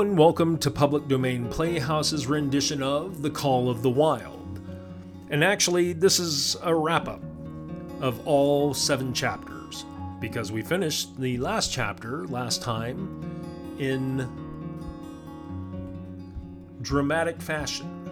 And 0.00 0.16
welcome 0.16 0.56
to 0.60 0.70
Public 0.70 1.08
Domain 1.08 1.50
Playhouse's 1.50 2.26
rendition 2.26 2.82
of 2.82 3.20
The 3.20 3.28
Call 3.28 3.68
of 3.68 3.82
the 3.82 3.90
Wild. 3.90 4.58
And 5.28 5.44
actually, 5.44 5.92
this 5.92 6.18
is 6.18 6.56
a 6.62 6.74
wrap 6.74 7.06
up 7.06 7.20
of 8.00 8.26
all 8.26 8.72
seven 8.72 9.12
chapters 9.12 9.84
because 10.18 10.50
we 10.50 10.62
finished 10.62 11.20
the 11.20 11.36
last 11.36 11.70
chapter 11.70 12.26
last 12.28 12.62
time 12.62 13.76
in 13.78 14.26
dramatic 16.80 17.42
fashion. 17.42 18.08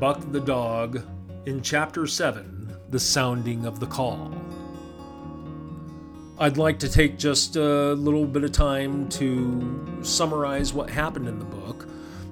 Buck 0.00 0.32
the 0.32 0.40
dog 0.40 1.02
in 1.44 1.60
chapter 1.60 2.06
7 2.06 2.74
The 2.88 3.00
Sounding 3.00 3.66
of 3.66 3.80
the 3.80 3.86
Call. 3.86 4.39
I'd 6.40 6.56
like 6.56 6.78
to 6.78 6.88
take 6.88 7.18
just 7.18 7.56
a 7.56 7.92
little 7.92 8.24
bit 8.24 8.44
of 8.44 8.52
time 8.52 9.10
to 9.10 10.00
summarize 10.00 10.72
what 10.72 10.88
happened 10.88 11.28
in 11.28 11.38
the 11.38 11.44
book. 11.44 11.86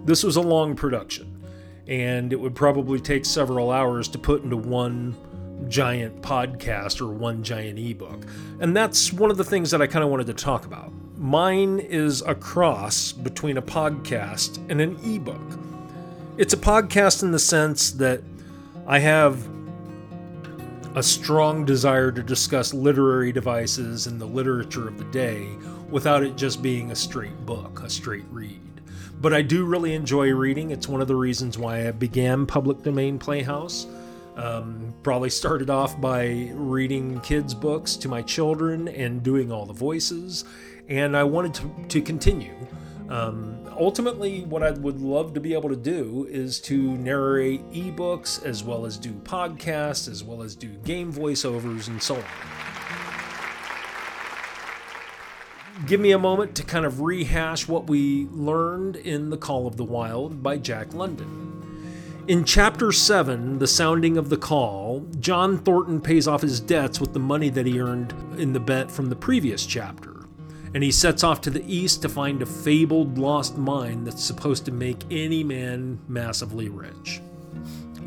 This 0.06 0.24
was 0.24 0.36
a 0.36 0.40
long 0.40 0.74
production, 0.74 1.44
and 1.86 2.32
it 2.32 2.40
would 2.40 2.54
probably 2.54 3.00
take 3.00 3.26
several 3.26 3.70
hours 3.70 4.08
to 4.08 4.18
put 4.18 4.42
into 4.42 4.56
one 4.56 5.14
giant 5.68 6.22
podcast 6.22 7.02
or 7.02 7.08
one 7.08 7.42
giant 7.42 7.78
ebook. 7.78 8.24
And 8.60 8.74
that's 8.74 9.12
one 9.12 9.30
of 9.30 9.36
the 9.36 9.44
things 9.44 9.70
that 9.72 9.82
I 9.82 9.86
kind 9.86 10.02
of 10.02 10.10
wanted 10.10 10.28
to 10.28 10.32
talk 10.34 10.64
about. 10.64 10.90
Mine 11.18 11.78
is 11.78 12.22
a 12.22 12.34
cross 12.34 13.12
between 13.12 13.58
a 13.58 13.62
podcast 13.62 14.56
and 14.70 14.80
an 14.80 14.96
ebook. 15.04 15.58
It's 16.38 16.54
a 16.54 16.58
podcast 16.58 17.22
in 17.22 17.30
the 17.30 17.38
sense 17.38 17.90
that 17.90 18.22
I 18.86 19.00
have 19.00 19.46
a 20.98 21.02
strong 21.02 21.64
desire 21.64 22.10
to 22.10 22.24
discuss 22.24 22.74
literary 22.74 23.30
devices 23.30 24.08
and 24.08 24.20
the 24.20 24.26
literature 24.26 24.88
of 24.88 24.98
the 24.98 25.04
day 25.04 25.48
without 25.88 26.24
it 26.24 26.34
just 26.34 26.60
being 26.60 26.90
a 26.90 26.96
straight 26.96 27.46
book, 27.46 27.80
a 27.84 27.88
straight 27.88 28.24
read. 28.32 28.60
But 29.20 29.32
I 29.32 29.42
do 29.42 29.64
really 29.64 29.94
enjoy 29.94 30.32
reading. 30.34 30.72
It's 30.72 30.88
one 30.88 31.00
of 31.00 31.06
the 31.06 31.14
reasons 31.14 31.56
why 31.56 31.86
I 31.86 31.92
began 31.92 32.46
Public 32.46 32.82
Domain 32.82 33.16
Playhouse. 33.16 33.86
Um, 34.34 34.92
probably 35.04 35.30
started 35.30 35.70
off 35.70 36.00
by 36.00 36.50
reading 36.54 37.20
kids' 37.20 37.54
books 37.54 37.94
to 37.98 38.08
my 38.08 38.20
children 38.22 38.88
and 38.88 39.22
doing 39.22 39.52
all 39.52 39.66
the 39.66 39.72
voices, 39.72 40.44
and 40.88 41.16
I 41.16 41.22
wanted 41.22 41.54
to, 41.54 41.86
to 41.90 42.02
continue. 42.02 42.54
Um, 43.08 43.66
ultimately, 43.78 44.42
what 44.44 44.62
I 44.62 44.72
would 44.72 45.00
love 45.00 45.32
to 45.34 45.40
be 45.40 45.54
able 45.54 45.70
to 45.70 45.76
do 45.76 46.26
is 46.30 46.60
to 46.62 46.76
narrate 46.98 47.66
ebooks 47.72 48.44
as 48.44 48.62
well 48.62 48.84
as 48.84 48.98
do 48.98 49.12
podcasts, 49.12 50.08
as 50.08 50.22
well 50.22 50.42
as 50.42 50.54
do 50.54 50.68
game 50.68 51.12
voiceovers 51.12 51.88
and 51.88 52.02
so 52.02 52.16
on. 52.16 52.24
Give 55.86 56.00
me 56.00 56.10
a 56.10 56.18
moment 56.18 56.54
to 56.56 56.64
kind 56.64 56.84
of 56.84 57.00
rehash 57.00 57.66
what 57.66 57.86
we 57.86 58.26
learned 58.30 58.96
in 58.96 59.30
The 59.30 59.38
Call 59.38 59.66
of 59.66 59.76
the 59.76 59.84
Wild 59.84 60.42
by 60.42 60.58
Jack 60.58 60.92
London. 60.92 62.24
In 62.26 62.44
Chapter 62.44 62.92
7, 62.92 63.58
The 63.58 63.66
Sounding 63.66 64.18
of 64.18 64.28
the 64.28 64.36
Call, 64.36 65.06
John 65.18 65.56
Thornton 65.56 66.02
pays 66.02 66.28
off 66.28 66.42
his 66.42 66.60
debts 66.60 67.00
with 67.00 67.14
the 67.14 67.20
money 67.20 67.48
that 67.48 67.64
he 67.64 67.80
earned 67.80 68.12
in 68.36 68.52
the 68.52 68.60
bet 68.60 68.90
from 68.90 69.06
the 69.06 69.16
previous 69.16 69.64
chapter 69.64 70.07
and 70.74 70.82
he 70.82 70.92
sets 70.92 71.24
off 71.24 71.40
to 71.42 71.50
the 71.50 71.64
east 71.72 72.02
to 72.02 72.08
find 72.08 72.42
a 72.42 72.46
fabled 72.46 73.18
lost 73.18 73.56
mine 73.56 74.04
that's 74.04 74.22
supposed 74.22 74.64
to 74.66 74.72
make 74.72 75.04
any 75.10 75.42
man 75.42 75.98
massively 76.08 76.68
rich. 76.68 77.20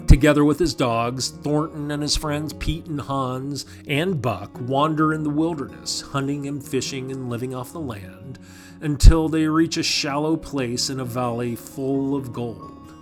Together 0.07 0.44
with 0.44 0.59
his 0.59 0.73
dogs, 0.73 1.29
Thornton 1.29 1.89
and 1.89 2.03
his 2.03 2.17
friends 2.17 2.51
Pete 2.53 2.85
and 2.88 3.00
Hans 3.00 3.66
and 3.88 4.21
Buck 4.21 4.51
wander 4.59 5.13
in 5.13 5.23
the 5.23 5.29
wilderness, 5.29 6.01
hunting 6.01 6.47
and 6.47 6.61
fishing 6.61 7.11
and 7.11 7.29
living 7.29 7.55
off 7.55 7.71
the 7.71 7.79
land, 7.79 8.38
until 8.81 9.29
they 9.29 9.47
reach 9.47 9.77
a 9.77 9.83
shallow 9.83 10.35
place 10.35 10.89
in 10.89 11.00
a 11.00 11.05
valley 11.05 11.55
full 11.55 12.16
of 12.16 12.33
gold. 12.33 12.94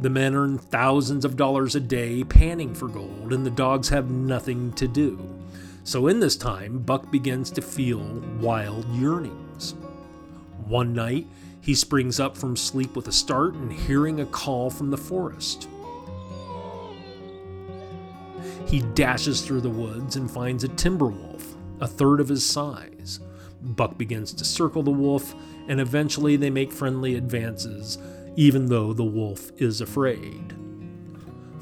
The 0.00 0.10
men 0.10 0.34
earn 0.34 0.58
thousands 0.58 1.24
of 1.24 1.36
dollars 1.36 1.74
a 1.74 1.80
day 1.80 2.22
panning 2.22 2.72
for 2.72 2.86
gold, 2.88 3.32
and 3.32 3.44
the 3.44 3.50
dogs 3.50 3.88
have 3.88 4.10
nothing 4.10 4.72
to 4.74 4.86
do. 4.86 5.41
So 5.84 6.06
in 6.06 6.20
this 6.20 6.36
time, 6.36 6.78
Buck 6.78 7.10
begins 7.10 7.50
to 7.52 7.62
feel 7.62 8.00
wild 8.40 8.86
yearnings. 8.90 9.74
One 10.66 10.94
night, 10.94 11.26
he 11.60 11.74
springs 11.74 12.20
up 12.20 12.36
from 12.36 12.56
sleep 12.56 12.94
with 12.94 13.08
a 13.08 13.12
start 13.12 13.54
and 13.54 13.72
hearing 13.72 14.20
a 14.20 14.26
call 14.26 14.70
from 14.70 14.90
the 14.90 14.96
forest. 14.96 15.68
He 18.66 18.80
dashes 18.94 19.42
through 19.42 19.60
the 19.60 19.70
woods 19.70 20.16
and 20.16 20.30
finds 20.30 20.64
a 20.64 20.68
timber 20.68 21.06
wolf, 21.06 21.56
a 21.80 21.86
third 21.86 22.20
of 22.20 22.28
his 22.28 22.46
size. 22.46 23.20
Buck 23.60 23.98
begins 23.98 24.32
to 24.34 24.44
circle 24.44 24.82
the 24.82 24.90
wolf, 24.90 25.34
and 25.68 25.80
eventually 25.80 26.36
they 26.36 26.50
make 26.50 26.72
friendly 26.72 27.16
advances, 27.16 27.98
even 28.36 28.66
though 28.66 28.92
the 28.92 29.04
wolf 29.04 29.50
is 29.58 29.80
afraid. 29.80 30.54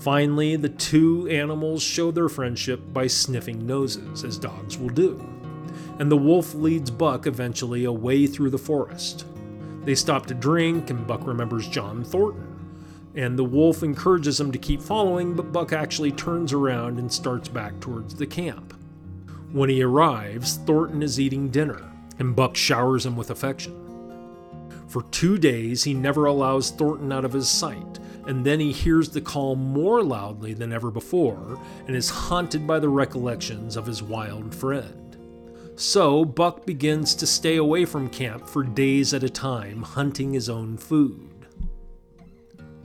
Finally, 0.01 0.57
the 0.57 0.69
two 0.69 1.29
animals 1.29 1.83
show 1.83 2.11
their 2.11 2.31
friendship 2.31 2.81
by 2.91 3.07
sniffing 3.07 3.67
noses, 3.67 4.25
as 4.25 4.39
dogs 4.39 4.79
will 4.79 4.89
do. 4.89 5.23
And 5.99 6.11
the 6.11 6.17
wolf 6.17 6.55
leads 6.55 6.91
Buck 6.91 7.27
eventually 7.27 7.85
away 7.85 8.27
through 8.27 8.49
the 8.49 8.57
forest. 8.57 9.27
They 9.85 9.95
stop 9.95 10.25
to 10.27 10.35
drink, 10.35 10.89
and 10.89 11.07
Buck 11.07 11.27
remembers 11.27 11.69
John 11.69 12.03
Thornton. 12.03 12.47
And 13.15 13.39
the 13.39 13.45
wolf 13.45 13.83
encourages 13.83 14.41
him 14.41 14.53
to 14.53 14.59
keep 14.59 14.81
following, 14.81 15.35
but 15.35 15.53
Buck 15.53 15.75
actually 15.75 16.13
turns 16.13 16.55
around 16.55 16.99
and 16.99 17.13
starts 17.13 17.49
back 17.49 17.79
towards 17.81 18.15
the 18.15 18.27
camp. 18.27 18.73
When 19.53 19.69
he 19.69 19.83
arrives, 19.83 20.57
Thornton 20.65 21.03
is 21.03 21.21
eating 21.21 21.51
dinner, 21.51 21.83
and 22.19 22.35
Buck 22.35 22.57
showers 22.57 23.05
him 23.05 23.17
with 23.17 23.31
affection. 23.31 23.77
For 24.89 25.03
two 25.11 25.37
days, 25.37 25.85
he 25.85 25.93
never 25.93 26.25
allows 26.25 26.71
Thornton 26.71 27.13
out 27.13 27.27
of 27.27 27.33
his 27.33 27.49
sight, 27.49 27.99
and 28.27 28.45
then 28.45 28.61
he 28.61 28.73
hears 28.73 29.09
the 29.09 29.21
call 29.21 29.57
more 29.57 30.03
loudly 30.03 30.55
than 30.55 30.73
ever 30.73 30.91
before 30.91 31.61
and 31.87 31.97
is 31.97 32.11
haunted 32.11 32.67
by 32.67 32.79
the 32.79 32.89
recollections 32.89 33.77
of 33.77 33.87
his 33.87 34.03
wild 34.03 34.55
friend. 34.55 35.17
So, 35.77 36.27
Buck 36.27 36.67
begins 36.67 37.15
to 37.15 37.27
stay 37.27 37.57
away 37.57 37.87
from 37.87 38.11
camp 38.11 38.47
for 38.47 38.63
days 38.63 39.15
at 39.15 39.25
a 39.25 39.31
time, 39.31 39.83
hunting 39.83 40.35
his 40.35 40.51
own 40.51 40.77
food. 40.77 41.47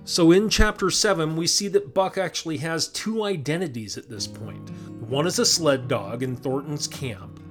So, 0.05 0.31
in 0.31 0.49
chapter 0.49 0.89
7, 0.89 1.35
we 1.35 1.47
see 1.47 1.67
that 1.69 1.93
Buck 1.93 2.17
actually 2.17 2.57
has 2.57 2.87
two 2.87 3.23
identities 3.23 3.97
at 3.97 4.07
this. 4.07 4.27
One 4.29 5.27
is 5.27 5.39
a 5.39 5.45
sled 5.45 5.87
dog 5.87 6.23
in 6.23 6.35
Thornton's 6.35 6.87
camp, 6.87 7.41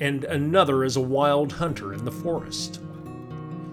and 0.00 0.24
another 0.24 0.82
is 0.82 0.96
a 0.96 1.00
wild 1.00 1.52
hunter 1.52 1.92
in 1.92 2.04
the 2.04 2.10
forest. 2.10 2.80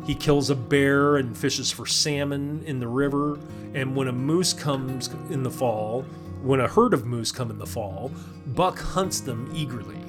He 0.08 0.16
kills 0.16 0.50
a 0.50 0.56
bear 0.56 1.18
and 1.18 1.38
fishes 1.38 1.70
for 1.70 1.86
salmon 1.86 2.64
in 2.66 2.80
the 2.80 2.88
river. 2.88 3.38
And 3.74 3.94
when 3.94 4.08
a 4.08 4.14
moose 4.14 4.54
comes 4.54 5.10
in 5.30 5.44
the 5.44 5.52
fall, 5.52 6.04
when 6.42 6.62
a 6.62 6.68
herd 6.68 6.94
of 6.94 7.06
moose 7.06 7.30
come 7.30 7.52
in 7.52 7.60
the 7.60 7.68
fall, 7.68 8.12
Buck 8.48 8.80
hunts 8.80 9.20
them 9.20 9.52
eagerly. 9.54 10.00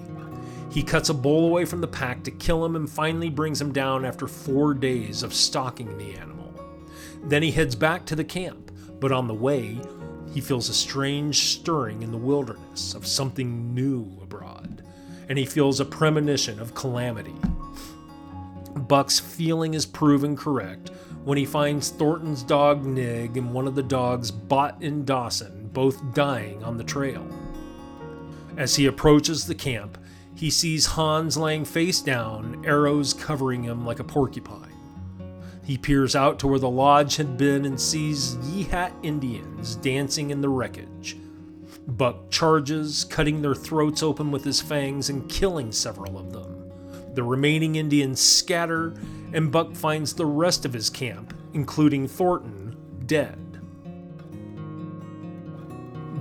He 0.71 0.85
cuts 0.85 1.09
a 1.09 1.15
bull 1.15 1.47
away 1.47 1.65
from 1.65 1.81
the 1.81 1.89
pack 1.89 2.23
to 2.23 2.31
kill 2.31 2.65
him 2.65 2.77
and 2.77 2.89
finally 2.89 3.29
brings 3.29 3.61
him 3.61 3.73
down 3.73 4.05
after 4.05 4.29
four 4.29 4.73
days 4.73 5.25
of 5.25 5.35
stalking 5.35 5.99
the 5.99 6.15
animal. 6.15 6.55
Then 7.25 7.43
he 7.43 7.51
heads 7.51 7.75
back 7.75 8.07
to 8.07 8.15
the 8.15 8.23
camp, 8.23 8.71
but 9.01 9.11
on 9.11 9.27
the 9.27 9.35
way, 9.35 9.81
he 10.33 10.41
feels 10.41 10.69
a 10.69 10.75
strange 10.75 11.39
stirring 11.39 12.03
in 12.03 12.13
the 12.13 12.19
wilderness 12.19 12.95
of 12.95 13.07
something 13.07 13.75
new 13.75 14.07
abroad, 14.23 14.85
and 15.29 15.39
he 15.39 15.45
feels 15.45 15.81
a 15.81 15.85
premonition 15.85 16.61
of 16.61 16.75
calamity. 16.75 17.35
Buck's 18.87 19.19
feeling 19.19 19.75
is 19.75 19.87
proven 19.87 20.37
correct 20.37 20.91
when 21.25 21.39
he 21.39 21.45
finds 21.45 21.91
Thornton's 21.91 22.43
dog 22.43 22.85
Nig 22.85 23.37
and 23.37 23.53
one 23.53 23.67
of 23.67 23.75
the 23.75 23.83
dogs 23.83 24.31
Bot 24.31 24.81
and 24.81 25.07
Dawson 25.07 25.71
both 25.73 26.15
dying 26.15 26.63
on 26.63 26.77
the 26.77 26.85
trail. 26.85 27.27
As 28.57 28.77
he 28.77 28.87
approaches 28.87 29.47
the 29.47 29.55
camp, 29.55 29.99
he 30.35 30.51
sees 30.51 30.87
Hans 30.87 31.37
laying 31.37 31.65
face 31.65 32.01
down, 32.01 32.65
arrows 32.65 33.13
covering 33.13 33.63
him 33.63 33.85
like 33.85 33.99
a 33.99 34.05
porcupine. 34.05 34.73
He 35.65 35.77
peers 35.77 36.17
out 36.17 36.39
to 36.39 36.49
where 36.49 36.59
the 36.59 36.71
lodge 36.71 37.17
had 37.17 37.37
been 37.37 37.65
and 37.65 37.79
sees 37.79 38.37
Yeehat 38.37 38.93
Indians 39.03 39.75
dancing 39.77 40.31
in 40.31 40.41
the 40.41 40.49
wreckage. 40.49 41.17
Buck 41.87 42.31
charges, 42.31 43.05
cutting 43.05 43.43
their 43.43 43.55
throats 43.55 44.03
open 44.03 44.31
with 44.31 44.45
his 44.45 44.63
fangs 44.63 45.11
and 45.11 45.29
killing 45.29 45.73
several 45.73 46.19
of 46.19 46.33
them. 46.33 46.58
The 47.19 47.25
remaining 47.25 47.75
Indians 47.75 48.21
scatter, 48.21 48.95
and 49.33 49.51
Buck 49.51 49.75
finds 49.75 50.13
the 50.13 50.25
rest 50.25 50.65
of 50.65 50.73
his 50.73 50.89
camp, 50.89 51.35
including 51.53 52.07
Thornton, 52.07 52.77
dead. 53.07 53.61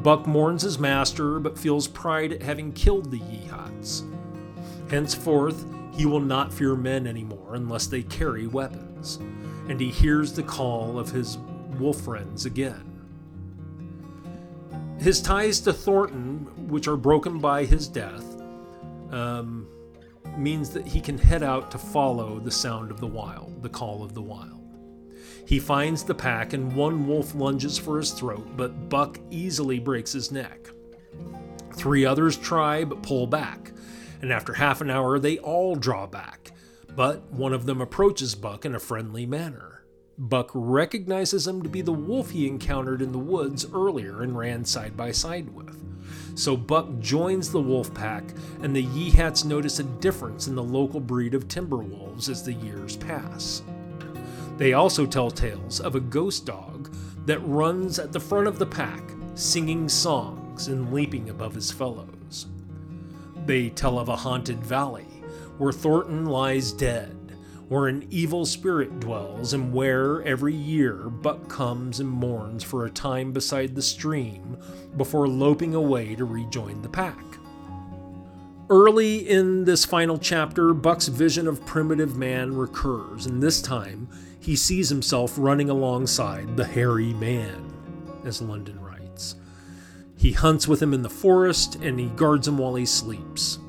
Buck 0.01 0.25
mourns 0.25 0.63
his 0.63 0.79
master, 0.79 1.39
but 1.39 1.59
feels 1.59 1.88
pride 1.88 2.33
at 2.33 2.41
having 2.41 2.71
killed 2.71 3.11
the 3.11 3.19
Yeehats. 3.19 4.09
Henceforth, 4.89 5.63
he 5.94 6.07
will 6.07 6.19
not 6.19 6.51
fear 6.51 6.75
men 6.75 7.05
anymore 7.05 7.53
unless 7.53 7.85
they 7.85 8.01
carry 8.01 8.47
weapons, 8.47 9.19
and 9.69 9.79
he 9.79 9.91
hears 9.91 10.33
the 10.33 10.41
call 10.41 10.97
of 10.97 11.11
his 11.11 11.38
wolf 11.77 12.01
friends 12.01 12.47
again. 12.47 13.05
His 14.97 15.21
ties 15.21 15.59
to 15.59 15.73
Thornton, 15.73 16.67
which 16.67 16.88
are 16.88 16.97
broken 16.97 17.38
by 17.38 17.65
his 17.65 17.88
death, 17.88 18.25
um, 19.11 19.67
means 20.38 20.69
that 20.72 20.88
he 20.88 21.01
can 21.01 21.18
head 21.18 21.44
out 21.44 21.72
to 21.72 21.78
follow 21.78 22.39
the 22.39 22.51
sound 22.51 22.92
of 22.92 23.00
the 23.00 23.07
wild, 23.07 23.62
the 23.62 23.69
call 23.69 24.04
of 24.04 24.13
the 24.13 24.22
wild. 24.22 24.54
He 25.45 25.60
finds 25.60 26.04
the 26.04 26.16
pack 26.16 26.54
and 26.54 26.75
one 26.75 27.07
wolf 27.07 27.34
lunges 27.34 27.78
for 27.78 27.98
his 27.98 28.12
throat, 28.12 28.57
but 28.57 28.89
Buck 28.89 29.18
easily 29.30 29.80
breaks 29.80 30.12
his 30.12 30.31
neck. 30.31 30.69
Three 31.74 32.06
others 32.06 32.36
try 32.36 32.84
but 32.84 33.04
pull 33.04 33.28
back, 33.28 33.72
and 34.22 34.31
after 34.31 34.54
half 34.54 34.81
an 34.81 34.89
hour 34.89 35.19
they 35.19 35.38
all 35.38 35.75
draw 35.75 36.06
back, 36.06 36.51
but 36.95 37.31
one 37.31 37.54
of 37.54 37.66
them 37.66 37.80
approaches 37.80 38.36
Buck 38.36 38.66
in 38.66 38.75
a 38.75 38.80
friendly 38.80 39.25
manner. 39.25 39.76
Buck 40.18 40.50
recognizes 40.54 41.46
him 41.46 41.62
to 41.62 41.69
be 41.69 41.81
the 41.81 41.92
wolf 41.92 42.31
he 42.31 42.48
encountered 42.48 43.02
in 43.04 43.12
the 43.12 43.19
woods 43.19 43.68
earlier 43.72 44.24
and 44.24 44.38
ran 44.38 44.66
side 44.66 44.98
by 44.98 45.12
side 45.12 45.54
with. 45.54 45.78
So 46.36 46.58
Buck 46.58 47.00
joins 47.00 47.52
the 47.52 47.62
wolf 47.62 47.94
pack, 47.94 48.24
and 48.62 48.75
the 48.75 48.86
Yeehats 48.86 49.46
notice 49.46 49.80
a 49.80 49.84
difference 49.84 50.48
in 50.48 50.56
the 50.56 50.64
local 50.64 51.00
breed 51.00 51.34
of 51.34 51.48
timber 51.48 51.78
wolves 51.78 52.30
as 52.30 52.44
the 52.44 52.54
years 52.54 52.98
pass. 52.98 53.62
They 54.58 54.74
also 54.74 55.06
tell 55.06 55.30
tales 55.30 55.80
of 55.80 55.96
a 55.96 56.00
ghost 56.00 56.46
dog 56.46 56.92
that 57.25 57.40
runs 57.40 58.00
at 58.00 58.12
the 58.12 58.19
front 58.19 58.48
of 58.48 58.58
the 58.58 58.66
pack, 58.66 59.04
singing 59.36 59.88
songs 59.88 60.68
and 60.68 60.92
leaping 60.92 61.30
above 61.30 61.54
his 61.54 61.72
fellows. 61.72 62.48
They 63.46 63.69
tell 63.69 64.00
of 64.00 64.10
a 64.10 64.16
haunted 64.16 64.64
valley 64.64 65.06
where 65.58 65.72
Thornton 65.72 66.25
lies 66.25 66.72
dead, 66.72 67.17
where 67.68 67.88
an 67.88 68.08
evil 68.10 68.46
spirit 68.46 69.00
dwells, 69.00 69.54
and 69.54 69.74
where 69.74 70.22
every 70.24 70.54
year 70.54 70.94
Buck 70.94 71.50
comes 71.50 72.00
and 72.00 72.10
mourns 72.10 72.64
for 72.64 72.86
a 72.86 72.90
time 72.90 73.31
beside 73.31 73.75
the 73.75 73.81
stream 73.81 74.58
before 74.96 75.28
loping 75.28 75.75
away 75.75 76.16
to 76.16 76.25
rejoin 76.25 76.81
the 76.81 76.90
pack. 76.90 77.24
Early 78.69 79.30
in 79.30 79.66
this 79.66 79.86
final 79.86 80.18
chapter, 80.18 80.74
Buck's 80.74 81.08
vision 81.08 81.48
of 81.48 81.66
primitive 81.66 82.18
man 82.18 82.56
recurs, 82.56 83.25
and 83.25 83.42
this 83.42 83.62
time 83.62 84.10
he 84.40 84.56
sees 84.56 84.90
himself 84.90 85.34
running 85.38 85.69
alongside 85.69 86.56
the 86.56 86.66
hairy 86.66 87.14
man, 87.14 87.74
as 88.25 88.42
London 88.42 88.80
writes. 88.81 89.36
He 90.18 90.31
hunts 90.31 90.68
with 90.68 90.81
him 90.81 90.94
in 90.94 91.02
the 91.02 91.10
forest 91.10 91.75
and 91.75 92.00
he 92.00 92.08
guards 92.08 92.48
him 92.48 92.58
while 92.58 92.75
he 92.75 92.86
sleeps. 92.86 93.60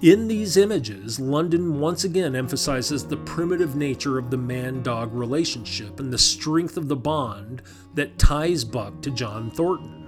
In 0.00 0.28
these 0.28 0.56
images, 0.56 1.18
London 1.18 1.80
once 1.80 2.04
again 2.04 2.36
emphasizes 2.36 3.04
the 3.04 3.16
primitive 3.16 3.74
nature 3.74 4.16
of 4.16 4.30
the 4.30 4.36
man 4.36 4.80
dog 4.80 5.12
relationship 5.12 5.98
and 5.98 6.12
the 6.12 6.18
strength 6.18 6.76
of 6.76 6.86
the 6.86 6.94
bond 6.94 7.62
that 7.94 8.16
ties 8.16 8.62
Buck 8.62 9.02
to 9.02 9.10
John 9.10 9.50
Thornton. 9.50 10.04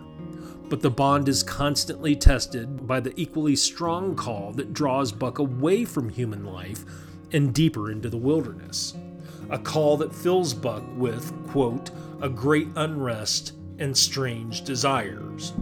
But 0.68 0.80
the 0.80 0.92
bond 0.92 1.28
is 1.28 1.42
constantly 1.42 2.14
tested 2.14 2.86
by 2.86 3.00
the 3.00 3.12
equally 3.20 3.56
strong 3.56 4.14
call 4.14 4.52
that 4.52 4.72
draws 4.72 5.10
Buck 5.10 5.40
away 5.40 5.84
from 5.84 6.08
human 6.08 6.44
life 6.44 6.84
and 7.32 7.52
deeper 7.52 7.90
into 7.90 8.08
the 8.08 8.16
wilderness. 8.16 8.94
A 9.50 9.58
call 9.58 9.96
that 9.96 10.14
fills 10.14 10.54
Buck 10.54 10.84
with, 10.94 11.32
quote, 11.48 11.90
a 12.22 12.28
great 12.28 12.68
unrest 12.76 13.54
and 13.80 13.96
strange 13.96 14.62
desires. 14.62 15.52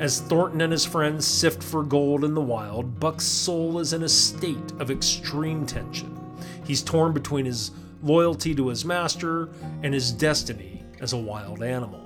As 0.00 0.18
Thornton 0.18 0.62
and 0.62 0.72
his 0.72 0.86
friends 0.86 1.26
sift 1.26 1.62
for 1.62 1.82
gold 1.82 2.24
in 2.24 2.32
the 2.32 2.40
wild, 2.40 2.98
Buck's 2.98 3.26
soul 3.26 3.78
is 3.80 3.92
in 3.92 4.02
a 4.02 4.08
state 4.08 4.72
of 4.78 4.90
extreme 4.90 5.66
tension. 5.66 6.18
He's 6.64 6.80
torn 6.80 7.12
between 7.12 7.44
his 7.44 7.72
loyalty 8.02 8.54
to 8.54 8.68
his 8.68 8.82
master 8.82 9.50
and 9.82 9.92
his 9.92 10.10
destiny 10.10 10.82
as 11.00 11.12
a 11.12 11.18
wild 11.18 11.62
animal. 11.62 12.00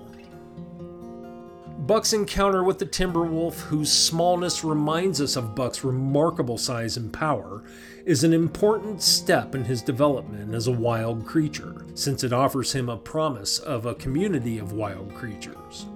Buck's 1.87 2.12
encounter 2.12 2.64
with 2.64 2.81
the 2.81 2.87
timber 2.87 3.23
wolf, 3.23 3.61
whose 3.61 3.93
smallness 3.93 4.64
reminds 4.64 5.20
us 5.20 5.37
of 5.37 5.55
Buck's 5.55 5.85
remarkable 5.85 6.58
size 6.58 6.96
and 6.96 7.12
power, 7.12 7.62
is 8.05 8.25
an 8.25 8.32
important 8.32 9.02
step 9.02 9.55
in 9.55 9.62
his 9.62 9.82
development 9.82 10.52
as 10.52 10.67
a 10.67 10.73
wild 10.73 11.25
creature, 11.25 11.87
since 11.94 12.25
it 12.25 12.32
offers 12.32 12.73
him 12.73 12.88
a 12.88 12.96
promise 12.96 13.61
of 13.61 13.87
a 13.87 13.94
community 13.94 14.58
of 14.58 14.73
wild 14.73 15.14
creatures. 15.14 15.87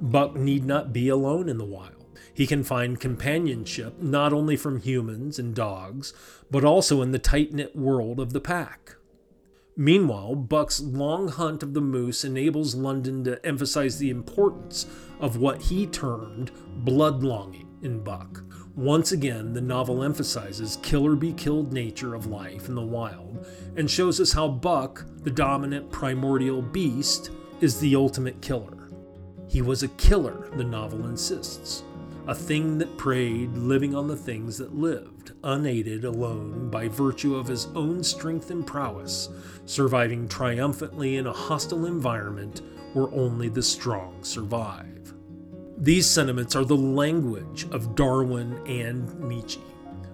Buck 0.00 0.36
need 0.36 0.64
not 0.64 0.92
be 0.92 1.08
alone 1.08 1.48
in 1.48 1.58
the 1.58 1.64
wild. 1.64 1.92
He 2.32 2.46
can 2.46 2.64
find 2.64 3.00
companionship 3.00 3.98
not 3.98 4.32
only 4.32 4.56
from 4.56 4.80
humans 4.80 5.38
and 5.38 5.54
dogs, 5.54 6.12
but 6.50 6.64
also 6.64 7.00
in 7.00 7.12
the 7.12 7.18
tight 7.18 7.52
knit 7.52 7.74
world 7.74 8.20
of 8.20 8.32
the 8.32 8.40
pack. 8.40 8.96
Meanwhile, 9.76 10.34
Buck's 10.36 10.80
long 10.80 11.28
hunt 11.28 11.62
of 11.62 11.74
the 11.74 11.80
moose 11.80 12.24
enables 12.24 12.74
London 12.74 13.24
to 13.24 13.44
emphasize 13.44 13.98
the 13.98 14.10
importance 14.10 14.86
of 15.20 15.36
what 15.36 15.62
he 15.62 15.86
termed 15.86 16.50
blood 16.84 17.22
longing 17.22 17.68
in 17.82 18.00
Buck. 18.00 18.42
Once 18.74 19.12
again, 19.12 19.52
the 19.52 19.60
novel 19.60 20.02
emphasizes 20.02 20.78
kill 20.82 21.06
or 21.06 21.16
be 21.16 21.32
killed 21.32 21.72
nature 21.72 22.14
of 22.14 22.26
life 22.26 22.68
in 22.68 22.74
the 22.74 22.82
wild 22.82 23.46
and 23.76 23.90
shows 23.90 24.20
us 24.20 24.32
how 24.32 24.48
Buck, 24.48 25.04
the 25.22 25.30
dominant 25.30 25.90
primordial 25.90 26.60
beast, 26.60 27.30
is 27.60 27.80
the 27.80 27.96
ultimate 27.96 28.40
killer. 28.42 28.75
He 29.56 29.62
was 29.62 29.82
a 29.82 29.88
killer, 29.88 30.50
the 30.54 30.64
novel 30.64 31.06
insists, 31.06 31.82
a 32.26 32.34
thing 32.34 32.76
that 32.76 32.98
preyed, 32.98 33.56
living 33.56 33.94
on 33.94 34.06
the 34.06 34.14
things 34.14 34.58
that 34.58 34.76
lived, 34.76 35.32
unaided 35.42 36.04
alone 36.04 36.68
by 36.68 36.88
virtue 36.88 37.36
of 37.36 37.48
his 37.48 37.66
own 37.74 38.04
strength 38.04 38.50
and 38.50 38.66
prowess, 38.66 39.30
surviving 39.64 40.28
triumphantly 40.28 41.16
in 41.16 41.26
a 41.26 41.32
hostile 41.32 41.86
environment 41.86 42.60
where 42.92 43.08
only 43.14 43.48
the 43.48 43.62
strong 43.62 44.22
survive. 44.22 45.14
These 45.78 46.06
sentiments 46.06 46.54
are 46.54 46.66
the 46.66 46.76
language 46.76 47.66
of 47.70 47.94
Darwin 47.94 48.60
and 48.66 49.18
Nietzsche, 49.20 49.62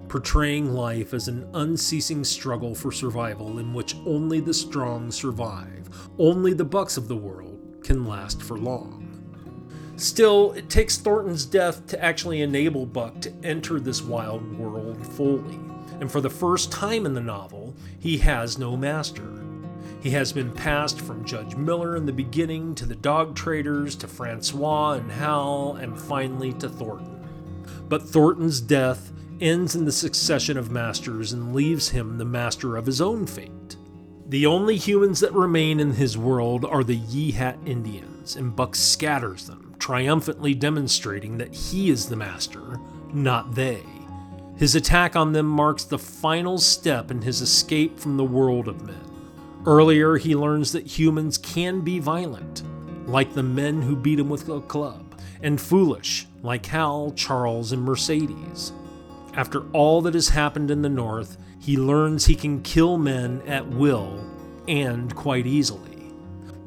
portraying 0.07 0.73
life 0.73 1.13
as 1.13 1.27
an 1.27 1.51
unceasing 1.53 2.23
struggle 2.23 2.77
for 2.77 2.93
survival 2.93 3.59
in 3.59 3.75
which 3.75 3.97
only 4.07 4.39
the 4.39 4.55
strong 4.55 5.11
survive, 5.11 5.89
only 6.17 6.53
the 6.53 6.65
bucks 6.65 6.97
of 6.97 7.09
the 7.09 7.17
world 7.17 7.59
can 7.83 8.07
last 8.07 8.41
for 8.41 8.57
long. 8.57 9.02
Still, 10.03 10.51
it 10.55 10.69
takes 10.69 10.99
Thornton's 10.99 11.47
death 11.47 11.87
to 11.87 12.05
actually 12.05 12.43
enable 12.43 12.87
Buck 12.87 13.21
to 13.21 13.33
enter 13.45 13.79
this 13.79 14.03
wild 14.03 14.59
world 14.59 15.07
fully. 15.07 15.61
And 16.01 16.11
for 16.11 16.21
the 16.21 16.29
first 16.29 16.73
time 16.73 17.07
in 17.07 17.15
the 17.15 17.21
novel, 17.21 17.73
he 18.01 18.19
has 18.19 18.59
no 18.59 18.77
master. 18.77 19.45
He 20.01 20.11
has 20.11 20.33
been 20.33 20.51
passed 20.51 21.01
from 21.01 21.25
Judge 21.25 21.55
Miller 21.55 21.95
in 21.95 22.05
the 22.05 22.13
beginning 22.13 22.75
to 22.75 22.85
the 22.85 22.97
dog 22.97 23.37
traders 23.37 23.95
to 23.95 24.09
Francois 24.09 24.95
and 24.95 25.09
Hal 25.09 25.77
and 25.81 25.97
finally 25.97 26.53
to 26.55 26.69
Thornton. 26.69 27.25
But 27.89 28.03
Thornton's 28.03 28.61
death 28.61 29.13
ends 29.41 29.77
in 29.77 29.85
the 29.85 29.93
succession 29.93 30.59
of 30.59 30.73
masters 30.73 31.33
and 31.33 31.55
leaves 31.55 31.91
him 31.91 32.19
the 32.19 32.25
master 32.25 32.77
of 32.77 32.87
his 32.87 33.01
own 33.01 33.25
fate. 33.25 33.77
The 34.27 34.47
only 34.47 34.79
humans 34.79 35.21
that 35.21 35.33
remain 35.33 35.79
in 35.79 35.93
his 35.93 36.19
world 36.19 36.65
are 36.65 36.83
the 36.83 36.99
Yeehat 36.99 37.69
Indians, 37.69 38.35
and 38.35 38.57
Buck 38.57 38.75
scatters 38.75 39.47
them 39.47 39.72
triumphantly 39.83 40.55
demonstrating 40.55 41.39
that 41.39 41.53
he 41.53 41.91
is 41.91 42.07
the 42.07 42.15
master, 42.15 42.79
not 43.13 43.57
they. 43.57 43.83
His 44.57 44.77
attack 44.77 45.17
on 45.17 45.33
them 45.33 45.47
marks 45.47 45.83
the 45.83 45.99
final 45.99 46.57
step 46.59 47.11
in 47.11 47.21
his 47.21 47.41
escape 47.41 47.99
from 47.99 48.17
the 48.17 48.25
world 48.25 48.69
of 48.69 48.87
men. 48.87 49.05
Earlier, 49.67 50.19
he 50.19 50.37
learns 50.37 50.71
that 50.71 50.87
humans 50.87 51.37
can 51.37 51.81
be 51.81 51.99
violent, 51.99 52.63
like 53.07 53.35
the 53.35 53.43
men 53.43 53.83
who 53.83 53.97
beat 53.97 54.21
him 54.21 54.31
with 54.31 54.49
a 54.49 54.61
club, 54.61 55.21
and 55.43 55.61
foolish, 55.61 56.29
like 56.45 56.65
Hal, 56.67 57.13
Charles, 57.17 57.73
and 57.73 57.83
Mercedes. 57.83 58.73
After 59.35 59.69
all 59.73 60.01
that 60.03 60.15
has 60.15 60.29
happened 60.29 60.71
in 60.71 60.83
the 60.83 60.89
North, 60.89 61.37
he 61.59 61.77
learns 61.77 62.27
he 62.27 62.37
can 62.37 62.63
kill 62.63 62.99
men 62.99 63.43
at 63.49 63.67
will 63.67 64.25
and 64.69 65.13
quite 65.17 65.49
easily 65.49 65.92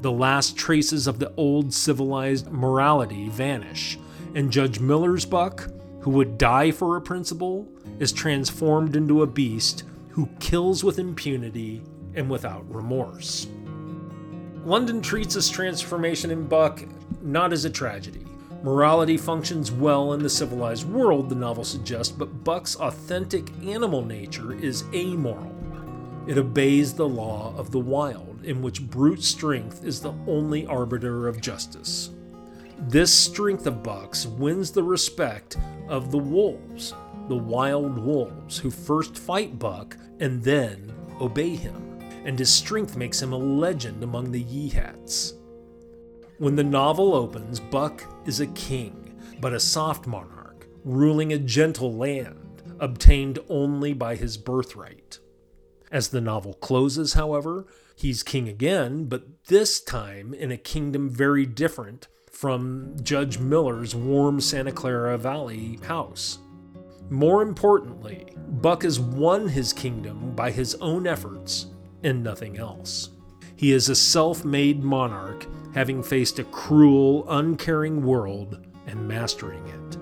the 0.06 0.12
last 0.12 0.56
traces 0.56 1.08
of 1.08 1.18
the 1.18 1.34
old 1.36 1.74
civilized 1.74 2.52
morality 2.52 3.28
vanish, 3.28 3.98
and 4.36 4.52
Judge 4.52 4.80
Miller's 4.80 5.26
Buck, 5.26 5.68
who 6.02 6.12
would 6.12 6.38
die 6.38 6.70
for 6.70 6.96
a 6.96 7.02
principle, 7.02 7.68
is 7.98 8.12
transformed 8.12 8.96
into 8.96 9.24
a 9.24 9.28
beast 9.28 9.82
who 10.10 10.30
kills 10.40 10.84
with 10.84 11.00
impunity 11.00 11.82
and 12.14 12.30
without 12.30 12.72
remorse. 12.72 13.48
London 14.64 15.02
treats 15.02 15.34
this 15.34 15.50
transformation 15.50 16.30
in 16.30 16.46
Buck 16.46 16.84
not 17.24 17.52
as 17.52 17.66
a 17.66 17.70
tragedy. 17.72 18.28
Morality 18.62 19.18
functions 19.18 19.72
well 19.72 20.14
in 20.14 20.22
the 20.22 20.30
civilized 20.30 20.88
world, 20.88 21.30
the 21.30 21.36
novel 21.36 21.64
suggests, 21.64 22.14
but 22.16 22.44
Buck's 22.44 22.76
authentic 22.76 23.50
animal 23.64 24.06
nature 24.06 24.54
is 24.54 24.84
amoral. 24.94 25.52
It 26.28 26.38
obeys 26.38 26.94
the 26.94 27.10
law 27.10 27.56
of 27.58 27.72
the 27.72 27.80
wild 27.80 28.35
in 28.46 28.62
which 28.62 28.82
brute 28.82 29.24
strength 29.24 29.84
is 29.84 30.00
the 30.00 30.14
only 30.28 30.66
arbiter 30.68 31.28
of 31.28 31.42
justice. 31.42 32.12
This 32.78 33.14
strength 33.14 33.68
of 33.68 33.84
Buck's 33.84 34.26
wins 34.26 34.72
the 34.72 34.84
respect 34.84 35.58
of 35.88 36.12
the 36.12 36.18
wolves, 36.18 36.94
the 37.28 37.36
wild 37.36 37.98
wolves, 37.98 38.58
who 38.58 38.70
first 38.70 39.18
fight 39.18 39.58
Buck 39.58 39.98
and 40.20 40.44
then 40.44 40.94
obey 41.20 41.56
him, 41.56 42.00
and 42.26 42.38
his 42.38 42.54
strength 42.54 42.98
makes 42.98 43.22
him 43.22 43.34
a 43.34 43.38
legend 43.38 44.04
among 44.04 44.32
the 44.32 44.44
Yeehats. 44.44 45.34
When 46.38 46.56
the 46.56 46.64
novel 46.64 47.14
opens, 47.14 47.60
Buck 47.60 48.04
is 48.26 48.42
a 48.42 48.48
king, 48.48 49.20
but 49.40 49.54
a 49.54 49.60
soft 49.60 50.06
monarch, 50.06 50.68
ruling 50.84 51.34
a 51.34 51.40
gentle 51.40 51.96
land, 51.96 52.62
obtained 52.80 53.40
only 53.48 53.94
by 53.94 54.16
his 54.16 54.38
birthright. 54.38 55.20
As 55.96 56.10
the 56.10 56.20
novel 56.20 56.56
closes, 56.56 57.14
however, 57.14 57.68
he's 57.96 58.22
king 58.22 58.50
again, 58.50 59.06
but 59.06 59.46
this 59.46 59.80
time 59.80 60.34
in 60.34 60.52
a 60.52 60.58
kingdom 60.58 61.10
very 61.10 61.46
different 61.46 62.10
from 62.30 62.98
Judge 63.02 63.40
Miller's 63.40 63.96
warm 63.96 64.42
Santa 64.42 64.74
Clara 64.74 65.18
Valley 65.18 65.80
house. 65.84 66.40
More 67.10 67.42
importantly, 67.42 68.28
Buck 68.36 68.84
has 68.84 69.00
won 69.00 69.48
his 69.48 69.72
kingdom 69.72 70.36
by 70.36 70.52
his 70.52 70.76
own 70.82 71.08
efforts 71.08 71.68
and 72.04 72.22
nothing 72.22 72.58
else. 72.58 73.12
He 73.56 73.72
is 73.72 73.88
a 73.88 73.96
self 73.96 74.44
made 74.44 74.84
monarch, 74.84 75.48
having 75.74 76.04
faced 76.04 76.40
a 76.40 76.44
cruel, 76.44 77.26
uncaring 77.30 78.04
world 78.04 78.68
and 78.86 79.08
mastering 79.08 79.66
it. 79.70 79.98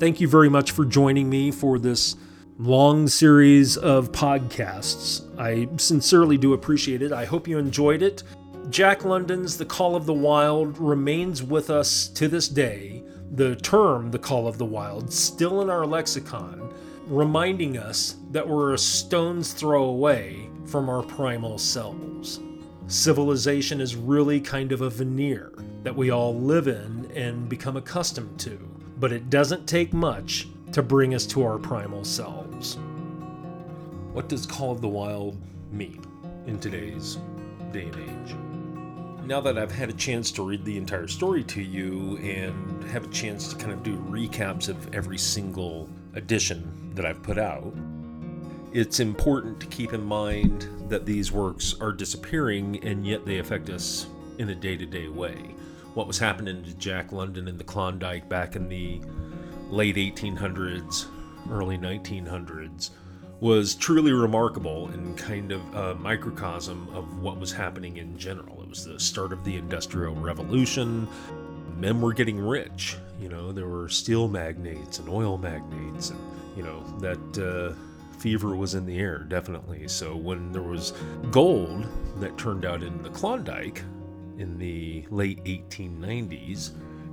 Thank 0.00 0.20
you 0.20 0.26
very 0.26 0.48
much 0.48 0.72
for 0.72 0.84
joining 0.84 1.30
me 1.30 1.52
for 1.52 1.78
this 1.78 2.16
long 2.58 3.08
series 3.08 3.76
of 3.76 4.12
podcasts. 4.12 5.22
I 5.38 5.68
sincerely 5.78 6.36
do 6.36 6.52
appreciate 6.52 7.02
it. 7.02 7.10
I 7.10 7.24
hope 7.24 7.48
you 7.48 7.58
enjoyed 7.58 8.02
it. 8.02 8.22
Jack 8.68 9.04
London's 9.04 9.56
The 9.56 9.64
Call 9.64 9.96
of 9.96 10.06
the 10.06 10.12
Wild 10.12 10.78
remains 10.78 11.42
with 11.42 11.70
us 11.70 12.08
to 12.08 12.28
this 12.28 12.48
day. 12.48 13.02
The 13.32 13.56
term, 13.56 14.10
The 14.10 14.18
Call 14.18 14.46
of 14.46 14.58
the 14.58 14.66
Wild, 14.66 15.12
still 15.12 15.62
in 15.62 15.70
our 15.70 15.86
lexicon, 15.86 16.72
reminding 17.06 17.78
us 17.78 18.16
that 18.30 18.46
we're 18.46 18.74
a 18.74 18.78
stone's 18.78 19.52
throw 19.52 19.84
away 19.84 20.50
from 20.66 20.88
our 20.88 21.02
primal 21.02 21.58
selves. 21.58 22.40
Civilization 22.86 23.80
is 23.80 23.96
really 23.96 24.40
kind 24.40 24.72
of 24.72 24.82
a 24.82 24.90
veneer 24.90 25.52
that 25.82 25.96
we 25.96 26.10
all 26.10 26.34
live 26.38 26.68
in 26.68 27.10
and 27.14 27.48
become 27.48 27.76
accustomed 27.76 28.38
to, 28.40 28.58
but 28.98 29.12
it 29.12 29.30
doesn't 29.30 29.66
take 29.66 29.92
much 29.92 30.48
to 30.72 30.82
bring 30.82 31.14
us 31.14 31.26
to 31.26 31.44
our 31.44 31.58
primal 31.58 32.04
selves. 32.04 32.78
What 34.12 34.28
does 34.28 34.46
Call 34.46 34.72
of 34.72 34.80
the 34.80 34.88
Wild 34.88 35.40
mean 35.70 36.04
in 36.46 36.58
today's 36.58 37.18
day 37.72 37.84
and 37.84 37.96
age? 37.96 38.36
now 39.24 39.40
that 39.40 39.56
I've 39.56 39.70
had 39.70 39.88
a 39.88 39.94
chance 39.94 40.32
to 40.32 40.42
read 40.42 40.64
the 40.64 40.76
entire 40.76 41.06
story 41.06 41.44
to 41.44 41.62
you 41.62 42.18
and 42.18 42.82
have 42.90 43.04
a 43.04 43.08
chance 43.08 43.48
to 43.52 43.56
kind 43.56 43.72
of 43.72 43.82
do 43.82 43.96
recaps 43.96 44.68
of 44.68 44.92
every 44.94 45.18
single 45.18 45.88
edition 46.14 46.90
that 46.94 47.06
I've 47.06 47.22
put 47.22 47.38
out, 47.38 47.72
it's 48.72 49.00
important 49.00 49.60
to 49.60 49.66
keep 49.66 49.92
in 49.92 50.02
mind 50.02 50.68
that 50.88 51.06
these 51.06 51.30
works 51.30 51.74
are 51.80 51.92
disappearing 51.92 52.82
and 52.84 53.06
yet 53.06 53.24
they 53.24 53.38
affect 53.38 53.70
us 53.70 54.06
in 54.38 54.48
a 54.48 54.54
day 54.54 54.76
to 54.76 54.86
day 54.86 55.08
way. 55.08 55.54
What 55.94 56.06
was 56.06 56.18
happening 56.18 56.64
to 56.64 56.74
Jack 56.74 57.12
London 57.12 57.48
in 57.48 57.58
the 57.58 57.64
Klondike 57.64 58.28
back 58.28 58.56
in 58.56 58.68
the 58.68 59.00
late 59.72 59.96
1800s, 59.96 61.06
early 61.50 61.78
1900s 61.78 62.90
was 63.40 63.74
truly 63.74 64.12
remarkable 64.12 64.86
and 64.88 65.18
kind 65.18 65.50
of 65.50 65.74
a 65.74 65.94
microcosm 65.96 66.88
of 66.94 67.20
what 67.20 67.40
was 67.40 67.50
happening 67.50 67.96
in 67.96 68.16
general. 68.16 68.62
It 68.62 68.68
was 68.68 68.84
the 68.84 69.00
start 69.00 69.32
of 69.32 69.42
the 69.44 69.56
Industrial 69.56 70.14
Revolution. 70.14 71.08
Men 71.76 72.00
were 72.00 72.12
getting 72.12 72.38
rich. 72.38 72.96
You 73.20 73.30
know, 73.30 73.50
there 73.50 73.66
were 73.66 73.88
steel 73.88 74.28
magnates 74.28 75.00
and 75.00 75.08
oil 75.08 75.38
magnates, 75.38 76.10
and, 76.10 76.20
you 76.56 76.62
know, 76.62 76.84
that 77.00 77.38
uh, 77.38 77.74
fever 78.18 78.54
was 78.54 78.74
in 78.74 78.86
the 78.86 78.98
air, 78.98 79.20
definitely. 79.20 79.88
So 79.88 80.14
when 80.14 80.52
there 80.52 80.62
was 80.62 80.92
gold 81.30 81.88
that 82.20 82.36
turned 82.38 82.64
out 82.64 82.82
in 82.82 83.02
the 83.02 83.10
Klondike 83.10 83.82
in 84.38 84.58
the 84.58 85.04
late 85.10 85.42
1890s, 85.44 86.72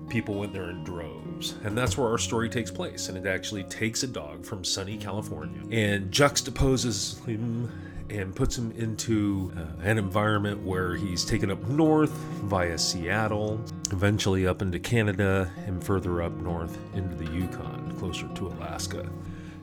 people 0.09 0.35
went 0.35 0.53
there 0.53 0.69
in 0.69 0.83
droves. 0.83 1.55
And 1.63 1.77
that's 1.77 1.97
where 1.97 2.07
our 2.07 2.17
story 2.17 2.49
takes 2.49 2.71
place. 2.71 3.09
And 3.09 3.17
it 3.17 3.27
actually 3.27 3.63
takes 3.63 4.03
a 4.03 4.07
dog 4.07 4.45
from 4.45 4.63
sunny 4.63 4.97
California 4.97 5.61
and 5.71 6.11
juxtaposes 6.11 7.23
him 7.25 7.71
and 8.09 8.35
puts 8.35 8.57
him 8.57 8.71
into 8.71 9.51
uh, 9.55 9.83
an 9.83 9.97
environment 9.97 10.61
where 10.63 10.95
he's 10.95 11.23
taken 11.23 11.51
up 11.51 11.63
north 11.67 12.09
via 12.09 12.77
Seattle, 12.77 13.63
eventually 13.91 14.47
up 14.47 14.61
into 14.61 14.79
Canada, 14.79 15.51
and 15.67 15.83
further 15.83 16.23
up 16.23 16.33
north 16.37 16.77
into 16.95 17.15
the 17.15 17.31
Yukon, 17.31 17.95
closer 17.99 18.27
to 18.29 18.47
Alaska. 18.47 19.07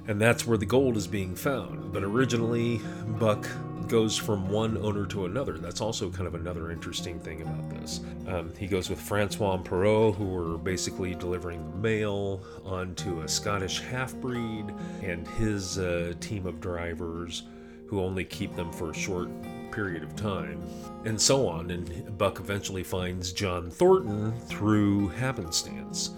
And 0.08 0.20
that's 0.20 0.46
where 0.46 0.56
the 0.56 0.66
gold 0.66 0.96
is 0.96 1.08
being 1.08 1.34
found. 1.34 1.92
But 1.92 2.04
originally, 2.04 2.80
Buck 3.18 3.48
goes 3.88 4.16
from 4.16 4.48
one 4.48 4.76
owner 4.78 5.06
to 5.06 5.24
another. 5.26 5.58
That's 5.58 5.80
also 5.80 6.10
kind 6.10 6.26
of 6.26 6.34
another 6.34 6.70
interesting 6.70 7.18
thing 7.18 7.42
about 7.42 7.70
this. 7.70 8.00
Um, 8.26 8.52
he 8.58 8.66
goes 8.66 8.90
with 8.90 9.00
Francois 9.00 9.54
and 9.54 9.64
Perrault, 9.64 10.16
who 10.16 10.26
were 10.26 10.58
basically 10.58 11.14
delivering 11.14 11.70
the 11.70 11.76
mail 11.76 12.42
onto 12.64 13.20
a 13.20 13.28
Scottish 13.28 13.80
half 13.80 14.14
breed, 14.16 14.66
and 15.02 15.26
his 15.28 15.78
uh, 15.78 16.14
team 16.20 16.46
of 16.46 16.60
drivers 16.60 17.44
who 17.86 18.00
only 18.00 18.24
keep 18.24 18.54
them 18.56 18.72
for 18.72 18.90
a 18.90 18.94
short 18.94 19.28
period 19.70 20.02
of 20.02 20.16
time, 20.16 20.60
and 21.04 21.20
so 21.20 21.46
on. 21.46 21.70
And 21.70 22.16
Buck 22.18 22.40
eventually 22.40 22.82
finds 22.82 23.32
John 23.32 23.70
Thornton 23.70 24.38
through 24.40 25.08
happenstance 25.08 26.10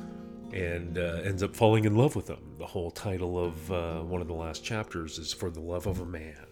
and 0.52 0.96
uh, 0.96 1.20
ends 1.24 1.42
up 1.42 1.54
falling 1.54 1.84
in 1.84 1.94
love 1.94 2.16
with 2.16 2.28
him. 2.28 2.38
The 2.58 2.66
whole 2.66 2.90
title 2.90 3.42
of 3.42 3.72
uh, 3.72 4.00
one 4.00 4.22
of 4.22 4.28
the 4.28 4.34
last 4.34 4.64
chapters 4.64 5.18
is 5.18 5.32
For 5.32 5.50
the 5.50 5.60
Love 5.60 5.86
of 5.86 6.00
a 6.00 6.06
Man. 6.06 6.47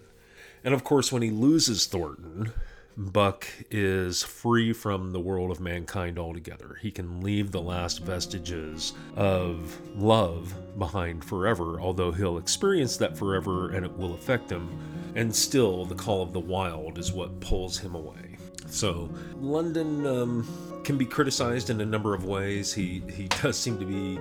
And 0.66 0.75
of 0.75 0.82
course, 0.82 1.12
when 1.12 1.23
he 1.23 1.30
loses 1.30 1.87
Thornton, 1.87 2.52
Buck 2.96 3.46
is 3.70 4.25
free 4.25 4.73
from 4.73 5.12
the 5.12 5.20
world 5.20 5.52
of 5.52 5.61
mankind 5.61 6.18
altogether. 6.18 6.76
He 6.82 6.90
can 6.90 7.20
leave 7.20 7.52
the 7.52 7.61
last 7.61 8.02
vestiges 8.02 8.92
of 9.14 9.80
love 9.94 10.52
behind 10.76 11.25
forever, 11.25 11.80
although 11.80 12.11
he'll 12.11 12.37
experience 12.37 12.96
that 12.96 13.16
forever 13.16 13.70
and 13.70 13.87
it 13.87 13.96
will 13.96 14.14
affect 14.14 14.50
him. 14.50 14.68
And 15.14 15.32
still, 15.32 15.85
the 15.85 15.94
call 15.94 16.20
of 16.20 16.32
the 16.32 16.40
wild 16.40 16.99
is 16.99 17.12
what 17.12 17.38
pulls 17.38 17.78
him 17.78 17.94
away. 17.94 18.37
So, 18.66 19.08
London 19.37 20.04
um, 20.04 20.82
can 20.82 20.99
be 20.99 21.06
criticized 21.06 21.70
in 21.70 21.80
a 21.80 21.87
number 21.87 22.12
of 22.12 22.25
ways. 22.25 22.75
He, 22.75 23.04
he 23.14 23.28
does 23.40 23.56
seem 23.56 23.78
to 23.78 23.87
be 23.87 24.18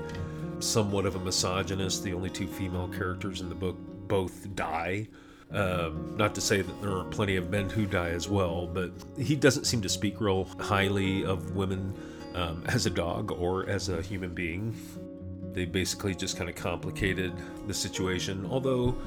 somewhat 0.59 1.07
of 1.07 1.15
a 1.15 1.19
misogynist. 1.19 2.03
The 2.03 2.13
only 2.13 2.29
two 2.29 2.47
female 2.47 2.87
characters 2.89 3.41
in 3.41 3.49
the 3.49 3.55
book 3.55 3.77
both 4.07 4.53
die 4.55 5.07
um, 5.51 6.15
not 6.17 6.35
to 6.35 6.41
say 6.41 6.61
that 6.61 6.81
there 6.81 6.91
are 6.91 7.03
plenty 7.05 7.35
of 7.35 7.49
men 7.49 7.69
who 7.69 7.85
die 7.85 8.09
as 8.09 8.27
well, 8.27 8.67
but 8.67 8.91
he 9.17 9.35
doesn't 9.35 9.65
seem 9.65 9.81
to 9.81 9.89
speak 9.89 10.19
real 10.19 10.45
highly 10.59 11.23
of 11.23 11.55
women 11.55 11.93
um, 12.33 12.63
as 12.67 12.85
a 12.85 12.89
dog 12.89 13.31
or 13.31 13.67
as 13.69 13.89
a 13.89 14.01
human 14.01 14.33
being. 14.33 14.75
They 15.53 15.65
basically 15.65 16.15
just 16.15 16.35
kind 16.37 16.49
of 16.49 16.55
complicated 16.55 17.33
the 17.67 17.73
situation, 17.73 18.45
although 18.49 18.97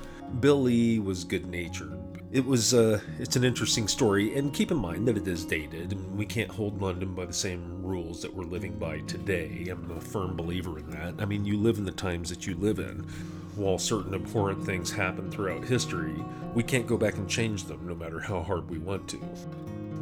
Billy 0.40 0.98
was 0.98 1.24
good 1.24 1.46
natured. 1.46 1.98
It 2.30 2.44
was 2.44 2.74
uh, 2.74 3.00
it's 3.18 3.36
an 3.36 3.44
interesting 3.44 3.88
story, 3.88 4.36
and 4.36 4.52
keep 4.52 4.70
in 4.70 4.76
mind 4.76 5.08
that 5.08 5.16
it 5.16 5.26
is 5.26 5.44
dated, 5.44 5.92
and 5.92 6.16
we 6.16 6.26
can't 6.26 6.50
hold 6.50 6.80
London 6.80 7.14
by 7.14 7.24
the 7.24 7.32
same 7.32 7.82
rules 7.82 8.20
that 8.22 8.32
we're 8.32 8.44
living 8.44 8.78
by 8.78 9.00
today. 9.00 9.66
I'm 9.70 9.90
a 9.90 10.00
firm 10.00 10.36
believer 10.36 10.78
in 10.78 10.90
that. 10.90 11.14
I 11.18 11.24
mean, 11.24 11.44
you 11.46 11.58
live 11.58 11.78
in 11.78 11.84
the 11.84 11.90
times 11.92 12.28
that 12.28 12.46
you 12.46 12.54
live 12.54 12.78
in 12.78 13.06
while 13.58 13.78
certain 13.78 14.14
abhorrent 14.14 14.64
things 14.64 14.90
happen 14.90 15.30
throughout 15.30 15.64
history, 15.64 16.24
we 16.54 16.62
can't 16.62 16.86
go 16.86 16.96
back 16.96 17.16
and 17.16 17.28
change 17.28 17.64
them 17.64 17.86
no 17.86 17.94
matter 17.94 18.20
how 18.20 18.42
hard 18.42 18.70
we 18.70 18.78
want 18.78 19.08
to. 19.08 19.20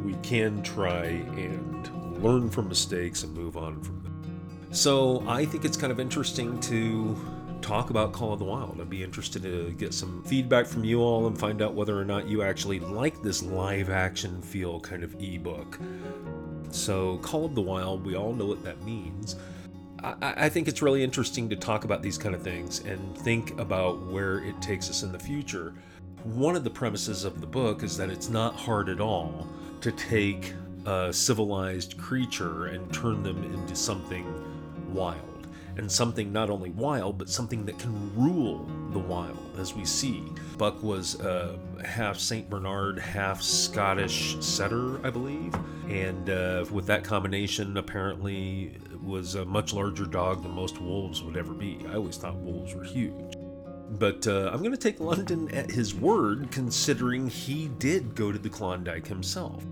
We 0.03 0.13
can 0.23 0.61
try 0.63 1.05
and 1.05 2.23
learn 2.23 2.49
from 2.49 2.69
mistakes 2.69 3.23
and 3.23 3.33
move 3.33 3.57
on 3.57 3.81
from 3.81 4.01
them. 4.03 4.69
So 4.71 5.23
I 5.27 5.45
think 5.45 5.65
it's 5.65 5.77
kind 5.77 5.91
of 5.91 5.99
interesting 5.99 6.59
to 6.61 7.17
talk 7.61 7.89
about 7.89 8.13
Call 8.13 8.33
of 8.33 8.39
the 8.39 8.45
Wild. 8.45 8.79
I'd 8.79 8.89
be 8.89 9.03
interested 9.03 9.41
to 9.43 9.71
get 9.71 9.93
some 9.93 10.23
feedback 10.23 10.67
from 10.67 10.83
you 10.83 11.01
all 11.01 11.27
and 11.27 11.37
find 11.37 11.61
out 11.61 11.73
whether 11.73 11.99
or 11.99 12.05
not 12.05 12.27
you 12.27 12.43
actually 12.43 12.79
like 12.79 13.21
this 13.21 13.41
live 13.41 13.89
action 13.89 14.41
feel 14.41 14.79
kind 14.79 15.03
of 15.03 15.15
ebook. 15.19 15.79
So, 16.69 17.17
Call 17.19 17.45
of 17.45 17.55
the 17.55 17.61
Wild, 17.61 18.05
we 18.05 18.15
all 18.15 18.33
know 18.33 18.45
what 18.45 18.63
that 18.63 18.83
means. 18.83 19.35
I, 20.03 20.45
I 20.45 20.49
think 20.49 20.67
it's 20.67 20.81
really 20.81 21.03
interesting 21.03 21.49
to 21.49 21.55
talk 21.55 21.83
about 21.83 22.01
these 22.01 22.17
kind 22.17 22.35
of 22.35 22.41
things 22.41 22.79
and 22.79 23.17
think 23.17 23.59
about 23.59 24.05
where 24.07 24.39
it 24.39 24.61
takes 24.61 24.89
us 24.89 25.03
in 25.03 25.11
the 25.11 25.19
future. 25.19 25.73
One 26.23 26.55
of 26.55 26.63
the 26.63 26.69
premises 26.69 27.23
of 27.23 27.41
the 27.41 27.47
book 27.47 27.83
is 27.83 27.97
that 27.97 28.09
it's 28.09 28.29
not 28.29 28.55
hard 28.55 28.89
at 28.89 28.99
all 28.99 29.47
to 29.81 29.91
take 29.91 30.53
a 30.85 31.11
civilized 31.11 31.97
creature 31.97 32.67
and 32.67 32.91
turn 32.93 33.23
them 33.23 33.43
into 33.43 33.75
something 33.75 34.25
wild. 34.93 35.23
And 35.77 35.91
something 35.91 36.33
not 36.33 36.49
only 36.49 36.71
wild, 36.71 37.19
but 37.19 37.29
something 37.29 37.63
that 37.65 37.77
can 37.77 38.11
rule 38.15 38.65
the 38.93 38.99
wild, 38.99 39.37
as 39.59 39.75
we 39.75 39.85
see. 39.85 40.23
Buck 40.57 40.81
was 40.81 41.21
uh, 41.21 41.55
half 41.85 42.17
St. 42.17 42.49
Bernard, 42.49 42.97
half 42.97 43.43
Scottish 43.43 44.37
setter, 44.39 45.05
I 45.05 45.11
believe. 45.11 45.53
And 45.87 46.31
uh, 46.31 46.65
with 46.71 46.87
that 46.87 47.03
combination, 47.03 47.77
apparently 47.77 48.79
was 49.07 49.35
a 49.35 49.45
much 49.45 49.73
larger 49.73 50.05
dog 50.05 50.43
than 50.43 50.51
most 50.51 50.79
wolves 50.81 51.23
would 51.23 51.37
ever 51.37 51.53
be. 51.53 51.79
I 51.89 51.95
always 51.95 52.17
thought 52.17 52.35
wolves 52.35 52.75
were 52.75 52.83
huge. 52.83 53.35
But 53.91 54.27
uh, 54.27 54.49
I'm 54.51 54.59
going 54.59 54.71
to 54.71 54.77
take 54.77 54.99
London 54.99 55.49
at 55.51 55.71
his 55.71 55.95
word, 55.95 56.51
considering 56.51 57.27
he 57.27 57.69
did 57.79 58.15
go 58.15 58.31
to 58.31 58.37
the 58.37 58.49
Klondike 58.49 59.07
himself. 59.07 59.63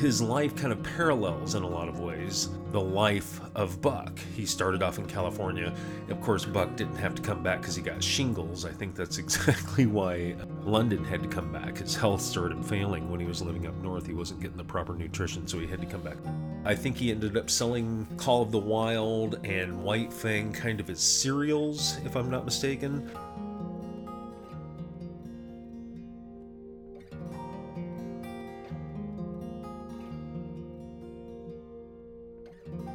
His 0.00 0.20
life 0.20 0.56
kind 0.56 0.72
of 0.72 0.82
parallels 0.82 1.54
in 1.54 1.62
a 1.62 1.68
lot 1.68 1.88
of 1.88 2.00
ways 2.00 2.48
the 2.72 2.80
life 2.80 3.40
of 3.54 3.80
Buck. 3.80 4.18
He 4.34 4.44
started 4.44 4.82
off 4.82 4.98
in 4.98 5.06
California. 5.06 5.72
Of 6.08 6.20
course, 6.20 6.44
Buck 6.44 6.74
didn't 6.74 6.96
have 6.96 7.14
to 7.14 7.22
come 7.22 7.40
back 7.40 7.60
because 7.60 7.76
he 7.76 7.82
got 7.82 8.02
shingles. 8.02 8.64
I 8.64 8.72
think 8.72 8.96
that's 8.96 9.18
exactly 9.24 9.86
why 9.86 10.34
London 10.64 11.04
had 11.04 11.22
to 11.22 11.28
come 11.28 11.52
back. 11.52 11.78
His 11.78 11.94
health 11.94 12.20
started 12.20 12.64
failing 12.66 13.08
when 13.08 13.20
he 13.20 13.26
was 13.26 13.40
living 13.42 13.68
up 13.68 13.76
north. 13.76 14.06
He 14.08 14.12
wasn't 14.12 14.40
getting 14.40 14.56
the 14.56 14.64
proper 14.64 14.96
nutrition, 14.96 15.46
so 15.46 15.60
he 15.60 15.68
had 15.68 15.80
to 15.82 15.86
come 15.86 16.00
back. 16.00 16.16
I 16.64 16.74
think 16.74 16.96
he 16.96 17.12
ended 17.12 17.36
up 17.36 17.48
selling 17.48 18.08
Call 18.16 18.42
of 18.42 18.50
the 18.50 18.58
Wild 18.58 19.38
and 19.44 19.84
White 19.84 20.12
Fang 20.12 20.52
kind 20.52 20.80
of 20.80 20.90
as 20.90 20.98
serials, 20.98 21.98
if 22.04 22.16
I'm 22.16 22.28
not 22.28 22.44
mistaken. 22.44 23.08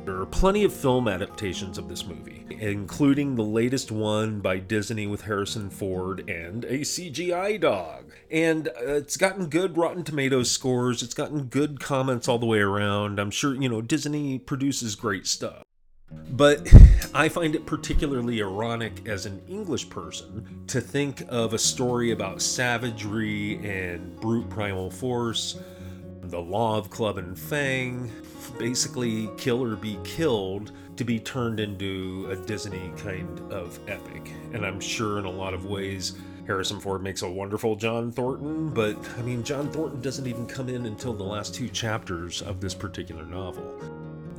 There 0.10 0.22
are 0.22 0.26
plenty 0.26 0.64
of 0.64 0.74
film 0.74 1.08
adaptations 1.08 1.78
of 1.78 1.88
this 1.88 2.04
movie, 2.04 2.44
including 2.50 3.36
the 3.36 3.44
latest 3.44 3.92
one 3.92 4.40
by 4.40 4.58
Disney 4.58 5.06
with 5.06 5.22
Harrison 5.22 5.70
Ford 5.70 6.28
and 6.28 6.66
a 6.66 6.80
CGI 6.80 7.62
dog. 7.62 8.12
And 8.32 8.70
uh, 8.70 8.96
it's 8.96 9.18
gotten 9.18 9.50
good 9.50 9.78
Rotten 9.78 10.04
Tomatoes 10.04 10.50
scores, 10.50 11.04
it's 11.04 11.14
gotten 11.14 11.44
good 11.44 11.80
comments 11.80 12.28
all 12.28 12.40
the 12.40 12.48
way 12.48 12.58
around. 12.58 13.20
I'm 13.20 13.30
sure, 13.30 13.54
you 13.54 13.70
know, 13.70 13.84
Disney 13.84 14.40
produces 14.40 14.96
great 14.96 15.28
stuff. 15.28 15.62
But 16.32 16.68
I 17.14 17.30
find 17.30 17.54
it 17.54 17.68
particularly 17.68 18.42
ironic 18.42 19.08
as 19.08 19.28
an 19.28 19.40
English 19.48 19.92
person 19.92 20.64
to 20.70 20.82
think 20.82 21.24
of 21.30 21.54
a 21.54 21.60
story 21.60 22.10
about 22.10 22.42
savagery 22.42 23.58
and 23.64 24.20
brute 24.20 24.50
primal 24.50 24.90
force, 24.90 25.60
the 26.24 26.42
law 26.42 26.80
of 26.80 26.90
club 26.90 27.20
and 27.20 27.38
fang, 27.38 28.12
basically 28.60 29.30
kill 29.38 29.64
or 29.64 29.76
be 29.76 29.98
killed 30.04 30.74
to 30.98 31.04
be 31.04 31.18
turned 31.18 31.60
into 31.60 32.28
a 32.30 32.36
Disney 32.36 32.92
kind 32.98 33.40
of 33.52 33.80
epic. 33.90 34.32
And 34.54 34.66
I'm 34.66 34.80
sure 34.80 35.18
in 35.18 35.26
a 35.26 35.32
lot 35.32 35.54
of 35.54 35.66
ways, 35.66 36.16
Harrison 36.46 36.80
Ford 36.80 37.02
makes 37.02 37.22
a 37.22 37.30
wonderful 37.30 37.76
John 37.76 38.12
Thornton, 38.12 38.70
but 38.70 38.98
I 39.18 39.22
mean, 39.22 39.44
John 39.44 39.72
Thornton 39.72 40.02
doesn't 40.02 40.28
even 40.28 40.46
come 40.46 40.68
in 40.68 40.86
until 40.86 41.14
the 41.14 41.24
last 41.24 41.56
two 41.56 41.70
chapters 41.70 42.42
of 42.42 42.60
this 42.60 42.74
particular 42.74 43.26
novel 43.26 43.80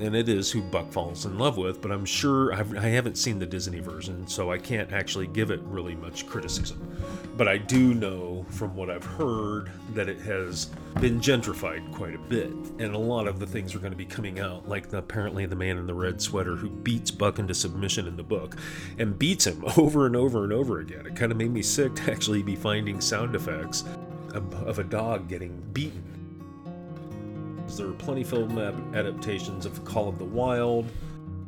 and 0.01 0.17
it 0.17 0.29
is 0.29 0.51
who 0.51 0.63
Buck 0.63 0.91
falls 0.91 1.27
in 1.27 1.39
love 1.39 1.59
with, 1.59 1.83
but 1.83 1.91
I'm 1.91 2.05
sure 2.05 2.55
I've, 2.55 2.77
I 2.77 2.89
have 2.89 3.05
not 3.05 3.17
seen 3.17 3.39
the 3.39 3.47
Disney 3.47 3.81
version, 3.81 4.27
so 4.27 4.51
I 4.51 4.59
can't 4.59 4.93
actually 4.93 5.27
give 5.27 5.51
it 5.51 5.61
really 5.65 5.95
much 5.95 6.27
criticism. 6.27 6.97
But 7.37 7.49
I 7.49 7.59
do 7.59 7.95
know 7.95 8.47
from 8.51 8.75
what 8.75 8.91
I've 8.91 9.05
heard 9.05 9.71
that 9.95 10.09
it 10.09 10.21
has 10.21 10.67
been 11.01 11.21
gentrified 11.21 11.93
quite 11.93 12.15
a 12.15 12.19
bit, 12.19 12.51
and 12.79 12.95
a 12.95 12.99
lot 12.99 13.29
of 13.29 13.39
the 13.39 13.47
things 13.47 13.75
are 13.75 13.79
going 13.79 13.93
to 13.93 13.97
be 13.97 14.07
coming 14.07 14.41
out, 14.41 14.69
like 14.69 14.89
the, 14.89 14.99
apparently 14.99 15.45
the 15.47 15.57
man 15.57 15.77
in 15.77 15.87
the 15.87 15.95
red 15.95 16.21
sweater 16.21 16.57
who 16.57 16.71
beats 16.71 17.11
Buck 17.11 17.39
into 17.39 17.55
submission 17.55 18.07
in 18.07 18.17
the 18.17 18.23
book 18.23 18.57
and 18.99 19.19
beats 19.19 19.47
him 19.47 19.65
over 19.77 20.07
and 20.07 20.17
over 20.17 20.45
and 20.45 20.53
over 20.53 20.81
again. 20.81 21.07
It 21.07 21.17
kind 21.17 21.31
of 21.31 21.39
made 21.39 21.53
me 21.53 21.63
sick 21.63 21.95
to 21.97 22.11
actually 22.11 22.43
be 22.43 22.57
finding 22.57 23.01
sound 23.01 23.35
effects 23.35 23.85
of, 24.35 24.53
of 24.67 24.79
a 24.79 24.85
dog 24.85 25.29
getting 25.29 25.61
beaten 25.73 26.20
there 27.77 27.89
are 27.89 27.93
plenty 27.93 28.23
of 28.23 28.29
film 28.29 28.59
adaptations 28.95 29.67
of 29.67 29.85
Call 29.85 30.09
of 30.09 30.19
the 30.19 30.25
Wild. 30.25 30.91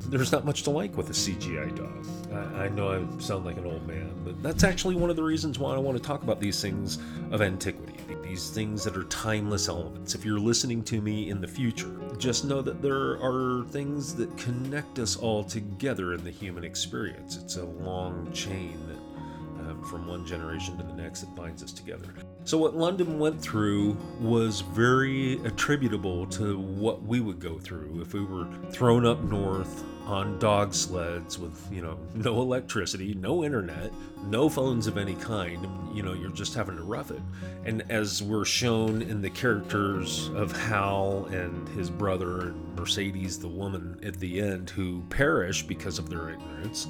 There's 0.07 0.33
not 0.33 0.45
much 0.45 0.64
to 0.64 0.71
like 0.71 0.97
with 0.97 1.11
a 1.11 1.12
CGI 1.12 1.75
dog. 1.77 2.07
I, 2.33 2.64
I 2.64 2.68
know 2.68 2.90
I 2.90 3.20
sound 3.20 3.44
like 3.44 3.57
an 3.57 3.66
old 3.66 3.87
man, 3.87 4.12
but 4.25 4.42
that's 4.42 4.64
actually 4.64 4.97
one 4.97 5.11
of 5.11 5.16
the 5.16 5.23
reasons 5.23 5.59
why 5.59 5.75
I 5.75 5.79
want 5.79 5.97
to 5.97 6.03
talk 6.03 6.23
about 6.23 6.40
these 6.40 6.61
things 6.61 6.99
of 7.31 7.40
antiquity, 7.40 7.94
these 8.23 8.51
things 8.51 8.83
that 8.85 8.97
are 8.97 9.05
timeless 9.05 9.68
elements. 9.68 10.14
If 10.14 10.25
you're 10.25 10.40
listening 10.40 10.83
to 10.85 11.01
me 11.01 11.31
in 11.31 11.40
the 11.40 11.49
future, 11.49 11.97
just 12.18 12.44
know 12.44 12.62
that 12.62 12.83
there 12.83 13.23
are 13.23 13.64
things 13.68 14.14
that 14.16 14.37
connect 14.37 14.99
us 14.99 15.16
all 15.16 15.44
together 15.44 16.14
in 16.14 16.25
the 16.25 16.31
human 16.31 16.64
experience. 16.64 17.37
It's 17.37 17.57
a 17.57 17.64
long 17.64 18.31
chain 18.33 18.79
that 18.88 19.70
um, 19.70 19.83
from 19.85 20.07
one 20.07 20.27
generation 20.27 20.77
to 20.79 20.83
the 20.83 20.94
next 20.94 21.20
that 21.20 21.35
binds 21.35 21.62
us 21.62 21.73
together. 21.73 22.12
So, 22.44 22.59
what 22.59 22.74
London 22.74 23.20
went 23.20 23.40
through 23.40 23.96
was 24.20 24.62
very 24.62 25.35
attributable 25.44 26.26
to 26.26 26.59
what 26.59 27.02
we 27.02 27.20
would 27.20 27.38
go 27.38 27.59
through. 27.59 28.00
If 28.00 28.14
we 28.14 28.24
were 28.24 28.48
thrown 28.70 29.07
up 29.07 29.22
north 29.22 29.85
on 30.07 30.38
dog 30.38 30.75
sleds 30.75 31.38
with, 31.38 31.69
you 31.71 31.83
know, 31.83 31.99
no 32.15 32.41
electricity, 32.41 33.15
no 33.15 33.45
internet, 33.45 33.93
no 34.25 34.49
phones 34.49 34.87
of 34.87 34.99
any 34.99 35.15
kind. 35.15 35.67
You 35.95 36.03
know, 36.03 36.12
you're 36.12 36.31
just 36.31 36.55
having 36.55 36.77
to 36.77 36.83
rough 36.83 37.11
it. 37.11 37.21
And 37.65 37.83
as 37.91 38.23
we're 38.23 38.45
shown 38.45 39.03
in 39.03 39.23
the 39.23 39.31
characters 39.31 40.31
of 40.35 40.53
Hal 40.53 41.27
and 41.31 41.69
his 41.71 41.91
brother 41.91 42.49
and 42.49 42.77
Mercedes, 42.77 43.38
the 43.38 43.49
woman 43.49 43.99
at 44.03 44.19
the 44.19 44.41
end, 44.41 44.71
who 44.71 45.03
perish 45.11 45.62
because 45.62 45.99
of 45.99 46.09
their 46.09 46.31
ignorance, 46.31 46.88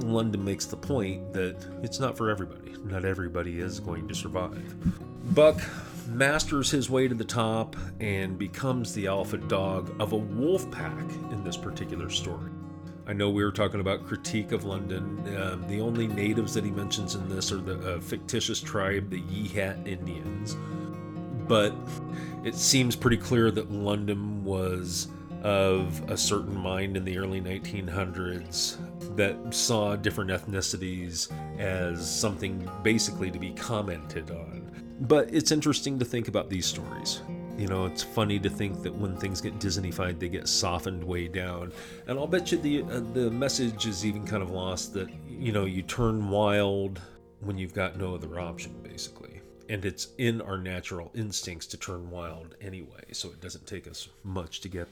London 0.00 0.44
makes 0.44 0.66
the 0.66 0.76
point 0.76 1.32
that 1.32 1.56
it's 1.82 2.00
not 2.00 2.16
for 2.16 2.30
everybody. 2.30 2.74
Not 2.84 3.04
everybody 3.04 3.60
is 3.60 3.80
going 3.80 4.08
to 4.08 4.14
survive. 4.14 4.74
Buck 5.34 5.60
masters 6.08 6.70
his 6.70 6.90
way 6.90 7.08
to 7.08 7.14
the 7.14 7.24
top 7.24 7.76
and 8.00 8.38
becomes 8.38 8.92
the 8.92 9.06
alpha 9.06 9.38
dog 9.38 9.94
of 10.00 10.12
a 10.12 10.16
wolf 10.16 10.70
pack 10.70 11.10
in 11.30 11.42
this 11.44 11.56
particular 11.56 12.10
story. 12.10 12.50
I 13.06 13.12
know 13.12 13.28
we 13.28 13.44
were 13.44 13.52
talking 13.52 13.80
about 13.80 14.06
critique 14.06 14.52
of 14.52 14.64
London. 14.64 15.22
Um, 15.36 15.66
the 15.68 15.80
only 15.80 16.06
natives 16.06 16.54
that 16.54 16.64
he 16.64 16.70
mentions 16.70 17.14
in 17.14 17.28
this 17.28 17.52
are 17.52 17.58
the 17.58 17.96
uh, 17.96 18.00
fictitious 18.00 18.60
tribe, 18.60 19.10
the 19.10 19.20
Yeehat 19.20 19.86
Indians. 19.86 20.56
But 21.46 21.74
it 22.44 22.54
seems 22.54 22.96
pretty 22.96 23.18
clear 23.18 23.50
that 23.50 23.70
London 23.70 24.42
was 24.42 25.08
of 25.42 26.02
a 26.10 26.16
certain 26.16 26.56
mind 26.56 26.96
in 26.96 27.04
the 27.04 27.18
early 27.18 27.42
1900s 27.42 28.78
that 29.16 29.54
saw 29.54 29.94
different 29.94 30.30
ethnicities 30.30 31.30
as 31.60 32.10
something 32.10 32.68
basically 32.82 33.30
to 33.30 33.38
be 33.38 33.52
commented 33.52 34.30
on. 34.30 34.70
But 35.00 35.28
it's 35.34 35.52
interesting 35.52 35.98
to 35.98 36.04
think 36.06 36.28
about 36.28 36.48
these 36.48 36.64
stories. 36.64 37.20
You 37.56 37.68
know, 37.68 37.86
it's 37.86 38.02
funny 38.02 38.40
to 38.40 38.50
think 38.50 38.82
that 38.82 38.94
when 38.94 39.16
things 39.16 39.40
get 39.40 39.60
Disneyfied, 39.60 40.18
they 40.18 40.28
get 40.28 40.48
softened 40.48 41.04
way 41.04 41.28
down. 41.28 41.72
And 42.08 42.18
I'll 42.18 42.26
bet 42.26 42.50
you 42.50 42.58
the 42.58 42.82
uh, 42.82 43.00
the 43.12 43.30
message 43.30 43.86
is 43.86 44.04
even 44.04 44.26
kind 44.26 44.42
of 44.42 44.50
lost 44.50 44.92
that 44.94 45.08
you 45.28 45.52
know 45.52 45.64
you 45.64 45.82
turn 45.82 46.30
wild 46.30 47.00
when 47.40 47.56
you've 47.56 47.74
got 47.74 47.96
no 47.96 48.14
other 48.14 48.40
option, 48.40 48.74
basically. 48.82 49.40
And 49.68 49.84
it's 49.84 50.08
in 50.18 50.40
our 50.42 50.58
natural 50.58 51.10
instincts 51.14 51.66
to 51.68 51.76
turn 51.76 52.10
wild 52.10 52.56
anyway, 52.60 53.04
so 53.12 53.28
it 53.28 53.40
doesn't 53.40 53.66
take 53.66 53.86
us 53.86 54.08
much 54.24 54.60
to 54.62 54.68
get 54.68 54.88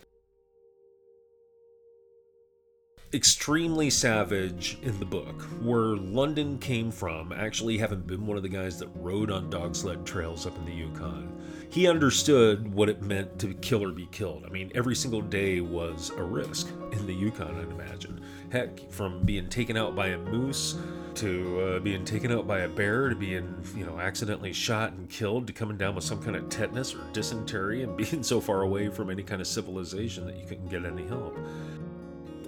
extremely 3.14 3.90
savage 3.90 4.78
in 4.82 4.98
the 4.98 5.04
book, 5.04 5.42
where 5.60 5.96
London 5.96 6.58
came 6.58 6.90
from, 6.90 7.32
actually 7.32 7.76
having 7.76 8.00
been 8.00 8.26
one 8.26 8.36
of 8.36 8.42
the 8.42 8.48
guys 8.48 8.78
that 8.78 8.88
rode 8.94 9.30
on 9.30 9.50
dog 9.50 9.76
sled 9.76 10.06
trails 10.06 10.46
up 10.46 10.56
in 10.56 10.64
the 10.64 10.72
Yukon. 10.72 11.30
He 11.68 11.86
understood 11.86 12.72
what 12.72 12.88
it 12.88 13.02
meant 13.02 13.38
to 13.40 13.54
kill 13.54 13.82
or 13.82 13.92
be 13.92 14.06
killed. 14.06 14.44
I 14.46 14.50
mean, 14.50 14.72
every 14.74 14.94
single 14.94 15.20
day 15.20 15.60
was 15.60 16.10
a 16.16 16.22
risk 16.22 16.68
in 16.92 17.06
the 17.06 17.14
Yukon, 17.14 17.54
I'd 17.54 17.70
imagine. 17.70 18.20
Heck, 18.50 18.90
from 18.90 19.22
being 19.24 19.48
taken 19.48 19.76
out 19.76 19.94
by 19.94 20.08
a 20.08 20.18
moose 20.18 20.76
to 21.14 21.60
uh, 21.60 21.80
being 21.80 22.04
taken 22.04 22.32
out 22.32 22.46
by 22.46 22.60
a 22.60 22.68
bear 22.68 23.10
to 23.10 23.16
being, 23.16 23.54
you 23.76 23.84
know, 23.84 23.98
accidentally 23.98 24.52
shot 24.52 24.92
and 24.92 25.08
killed 25.10 25.46
to 25.46 25.52
coming 25.52 25.76
down 25.76 25.94
with 25.94 26.04
some 26.04 26.22
kind 26.22 26.36
of 26.36 26.48
tetanus 26.48 26.94
or 26.94 27.00
dysentery 27.12 27.82
and 27.82 27.96
being 28.10 28.22
so 28.22 28.40
far 28.40 28.62
away 28.62 28.88
from 28.88 29.10
any 29.10 29.22
kind 29.22 29.40
of 29.40 29.46
civilization 29.46 30.26
that 30.26 30.36
you 30.36 30.46
couldn't 30.46 30.68
get 30.68 30.84
any 30.84 31.06
help 31.06 31.36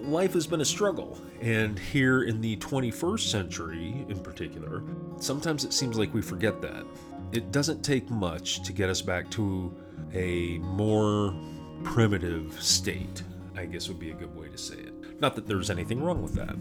life 0.06 0.32
has 0.34 0.46
been 0.46 0.60
a 0.60 0.64
struggle. 0.64 1.18
And 1.40 1.78
here 1.78 2.22
in 2.22 2.40
the 2.40 2.56
21st 2.56 3.30
century, 3.30 4.04
in 4.08 4.20
particular, 4.20 4.82
sometimes 5.18 5.64
it 5.64 5.72
seems 5.72 5.98
like 5.98 6.12
we 6.14 6.22
forget 6.22 6.60
that. 6.62 6.84
It 7.32 7.52
doesn't 7.52 7.82
take 7.82 8.10
much 8.10 8.62
to 8.62 8.72
get 8.72 8.88
us 8.88 9.02
back 9.02 9.30
to 9.32 9.74
a 10.12 10.58
more 10.58 11.34
primitive 11.82 12.60
state, 12.62 13.22
I 13.56 13.66
guess 13.66 13.88
would 13.88 13.98
be 13.98 14.10
a 14.10 14.14
good 14.14 14.34
way 14.36 14.48
to 14.48 14.58
say 14.58 14.76
it. 14.76 15.20
Not 15.20 15.34
that 15.36 15.46
there's 15.46 15.70
anything 15.70 16.02
wrong 16.02 16.22
with 16.22 16.34
that. 16.34 16.56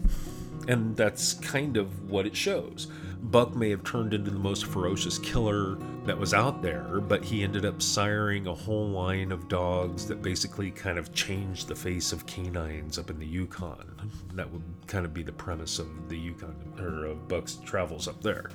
And 0.68 0.96
that's 0.96 1.34
kind 1.34 1.76
of 1.76 2.10
what 2.10 2.26
it 2.26 2.36
shows. 2.36 2.88
Buck 3.30 3.56
may 3.56 3.70
have 3.70 3.82
turned 3.84 4.12
into 4.12 4.30
the 4.30 4.38
most 4.38 4.66
ferocious 4.66 5.18
killer 5.18 5.78
that 6.04 6.18
was 6.18 6.34
out 6.34 6.60
there, 6.60 7.00
but 7.00 7.24
he 7.24 7.42
ended 7.42 7.64
up 7.64 7.78
siring 7.78 8.46
a 8.46 8.54
whole 8.54 8.90
line 8.90 9.32
of 9.32 9.48
dogs 9.48 10.06
that 10.06 10.20
basically 10.20 10.70
kind 10.70 10.98
of 10.98 11.14
changed 11.14 11.66
the 11.66 11.74
face 11.74 12.12
of 12.12 12.26
canines 12.26 12.98
up 12.98 13.08
in 13.08 13.18
the 13.18 13.26
Yukon. 13.26 14.10
That 14.34 14.52
would 14.52 14.62
kind 14.86 15.06
of 15.06 15.14
be 15.14 15.22
the 15.22 15.32
premise 15.32 15.78
of 15.78 16.10
the 16.10 16.18
Yukon, 16.18 16.54
or 16.78 17.06
of 17.06 17.26
Buck's 17.26 17.56
travels 17.64 18.06
up 18.06 18.22
there. 18.22 18.50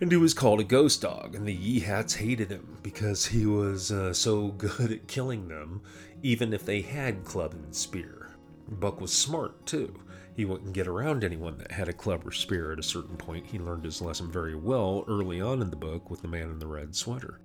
And 0.00 0.10
he 0.10 0.18
was 0.18 0.34
called 0.34 0.60
a 0.60 0.64
ghost 0.64 1.02
dog, 1.02 1.34
and 1.34 1.46
the 1.46 1.56
Yeehats 1.56 2.16
hated 2.16 2.50
him 2.50 2.78
because 2.82 3.26
he 3.26 3.44
was 3.44 3.90
uh, 3.90 4.12
so 4.12 4.48
good 4.48 4.92
at 4.92 5.08
killing 5.08 5.48
them, 5.48 5.82
even 6.22 6.52
if 6.52 6.64
they 6.64 6.80
had 6.80 7.24
club 7.24 7.54
and 7.54 7.74
spear. 7.74 8.30
Buck 8.68 9.00
was 9.00 9.12
smart, 9.12 9.66
too. 9.66 10.00
He 10.36 10.44
wouldn't 10.44 10.72
get 10.72 10.88
around 10.88 11.22
anyone 11.22 11.58
that 11.58 11.70
had 11.70 11.88
a 11.88 11.92
clever 11.92 12.32
spear 12.32 12.72
at 12.72 12.78
a 12.78 12.82
certain 12.82 13.16
point. 13.16 13.46
He 13.46 13.58
learned 13.58 13.84
his 13.84 14.02
lesson 14.02 14.32
very 14.32 14.56
well 14.56 15.04
early 15.06 15.40
on 15.40 15.62
in 15.62 15.70
the 15.70 15.76
book 15.76 16.10
with 16.10 16.22
the 16.22 16.28
man 16.28 16.50
in 16.50 16.58
the 16.58 16.66
red 16.66 16.94
sweater. 16.94 17.40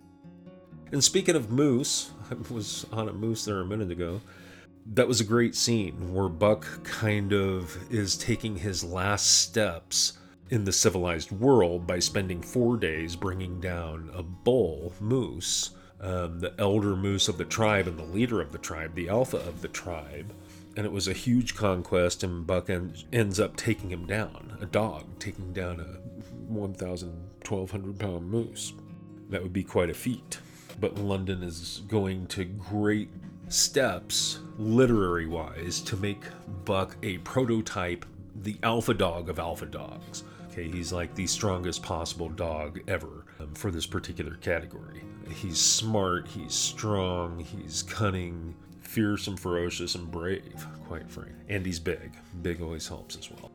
And 0.92 1.04
speaking 1.04 1.36
of 1.36 1.52
moose, 1.52 2.12
I 2.32 2.36
was 2.52 2.86
on 2.92 3.08
a 3.08 3.14
moose 3.14 3.46
there 3.46 3.62
a 3.62 3.66
minute 3.66 3.92
ago. 3.92 4.22
That 4.88 5.08
was 5.08 5.22
a 5.22 5.26
great 5.26 5.54
scene 5.54 6.14
where 6.14 6.30
Buck 6.30 6.84
kind 6.84 7.32
of 7.32 7.78
is 7.92 8.18
taking 8.18 8.56
his 8.56 8.84
last 8.84 9.42
steps 9.42 10.14
in 10.50 10.64
the 10.64 10.72
civilized 10.72 11.32
world 11.32 11.86
by 11.86 12.00
spending 12.00 12.42
four 12.42 12.76
days 12.76 13.16
bringing 13.16 13.60
down 13.60 14.10
a 14.16 14.24
bull 14.24 14.94
moose, 15.00 15.72
um, 16.02 16.40
the 16.40 16.54
elder 16.58 16.96
moose 16.96 17.28
of 17.28 17.38
the 17.38 17.46
tribe 17.46 17.88
and 17.88 18.00
the 18.00 18.04
leader 18.04 18.42
of 18.42 18.52
the 18.52 18.58
tribe, 18.58 18.96
the 18.96 19.10
alpha 19.10 19.38
of 19.38 19.62
the 19.62 19.68
tribe. 19.68 20.34
And 20.80 20.86
it 20.86 20.94
was 20.94 21.10
a 21.10 21.14
huge 21.14 21.56
conquest, 21.56 22.24
and 22.24 22.48
Buck 22.48 22.70
en- 22.70 22.94
ends 23.12 23.38
up 23.38 23.58
taking 23.58 23.90
him 23.90 24.06
down, 24.06 24.58
a 24.62 24.66
dog, 24.66 25.04
taking 25.20 25.52
down 25.52 25.82
a 25.82 26.00
1,000, 26.50 27.10
1,200 27.46 28.00
pound 28.00 28.32
moose. 28.32 28.72
That 29.30 29.44
would 29.44 29.52
be 29.52 29.66
quite 29.66 29.90
a 29.90 29.94
feat. 29.94 30.40
But 30.80 30.98
London 30.98 31.44
is 31.44 31.82
going 31.90 32.28
to 32.28 32.46
great 32.46 33.10
steps, 33.50 34.40
literary 34.58 35.26
wise, 35.26 35.82
to 35.82 35.98
make 35.98 36.24
Buck 36.64 36.96
a 37.04 37.18
prototype, 37.18 38.06
the 38.44 38.56
alpha 38.64 38.94
dog 38.94 39.28
of 39.28 39.38
alpha 39.38 39.66
dogs. 39.66 40.24
Okay, 40.50 40.70
he's 40.70 40.94
like 40.94 41.14
the 41.14 41.28
strongest 41.28 41.84
possible 41.84 42.30
dog 42.30 42.80
ever 42.88 43.26
um, 43.42 43.54
for 43.54 43.70
this 43.70 43.86
particular 43.86 44.36
category. 44.36 45.04
He's 45.30 45.60
smart, 45.60 46.26
he's 46.30 46.54
strong, 46.54 47.42
he's 47.42 47.84
cunning, 47.84 48.56
fearsome, 48.90 49.38
ferocious, 49.38 49.94
and 49.94 50.10
brave, 50.10 50.66
quite 50.88 51.10
frank. 51.10 51.36
And 51.48 51.64
he's 51.66 51.80
big. 51.80 52.12
Big 52.42 52.62
always 52.62 52.88
helps 52.88 53.16
as 53.16 53.30
well. 53.30 53.52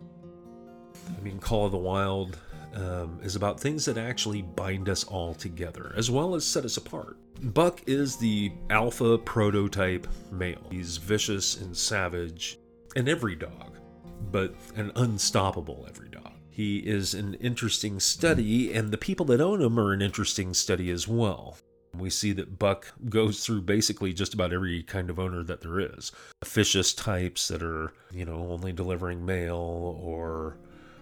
I 1.16 1.20
mean, 1.20 1.38
Call 1.38 1.66
of 1.66 1.72
the 1.72 1.78
Wild 1.78 2.38
um, 2.74 3.18
is 3.22 3.34
about 3.34 3.58
things 3.58 3.84
that 3.86 3.98
actually 3.98 4.42
bind 4.42 4.88
us 4.88 5.02
all 5.04 5.34
together, 5.34 5.92
as 5.96 6.10
well 6.10 6.36
as 6.36 6.46
set 6.46 6.64
us 6.64 6.76
apart. 6.76 7.16
Buck 7.52 7.82
is 7.86 8.16
the 8.16 8.52
alpha 8.70 9.18
prototype 9.18 10.06
male. 10.30 10.66
He's 10.70 10.98
vicious 10.98 11.60
and 11.60 11.76
savage, 11.76 12.58
and 12.94 13.08
every 13.08 13.34
dog, 13.34 13.76
but 14.30 14.54
an 14.76 14.92
unstoppable 14.94 15.84
every 15.88 16.08
dog. 16.08 16.32
He 16.48 16.78
is 16.78 17.14
an 17.14 17.34
interesting 17.34 17.98
study, 17.98 18.72
and 18.72 18.92
the 18.92 18.98
people 18.98 19.26
that 19.26 19.40
own 19.40 19.60
him 19.60 19.80
are 19.80 19.92
an 19.92 20.00
interesting 20.00 20.54
study 20.54 20.90
as 20.90 21.08
well. 21.08 21.56
We 21.98 22.10
see 22.10 22.32
that 22.32 22.58
Buck 22.58 22.92
goes 23.08 23.44
through 23.44 23.62
basically 23.62 24.12
just 24.12 24.34
about 24.34 24.52
every 24.52 24.82
kind 24.82 25.10
of 25.10 25.18
owner 25.18 25.42
that 25.44 25.60
there 25.60 25.80
is. 25.80 26.12
Officious 26.42 26.92
types 26.92 27.48
that 27.48 27.62
are, 27.62 27.92
you 28.12 28.24
know, 28.24 28.48
only 28.50 28.72
delivering 28.72 29.24
mail, 29.24 29.98
or 30.02 30.56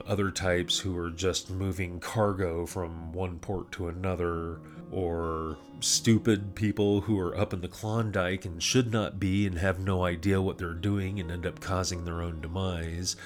other 0.06 0.30
types 0.30 0.78
who 0.78 0.96
are 0.98 1.10
just 1.10 1.50
moving 1.50 2.00
cargo 2.00 2.66
from 2.66 3.12
one 3.12 3.38
port 3.38 3.70
to 3.72 3.88
another, 3.88 4.60
or 4.90 5.56
stupid 5.80 6.54
people 6.54 7.00
who 7.02 7.18
are 7.18 7.36
up 7.36 7.52
in 7.52 7.60
the 7.60 7.68
Klondike 7.68 8.44
and 8.44 8.62
should 8.62 8.92
not 8.92 9.18
be 9.18 9.46
and 9.46 9.58
have 9.58 9.78
no 9.78 10.04
idea 10.04 10.40
what 10.40 10.58
they're 10.58 10.74
doing 10.74 11.20
and 11.20 11.30
end 11.30 11.46
up 11.46 11.60
causing 11.60 12.04
their 12.04 12.22
own 12.22 12.40
demise 12.40 13.16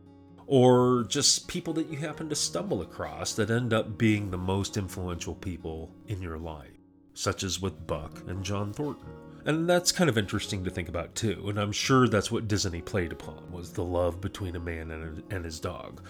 or 0.46 1.05
just 1.09 1.48
people 1.48 1.74
that 1.74 1.88
you 1.88 1.98
happen 1.98 2.29
to 2.29 2.35
stumble 2.35 2.83
across 2.83 3.35
that 3.35 3.50
end 3.50 3.72
up 3.72 3.98
being 3.98 4.31
the 4.31 4.38
most 4.38 4.76
influential 4.76 5.35
people 5.35 5.90
in 6.07 6.22
your 6.22 6.38
life, 6.38 6.70
such 7.16 7.42
as 7.42 7.61
with 7.61 7.87
Buck 7.87 8.22
and 8.29 8.44
John 8.44 8.72
Thornton. 8.72 9.09
And 9.44 9.68
that's 9.68 9.92
kind 9.92 10.11
of 10.11 10.18
interesting 10.18 10.64
to 10.64 10.70
think 10.70 10.88
about 10.88 11.14
too, 11.14 11.46
and 11.48 11.59
I'm 11.59 11.72
sure 11.72 12.09
that's 12.09 12.33
what 12.33 12.48
Disney 12.48 12.83
played 12.83 13.12
upon 13.12 13.50
was 13.50 13.72
the 13.72 13.85
love 13.85 14.20
between 14.20 14.57
a 14.57 14.61
man 14.61 14.90
and, 14.90 15.22
a, 15.22 15.35
and 15.35 15.44
his 15.44 15.61
dog. 15.61 16.02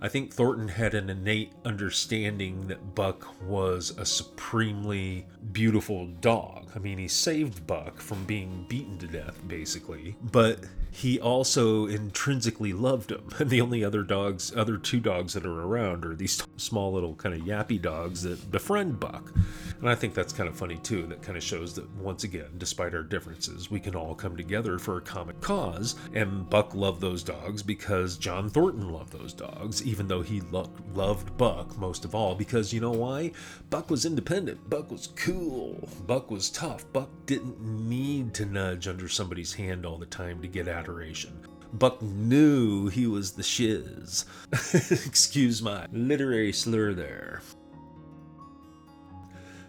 I 0.00 0.08
think 0.08 0.32
Thornton 0.32 0.68
had 0.68 0.94
an 0.94 1.08
innate 1.08 1.52
understanding 1.64 2.66
that 2.66 2.94
Buck 2.94 3.26
was 3.48 3.94
a 3.96 4.04
supremely 4.04 5.26
beautiful 5.52 6.06
dog. 6.06 6.70
I 6.74 6.78
mean, 6.78 6.98
he 6.98 7.08
saved 7.08 7.66
Buck 7.66 8.00
from 8.00 8.24
being 8.24 8.66
beaten 8.68 8.98
to 8.98 9.06
death, 9.06 9.38
basically, 9.46 10.16
but 10.20 10.58
he 10.94 11.18
also 11.18 11.86
intrinsically 11.86 12.72
loved 12.72 13.10
him. 13.10 13.28
And 13.38 13.50
the 13.50 13.60
only 13.60 13.84
other 13.84 14.02
dogs, 14.02 14.54
other 14.56 14.76
two 14.76 15.00
dogs 15.00 15.34
that 15.34 15.44
are 15.44 15.62
around, 15.62 16.04
are 16.04 16.14
these 16.14 16.42
small 16.56 16.92
little 16.92 17.14
kind 17.16 17.34
of 17.34 17.40
yappy 17.40 17.82
dogs 17.82 18.22
that 18.22 18.50
befriend 18.52 19.00
Buck. 19.00 19.32
And 19.80 19.90
I 19.90 19.96
think 19.96 20.14
that's 20.14 20.32
kind 20.32 20.48
of 20.48 20.56
funny 20.56 20.78
too. 20.78 21.06
That 21.06 21.20
kind 21.20 21.36
of 21.36 21.42
shows 21.42 21.74
that 21.74 21.90
once 21.96 22.22
again, 22.22 22.50
despite 22.58 22.94
our 22.94 23.02
differences, 23.02 23.70
we 23.70 23.80
can 23.80 23.96
all 23.96 24.14
come 24.14 24.36
together 24.36 24.78
for 24.78 24.98
a 24.98 25.00
common 25.00 25.36
cause. 25.40 25.96
And 26.14 26.48
Buck 26.48 26.74
loved 26.74 27.00
those 27.00 27.24
dogs 27.24 27.62
because 27.62 28.16
John 28.16 28.48
Thornton 28.48 28.90
loved 28.90 29.12
those 29.12 29.32
dogs, 29.32 29.84
even 29.94 30.08
though 30.08 30.22
he 30.22 30.40
lo- 30.50 30.68
loved 30.92 31.36
Buck 31.36 31.78
most 31.78 32.04
of 32.04 32.16
all. 32.16 32.34
Because 32.34 32.72
you 32.72 32.80
know 32.80 32.90
why? 32.90 33.30
Buck 33.70 33.90
was 33.90 34.04
independent. 34.04 34.68
Buck 34.68 34.90
was 34.90 35.06
cool. 35.14 35.88
Buck 36.04 36.32
was 36.32 36.50
tough. 36.50 36.84
Buck 36.92 37.10
didn't 37.26 37.60
need 37.60 38.34
to 38.34 38.44
nudge 38.44 38.88
under 38.88 39.08
somebody's 39.08 39.54
hand 39.54 39.86
all 39.86 39.96
the 39.96 40.06
time 40.06 40.42
to 40.42 40.48
get 40.48 40.66
adoration. 40.66 41.46
Buck 41.74 42.02
knew 42.02 42.88
he 42.88 43.06
was 43.06 43.30
the 43.30 43.44
shiz. 43.44 44.24
Excuse 44.72 45.62
my 45.62 45.86
literary 45.92 46.52
slur 46.52 46.92
there. 46.92 47.40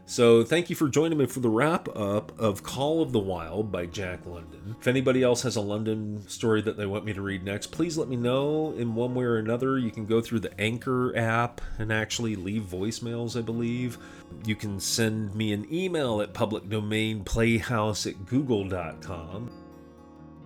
So, 0.08 0.44
thank 0.44 0.70
you 0.70 0.76
for 0.76 0.88
joining 0.88 1.18
me 1.18 1.26
for 1.26 1.40
the 1.40 1.50
wrap 1.50 1.90
up 1.96 2.40
of 2.40 2.62
Call 2.62 3.02
of 3.02 3.12
the 3.12 3.20
Wild 3.20 3.72
by 3.72 3.88
Jack 3.88 4.24
London. 4.28 4.76
If 4.80 4.88
anybody 4.88 5.24
else 5.24 5.42
has 5.42 5.56
a 5.56 5.62
London 5.62 6.28
story 6.28 6.62
that 6.62 6.78
they 6.78 6.86
want 6.86 7.06
me 7.06 7.14
to 7.14 7.24
read 7.24 7.44
next, 7.44 7.68
please 7.68 7.98
let 7.98 8.08
me 8.08 8.16
know 8.16 8.72
in 8.74 8.94
one 8.94 9.16
way 9.16 9.26
or 9.26 9.38
another. 9.38 9.80
You 9.80 9.90
can 9.90 10.06
go 10.06 10.22
through 10.22 10.42
the 10.42 10.62
Anchor 10.62 11.18
app 11.18 11.60
and 11.80 11.92
actually 11.92 12.36
leave 12.36 12.64
voicemails, 12.64 13.36
I 13.36 13.42
believe. 13.42 13.98
You 14.46 14.56
can 14.56 14.80
send 14.80 15.34
me 15.34 15.54
an 15.54 15.66
email 15.74 16.22
at 16.22 16.34
publicdomainplayhouse 16.34 18.06
at 18.06 18.28
google.com. 18.28 19.50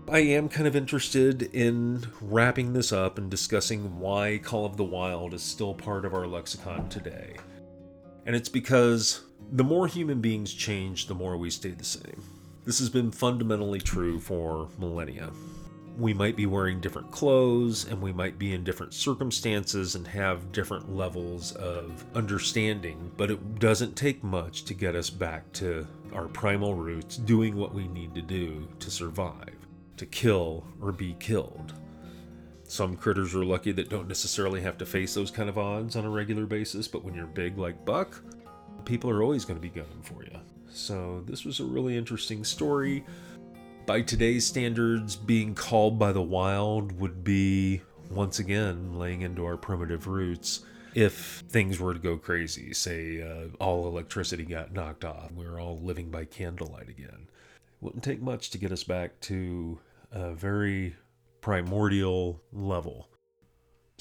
I 0.08 0.20
am 0.20 0.48
kind 0.48 0.68
of 0.68 0.76
interested 0.78 1.54
in 1.54 2.08
wrapping 2.22 2.72
this 2.72 2.94
up 2.94 3.18
and 3.18 3.30
discussing 3.30 4.00
why 4.00 4.40
Call 4.42 4.66
of 4.66 4.78
the 4.78 4.86
Wild 4.86 5.34
is 5.34 5.44
still 5.44 5.74
part 5.74 6.06
of 6.06 6.14
our 6.14 6.28
lexicon 6.28 6.88
today. 6.88 7.36
And 8.26 8.38
it's 8.38 8.50
because 8.50 9.26
the 9.52 9.64
more 9.64 9.88
human 9.88 10.22
beings 10.22 10.54
change, 10.54 11.08
the 11.08 11.16
more 11.16 11.38
we 11.38 11.50
stay 11.50 11.72
the 11.72 11.84
same. 11.84 12.24
This 12.66 12.80
has 12.80 12.90
been 12.90 13.12
fundamentally 13.12 13.80
true 13.80 14.20
for 14.20 14.70
millennia. 14.78 15.32
We 15.98 16.14
might 16.14 16.36
be 16.36 16.46
wearing 16.46 16.80
different 16.80 17.12
clothes 17.12 17.86
and 17.86 18.02
we 18.02 18.14
might 18.14 18.38
be 18.38 18.54
in 18.54 18.64
different 18.64 18.94
circumstances 18.94 19.96
and 19.96 20.08
have 20.08 20.52
different 20.52 20.96
levels 20.96 21.54
of 21.54 22.06
understanding, 22.16 23.12
but 23.18 23.32
it 23.32 23.60
doesn't 23.60 23.96
take 23.96 24.24
much 24.24 24.66
to 24.66 24.74
get 24.74 24.96
us 24.96 25.10
back 25.10 25.52
to 25.54 25.88
our 26.14 26.28
primal 26.28 26.76
roots, 26.76 27.18
doing 27.18 27.56
what 27.56 27.74
we 27.74 27.88
need 27.88 28.14
to 28.16 28.22
do 28.22 28.68
to 28.80 28.92
survive, 28.92 29.56
to 29.98 30.06
kill 30.06 30.66
or 30.82 30.92
be 30.92 31.16
killed. 31.20 31.74
Some 32.64 32.96
critters 32.96 33.34
are 33.34 33.44
lucky 33.44 33.72
that 33.72 33.90
don't 33.90 34.08
necessarily 34.08 34.62
have 34.62 34.78
to 34.78 34.86
face 34.86 35.16
those 35.16 35.32
kind 35.32 35.50
of 35.50 35.58
odds 35.58 35.96
on 35.96 36.06
a 36.06 36.10
regular 36.10 36.46
basis, 36.46 36.88
but 36.88 37.04
when 37.04 37.16
you're 37.16 37.26
big 37.26 37.58
like 37.58 37.84
Buck, 37.84 38.22
people 38.86 39.10
are 39.10 39.24
always 39.24 39.46
going 39.46 39.58
to 39.58 39.62
be 39.62 39.70
gunning 39.70 40.02
for 40.02 40.24
you. 40.24 40.38
So, 40.70 41.24
this 41.26 41.46
was 41.46 41.60
a 41.60 41.66
really 41.66 41.98
interesting 41.98 42.44
story. 42.44 43.04
By 43.86 44.02
today's 44.02 44.46
standards, 44.46 45.16
being 45.16 45.56
called 45.56 45.98
by 45.98 46.12
the 46.12 46.22
wild 46.22 46.92
would 47.00 47.24
be, 47.24 47.82
once 48.12 48.40
again, 48.40 48.98
laying 49.00 49.22
into 49.22 49.46
our 49.46 49.58
primitive 49.58 50.08
roots. 50.08 50.62
If 50.94 51.44
things 51.50 51.80
were 51.80 51.94
to 51.94 52.00
go 52.00 52.18
crazy, 52.18 52.74
say 52.74 53.22
uh, 53.22 53.48
all 53.60 53.88
electricity 53.88 54.44
got 54.44 54.74
knocked 54.74 55.06
off, 55.06 55.32
we 55.32 55.48
were 55.48 55.60
all 55.60 55.80
living 55.80 56.10
by 56.10 56.26
candlelight 56.26 56.90
again, 56.90 57.28
it 57.28 57.82
wouldn't 57.82 58.04
take 58.04 58.22
much 58.22 58.50
to 58.52 58.58
get 58.58 58.72
us 58.72 58.84
back 58.84 59.20
to 59.22 59.80
a 60.12 60.34
very 60.34 60.96
primordial 61.42 62.42
level. 62.52 63.08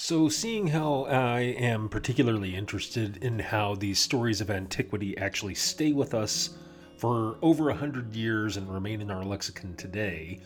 So, 0.00 0.28
seeing 0.28 0.68
how 0.68 1.06
I 1.06 1.40
am 1.40 1.88
particularly 1.88 2.54
interested 2.54 3.16
in 3.16 3.40
how 3.40 3.74
these 3.74 3.98
stories 3.98 4.40
of 4.40 4.48
antiquity 4.48 5.18
actually 5.18 5.56
stay 5.56 5.90
with 5.90 6.14
us 6.14 6.50
for 6.98 7.36
over 7.42 7.68
a 7.68 7.74
hundred 7.74 8.14
years 8.14 8.56
and 8.56 8.72
remain 8.72 9.00
in 9.00 9.10
our 9.10 9.24
lexicon 9.24 9.74
today, 9.74 10.38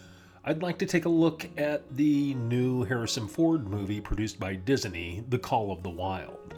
I'd 0.43 0.63
like 0.63 0.79
to 0.79 0.87
take 0.87 1.05
a 1.05 1.11
look 1.11 1.51
at 1.59 1.83
the 1.99 2.33
new 2.33 2.85
Harrison 2.85 3.29
Ford 3.29 3.69
movie 3.69 4.01
produced 4.01 4.41
by 4.41 4.55
Disney, 4.55 5.23
The 5.29 5.39
Call 5.39 5.71
of 5.71 5.83
the 5.83 5.91
Wild. 5.91 6.55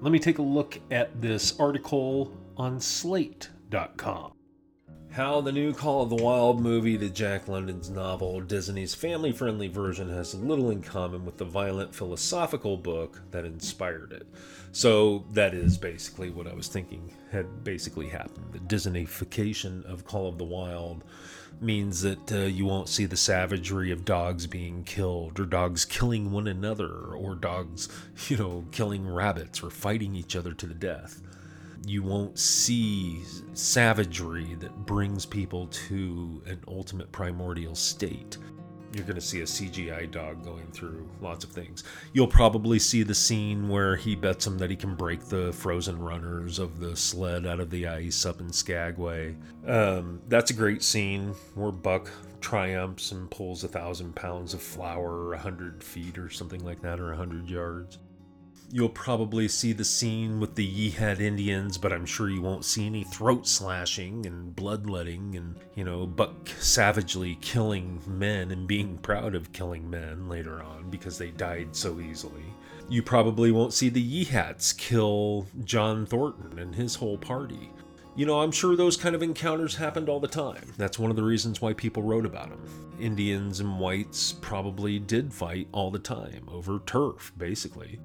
Let 0.00 0.10
me 0.10 0.18
take 0.18 0.38
a 0.38 0.42
look 0.42 0.80
at 0.90 1.22
this 1.22 1.60
article 1.60 2.36
on 2.56 2.80
Slate.com. 2.80 4.32
How 5.14 5.40
the 5.40 5.52
new 5.52 5.72
Call 5.72 6.02
of 6.02 6.10
the 6.10 6.16
Wild 6.16 6.60
movie 6.60 6.98
to 6.98 7.08
Jack 7.08 7.46
London's 7.46 7.88
novel, 7.88 8.40
Disney's 8.40 8.96
family 8.96 9.30
friendly 9.30 9.68
version, 9.68 10.08
has 10.08 10.34
little 10.34 10.70
in 10.70 10.82
common 10.82 11.24
with 11.24 11.36
the 11.36 11.44
violent 11.44 11.94
philosophical 11.94 12.76
book 12.76 13.20
that 13.30 13.44
inspired 13.44 14.12
it. 14.12 14.26
So, 14.72 15.24
that 15.30 15.54
is 15.54 15.78
basically 15.78 16.30
what 16.30 16.48
I 16.48 16.52
was 16.52 16.66
thinking 16.66 17.12
had 17.30 17.62
basically 17.62 18.08
happened. 18.08 18.46
The 18.50 18.58
Disneyfication 18.58 19.84
of 19.84 20.04
Call 20.04 20.26
of 20.26 20.36
the 20.36 20.42
Wild 20.42 21.04
means 21.60 22.02
that 22.02 22.32
uh, 22.32 22.38
you 22.38 22.64
won't 22.64 22.88
see 22.88 23.06
the 23.06 23.16
savagery 23.16 23.92
of 23.92 24.04
dogs 24.04 24.48
being 24.48 24.82
killed, 24.82 25.38
or 25.38 25.44
dogs 25.44 25.84
killing 25.84 26.32
one 26.32 26.48
another, 26.48 26.90
or 26.90 27.36
dogs, 27.36 27.88
you 28.26 28.36
know, 28.36 28.64
killing 28.72 29.06
rabbits 29.06 29.62
or 29.62 29.70
fighting 29.70 30.16
each 30.16 30.34
other 30.34 30.54
to 30.54 30.66
the 30.66 30.74
death 30.74 31.22
you 31.86 32.02
won't 32.02 32.38
see 32.38 33.22
savagery 33.52 34.54
that 34.60 34.86
brings 34.86 35.26
people 35.26 35.66
to 35.68 36.42
an 36.46 36.60
ultimate 36.68 37.10
primordial 37.12 37.74
state 37.74 38.38
you're 38.94 39.04
going 39.04 39.16
to 39.16 39.20
see 39.20 39.40
a 39.40 39.44
CGI 39.44 40.10
dog 40.10 40.44
going 40.44 40.66
through 40.70 41.08
lots 41.20 41.44
of 41.44 41.50
things. 41.50 41.84
You'll 42.12 42.28
probably 42.28 42.78
see 42.78 43.02
the 43.02 43.14
scene 43.14 43.68
where 43.68 43.96
he 43.96 44.14
bets 44.14 44.46
him 44.46 44.58
that 44.58 44.70
he 44.70 44.76
can 44.76 44.94
break 44.94 45.24
the 45.24 45.52
frozen 45.52 45.98
runners 45.98 46.58
of 46.58 46.78
the 46.78 46.96
sled 46.96 47.46
out 47.46 47.60
of 47.60 47.70
the 47.70 47.88
ice 47.88 48.24
up 48.24 48.40
in 48.40 48.52
Skagway. 48.52 49.34
Um, 49.66 50.20
that's 50.28 50.50
a 50.50 50.54
great 50.54 50.82
scene 50.82 51.34
where 51.54 51.72
Buck 51.72 52.10
triumphs 52.40 53.12
and 53.12 53.30
pulls 53.30 53.64
a 53.64 53.68
thousand 53.68 54.14
pounds 54.14 54.54
of 54.54 54.62
flour 54.62 55.32
a 55.32 55.38
hundred 55.38 55.82
feet 55.82 56.18
or 56.18 56.28
something 56.30 56.64
like 56.64 56.82
that, 56.82 57.00
or 57.00 57.12
a 57.12 57.16
hundred 57.16 57.48
yards. 57.48 57.98
You'll 58.70 58.88
probably 58.88 59.48
see 59.48 59.72
the 59.72 59.84
scene 59.84 60.40
with 60.40 60.54
the 60.54 60.66
Yeehaw 60.66 61.20
Indians, 61.20 61.78
but 61.78 61.92
I'm 61.92 62.06
sure 62.06 62.28
you 62.28 62.42
won't 62.42 62.64
see 62.64 62.86
any 62.86 63.04
throat 63.04 63.46
slashing 63.46 64.26
and 64.26 64.54
bloodletting 64.54 65.36
and, 65.36 65.56
you 65.74 65.84
know, 65.84 66.06
Buck 66.06 66.48
savagely 66.58 67.36
killing 67.40 68.00
men 68.06 68.50
and 68.50 68.66
being 68.66 68.98
proud 69.02 69.34
of 69.34 69.52
killing 69.52 69.88
men 69.88 70.28
later 70.28 70.62
on 70.62 70.90
because 70.90 71.18
they 71.18 71.30
died 71.30 71.76
so 71.76 72.00
easily. 72.00 72.44
You 72.88 73.02
probably 73.02 73.50
won't 73.52 73.72
see 73.72 73.88
the 73.88 74.24
Yeehats 74.24 74.76
kill 74.76 75.46
John 75.64 76.04
Thornton 76.04 76.58
and 76.58 76.74
his 76.74 76.96
whole 76.96 77.16
party. 77.16 77.70
You 78.16 78.26
know, 78.26 78.40
I'm 78.40 78.52
sure 78.52 78.76
those 78.76 78.96
kind 78.96 79.16
of 79.16 79.22
encounters 79.24 79.74
happened 79.74 80.08
all 80.08 80.20
the 80.20 80.28
time. 80.28 80.72
That's 80.76 81.00
one 81.00 81.10
of 81.10 81.16
the 81.16 81.24
reasons 81.24 81.60
why 81.60 81.72
people 81.72 82.02
wrote 82.02 82.26
about 82.26 82.50
them. 82.50 82.62
Indians 83.00 83.58
and 83.58 83.80
whites 83.80 84.32
probably 84.32 85.00
did 85.00 85.32
fight 85.32 85.66
all 85.72 85.90
the 85.90 85.98
time 85.98 86.48
over 86.48 86.80
turf, 86.86 87.32
basically. 87.36 87.98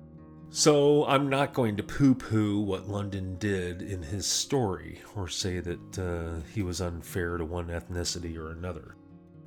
So 0.51 1.05
I'm 1.05 1.29
not 1.29 1.53
going 1.53 1.77
to 1.77 1.83
poo 1.83 2.15
poo 2.15 2.59
what 2.59 2.89
London 2.89 3.37
did 3.37 3.83
in 3.83 4.01
his 4.01 4.25
story 4.25 4.99
or 5.15 5.27
say 5.27 5.59
that 5.59 5.99
uh, 5.99 6.43
he 6.53 6.63
was 6.63 6.81
unfair 6.81 7.37
to 7.37 7.45
one 7.45 7.67
ethnicity 7.67 8.35
or 8.35 8.51
another. 8.51 8.95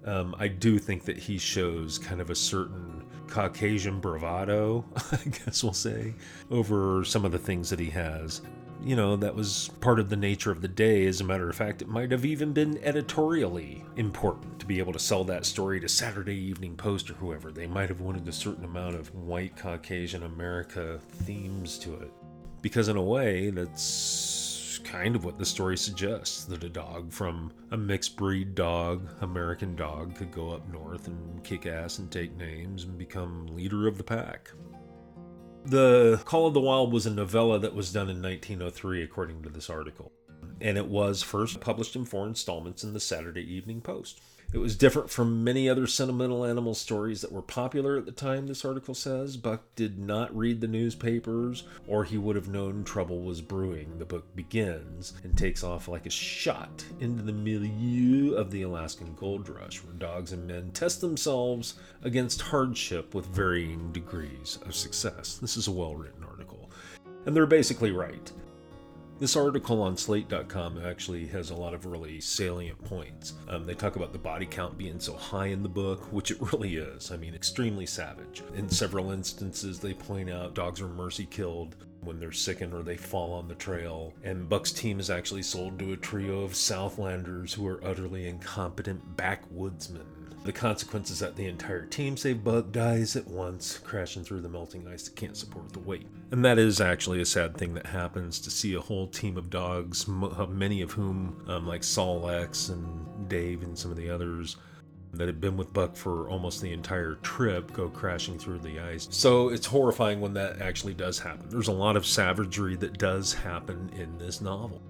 Um, 0.05 0.35
I 0.39 0.47
do 0.47 0.79
think 0.79 1.05
that 1.05 1.19
he 1.19 1.39
shows 1.39 1.99
kind 1.99 2.21
of 2.21 2.31
a 2.31 2.35
certain 2.37 3.05
Caucasian 3.27 3.99
bravado, 3.99 4.85
I 5.13 5.29
guess 5.29 5.65
we'll 5.65 5.73
say, 5.73 6.15
over 6.51 7.05
some 7.05 7.25
of 7.25 7.33
the 7.33 7.39
things 7.39 7.69
that 7.71 7.81
he 7.81 7.91
has 7.91 8.43
you 8.85 8.97
know, 8.97 9.17
that 9.17 9.35
was 9.35 9.71
part 9.81 10.01
of 10.01 10.09
the 10.09 10.17
nature 10.17 10.51
of 10.51 10.61
the 10.61 10.69
day. 10.69 11.07
As 11.07 11.21
a 11.21 11.25
matter 11.25 11.49
of 11.49 11.57
fact, 11.57 11.83
it 11.83 11.89
might 11.89 12.11
have 12.11 12.25
even 12.25 12.53
been 12.53 12.79
editorially 12.83 13.85
important 13.97 14.59
to 14.59 14.67
be 14.67 14.79
able 14.79 14.93
to 14.93 14.99
sell 14.99 15.25
that 15.25 15.47
story 15.47 15.81
to 15.81 15.89
Saturday 15.89 16.37
Evening 16.37 16.77
Post 16.77 17.11
or 17.11 17.15
whoever. 17.15 17.53
They 17.53 17.67
might 17.67 17.89
have 17.89 18.01
wanted 18.01 18.27
a 18.29 18.33
certain 18.33 18.65
amount 18.65 18.97
of 18.97 19.15
white 19.15 19.57
Caucasian 19.57 20.25
America 20.25 20.99
themes 21.09 21.79
to 21.81 21.95
it. 21.95 22.13
Because, 22.61 22.89
in 22.89 22.97
a 22.97 23.03
way, 23.03 23.51
that's 23.51 24.81
kind 24.85 25.15
of 25.15 25.25
what 25.25 25.39
the 25.39 25.45
story 25.45 25.77
suggests 25.77 26.45
that 26.45 26.65
a 26.65 26.69
dog 26.69 27.13
from 27.13 27.53
a 27.71 27.77
mixed 27.77 28.17
breed 28.17 28.55
dog, 28.55 29.09
American 29.21 29.77
dog, 29.77 30.15
could 30.15 30.33
go 30.33 30.51
up 30.51 30.69
north 30.69 31.07
and 31.07 31.45
kick 31.45 31.67
ass 31.67 31.99
and 31.99 32.11
take 32.11 32.37
names 32.37 32.85
and 32.85 32.99
become 32.99 33.47
leader 33.49 33.87
of 33.87 33.97
the 33.97 34.05
pack. 34.05 34.51
The 35.65 36.21
Call 36.25 36.49
of 36.49 36.55
the 36.55 36.61
Wild 36.61 36.93
was 36.93 37.07
a 37.07 37.11
novella 37.11 37.59
that 37.61 37.75
was 37.75 37.93
done 37.93 38.09
in 38.09 38.21
1903, 38.21 39.03
according 39.03 39.43
to 39.43 39.49
this 39.49 39.71
article, 39.71 40.11
and 40.61 40.77
it 40.77 40.89
was 40.89 41.23
first 41.23 41.61
published 41.61 41.95
in 41.95 42.05
four 42.05 42.27
installments 42.27 42.83
in 42.83 42.93
the 42.93 43.01
Saturday 43.01 43.43
Evening 43.43 43.81
Post. 43.81 44.21
It 44.53 44.59
was 44.59 44.77
different 44.77 45.09
from 45.09 45.43
many 45.43 45.67
other 45.67 45.87
sentimental 45.87 46.45
animal 46.45 46.75
stories 46.75 47.23
that 47.23 47.33
were 47.33 47.41
popular 47.41 47.97
at 47.97 48.05
the 48.05 48.13
time, 48.13 48.47
this 48.47 48.67
article 48.67 48.95
says. 48.95 49.39
Buck 49.39 49.63
did 49.77 49.99
not 49.99 50.37
read 50.37 50.61
the 50.61 50.69
newspapers, 50.69 51.65
or 51.89 52.05
he 52.05 52.19
would 52.19 52.37
have 52.37 52.49
known 52.49 52.85
trouble 52.85 53.23
was 53.23 53.41
brewing. 53.41 53.99
The 53.99 54.05
book 54.05 54.37
begins 54.37 55.15
and 55.25 55.39
takes 55.39 55.65
off 55.65 55.89
like 55.89 56.05
a 56.05 56.11
shot 56.11 56.85
into 57.01 57.23
the 57.23 57.33
milieu 57.33 58.35
of 58.35 58.51
the 58.51 58.61
Alaskan 58.61 59.15
gold 59.15 59.49
rush, 59.49 59.83
where 59.83 59.95
dogs 59.95 60.33
and 60.33 60.47
men 60.47 60.71
test 60.73 61.01
themselves 61.01 61.77
against 62.03 62.43
hardship 62.43 63.15
with 63.15 63.25
varying 63.29 63.91
degrees 63.91 64.59
of 64.67 64.75
success. 64.75 65.39
This 65.39 65.57
is 65.57 65.69
a 65.69 65.73
well 65.73 65.95
written 65.95 66.25
article. 66.25 66.69
And 67.25 67.35
they're 67.35 67.47
basically 67.47 67.93
right. 67.93 68.31
This 69.19 69.37
article 69.37 69.83
on 69.83 69.97
Slate.com 69.97 70.85
actually 70.85 71.29
has 71.29 71.51
a 71.51 71.55
lot 71.55 71.75
of 71.75 71.87
really 71.87 72.21
salient 72.21 72.83
points. 72.85 73.35
Um, 73.47 73.67
they 73.67 73.75
talk 73.75 73.95
about 73.95 74.13
the 74.13 74.19
body 74.19 74.47
count 74.47 74.77
being 74.77 74.99
so 74.99 75.15
high 75.15 75.47
in 75.47 75.63
the 75.63 75.69
book, 75.69 76.13
which 76.13 76.33
it 76.33 76.39
really 76.53 76.77
is. 76.77 77.13
I 77.13 77.17
mean, 77.17 77.35
extremely 77.35 77.87
savage. 77.87 78.43
In 78.55 78.69
several 78.69 79.13
instances, 79.13 79.79
they 79.79 79.95
point 79.95 80.29
out 80.29 80.55
dogs 80.55 80.81
are 80.81 80.89
mercy 80.89 81.27
killed 81.27 81.77
when 82.01 82.19
they're 82.19 82.33
sickened 82.33 82.75
or 82.75 82.83
they 82.83 82.97
fall 82.97 83.33
on 83.33 83.47
the 83.47 83.55
trail. 83.55 84.13
And 84.25 84.49
Buck's 84.49 84.73
team 84.73 84.99
is 84.99 85.09
actually 85.09 85.43
sold 85.43 85.79
to 85.79 85.93
a 85.93 85.97
trio 85.97 86.43
of 86.43 86.53
Southlanders 86.53 87.53
who 87.55 87.67
are 87.69 87.85
utterly 87.85 88.27
incompetent 88.27 89.17
backwoodsmen. 89.17 90.07
The 90.45 90.53
consequence 90.53 91.11
is 91.11 91.21
that 91.21 91.37
the 91.37 91.47
entire 91.47 91.87
team, 91.87 92.17
save 92.17 92.43
Buck, 92.43 92.73
dies 92.73 93.15
at 93.15 93.29
once, 93.29 93.79
crashing 93.79 94.25
through 94.25 94.41
the 94.41 94.49
melting 94.49 94.89
ice 94.89 95.05
that 95.05 95.15
can't 95.15 95.37
support 95.37 95.73
the 95.73 95.79
weight. 95.79 96.09
And 96.33 96.45
that 96.45 96.59
is 96.59 96.81
actually 96.81 97.21
a 97.21 97.27
sad 97.27 97.57
thing 97.57 97.75
that 97.75 97.87
happens 97.87 98.41
to 98.41 98.51
see 98.51 98.75
a 98.75 98.81
whole 98.81 99.07
team 99.07 99.37
of 99.37 99.51
dogs, 99.51 100.09
uh, 100.09 100.47
many 100.47 100.83
of 100.83 100.91
whom, 100.91 101.45
um, 101.47 101.67
like 101.67 101.85
Sol-leks 101.85 102.71
and 102.71 103.29
Dave 103.29 103.63
and 103.63 103.79
some 103.79 103.93
of 103.93 103.97
the 103.97 104.11
others, 104.11 104.57
that 105.13 105.29
had 105.29 105.41
been 105.41 105.57
with 105.57 105.73
Buck 105.73 105.95
for 105.95 106.29
almost 106.29 106.61
the 106.61 106.73
entire 106.73 107.17
trip 107.17 107.73
go 107.73 107.89
crashing 107.89 108.39
through 108.39 108.61
the 108.61 108.81
ice. 108.81 109.07
So 109.11 109.51
it's 109.51 109.67
horrifying 109.67 110.21
when 110.21 110.35
that 110.35 110.61
actually 110.61 110.95
does 110.95 111.19
happen. 111.19 111.51
There's 111.51 111.69
a 111.69 111.73
lot 111.73 111.97
of 111.97 112.05
savagery 112.05 112.77
that 112.77 112.99
does 112.99 113.33
happen 113.33 113.91
in 113.97 114.19
this 114.19 114.41
novel. 114.41 114.81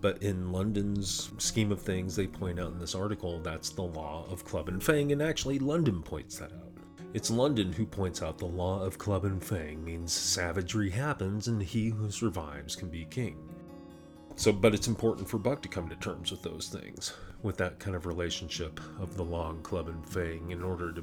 But 0.00 0.22
in 0.22 0.52
London's 0.52 1.30
scheme 1.38 1.72
of 1.72 1.80
things, 1.80 2.14
they 2.14 2.26
point 2.26 2.60
out 2.60 2.72
in 2.72 2.78
this 2.78 2.94
article 2.94 3.40
that's 3.40 3.70
the 3.70 3.82
law 3.82 4.26
of 4.30 4.44
Club 4.44 4.68
and 4.68 4.82
Fang, 4.82 5.12
and 5.12 5.22
actually 5.22 5.58
London 5.58 6.02
points 6.02 6.38
that 6.38 6.52
out. 6.52 6.72
It's 7.14 7.30
London 7.30 7.72
who 7.72 7.86
points 7.86 8.22
out 8.22 8.36
the 8.36 8.44
law 8.44 8.82
of 8.82 8.98
Club 8.98 9.24
and 9.24 9.42
Fang 9.42 9.82
means 9.82 10.12
savagery 10.12 10.90
happens 10.90 11.48
and 11.48 11.62
he 11.62 11.88
who 11.88 12.10
survives 12.10 12.76
can 12.76 12.90
be 12.90 13.06
king. 13.06 13.38
So, 14.34 14.52
but 14.52 14.74
it's 14.74 14.86
important 14.86 15.26
for 15.26 15.38
Buck 15.38 15.62
to 15.62 15.68
come 15.68 15.88
to 15.88 15.96
terms 15.96 16.30
with 16.30 16.42
those 16.42 16.68
things, 16.68 17.14
with 17.42 17.56
that 17.56 17.78
kind 17.78 17.96
of 17.96 18.04
relationship 18.04 18.80
of 19.00 19.16
the 19.16 19.24
long 19.24 19.62
Club 19.62 19.88
and 19.88 20.06
Fang 20.06 20.50
in 20.50 20.62
order 20.62 20.92
to 20.92 21.02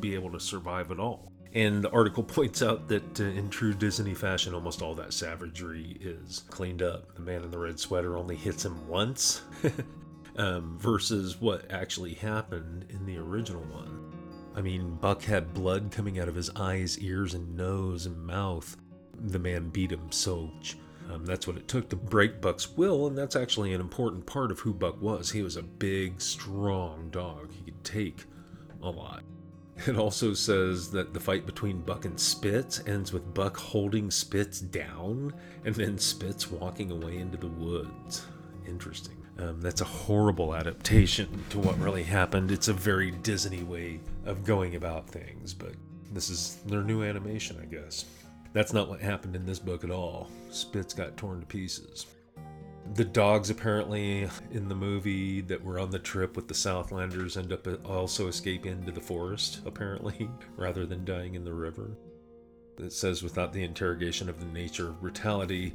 be 0.00 0.14
able 0.14 0.32
to 0.32 0.40
survive 0.40 0.90
at 0.90 0.98
all. 0.98 1.31
And 1.54 1.84
the 1.84 1.90
article 1.90 2.22
points 2.22 2.62
out 2.62 2.88
that 2.88 3.20
uh, 3.20 3.24
in 3.24 3.50
true 3.50 3.74
Disney 3.74 4.14
fashion, 4.14 4.54
almost 4.54 4.82
all 4.82 4.94
that 4.96 5.12
savagery 5.12 5.96
is 6.00 6.44
cleaned 6.50 6.82
up. 6.82 7.14
The 7.14 7.20
man 7.20 7.42
in 7.42 7.50
the 7.50 7.58
red 7.58 7.78
sweater 7.78 8.16
only 8.16 8.36
hits 8.36 8.64
him 8.64 8.88
once, 8.88 9.42
um, 10.36 10.78
versus 10.78 11.40
what 11.40 11.70
actually 11.70 12.14
happened 12.14 12.86
in 12.90 13.04
the 13.06 13.18
original 13.18 13.62
one. 13.62 14.12
I 14.54 14.60
mean, 14.60 14.96
Buck 14.96 15.22
had 15.22 15.54
blood 15.54 15.90
coming 15.90 16.18
out 16.18 16.28
of 16.28 16.34
his 16.34 16.50
eyes, 16.56 16.98
ears, 16.98 17.34
and 17.34 17.56
nose 17.56 18.06
and 18.06 18.22
mouth. 18.24 18.76
The 19.18 19.38
man 19.38 19.70
beat 19.70 19.92
him 19.92 20.10
so. 20.10 20.50
Um, 21.10 21.24
that's 21.24 21.46
what 21.46 21.56
it 21.56 21.68
took 21.68 21.88
to 21.88 21.96
break 21.96 22.40
Buck's 22.40 22.76
will, 22.76 23.06
and 23.06 23.16
that's 23.16 23.36
actually 23.36 23.72
an 23.72 23.80
important 23.80 24.26
part 24.26 24.50
of 24.50 24.60
who 24.60 24.72
Buck 24.72 25.00
was. 25.00 25.30
He 25.30 25.42
was 25.42 25.56
a 25.56 25.62
big, 25.62 26.20
strong 26.20 27.08
dog. 27.10 27.50
He 27.52 27.64
could 27.64 27.82
take 27.82 28.24
a 28.82 28.90
lot. 28.90 29.22
It 29.86 29.96
also 29.96 30.32
says 30.32 30.92
that 30.92 31.12
the 31.12 31.18
fight 31.18 31.44
between 31.44 31.80
Buck 31.80 32.04
and 32.04 32.18
Spitz 32.18 32.82
ends 32.86 33.12
with 33.12 33.34
Buck 33.34 33.56
holding 33.56 34.12
Spitz 34.12 34.60
down 34.60 35.34
and 35.64 35.74
then 35.74 35.98
Spitz 35.98 36.50
walking 36.50 36.92
away 36.92 37.18
into 37.18 37.36
the 37.36 37.48
woods. 37.48 38.24
Interesting. 38.66 39.16
Um, 39.38 39.60
that's 39.60 39.80
a 39.80 39.84
horrible 39.84 40.54
adaptation 40.54 41.44
to 41.50 41.58
what 41.58 41.76
really 41.80 42.04
happened. 42.04 42.52
It's 42.52 42.68
a 42.68 42.72
very 42.72 43.10
Disney 43.10 43.64
way 43.64 43.98
of 44.24 44.44
going 44.44 44.76
about 44.76 45.08
things, 45.08 45.52
but 45.52 45.72
this 46.12 46.30
is 46.30 46.58
their 46.66 46.82
new 46.82 47.02
animation, 47.02 47.58
I 47.60 47.64
guess. 47.64 48.04
That's 48.52 48.72
not 48.72 48.88
what 48.88 49.00
happened 49.00 49.34
in 49.34 49.46
this 49.46 49.58
book 49.58 49.82
at 49.82 49.90
all. 49.90 50.30
Spitz 50.50 50.94
got 50.94 51.16
torn 51.16 51.40
to 51.40 51.46
pieces 51.46 52.06
the 52.94 53.04
dogs 53.04 53.48
apparently 53.48 54.28
in 54.50 54.68
the 54.68 54.74
movie 54.74 55.40
that 55.42 55.62
were 55.62 55.78
on 55.78 55.90
the 55.90 55.98
trip 55.98 56.36
with 56.36 56.48
the 56.48 56.54
Southlanders 56.54 57.36
end 57.36 57.52
up 57.52 57.66
also 57.88 58.28
escape 58.28 58.66
into 58.66 58.92
the 58.92 59.00
forest, 59.00 59.60
apparently, 59.64 60.28
rather 60.56 60.84
than 60.84 61.04
dying 61.04 61.34
in 61.34 61.44
the 61.44 61.54
river. 61.54 61.96
It 62.78 62.92
says 62.92 63.22
without 63.22 63.52
the 63.52 63.62
interrogation 63.62 64.28
of 64.28 64.40
the 64.40 64.46
nature 64.46 64.88
of 64.88 65.00
brutality, 65.00 65.74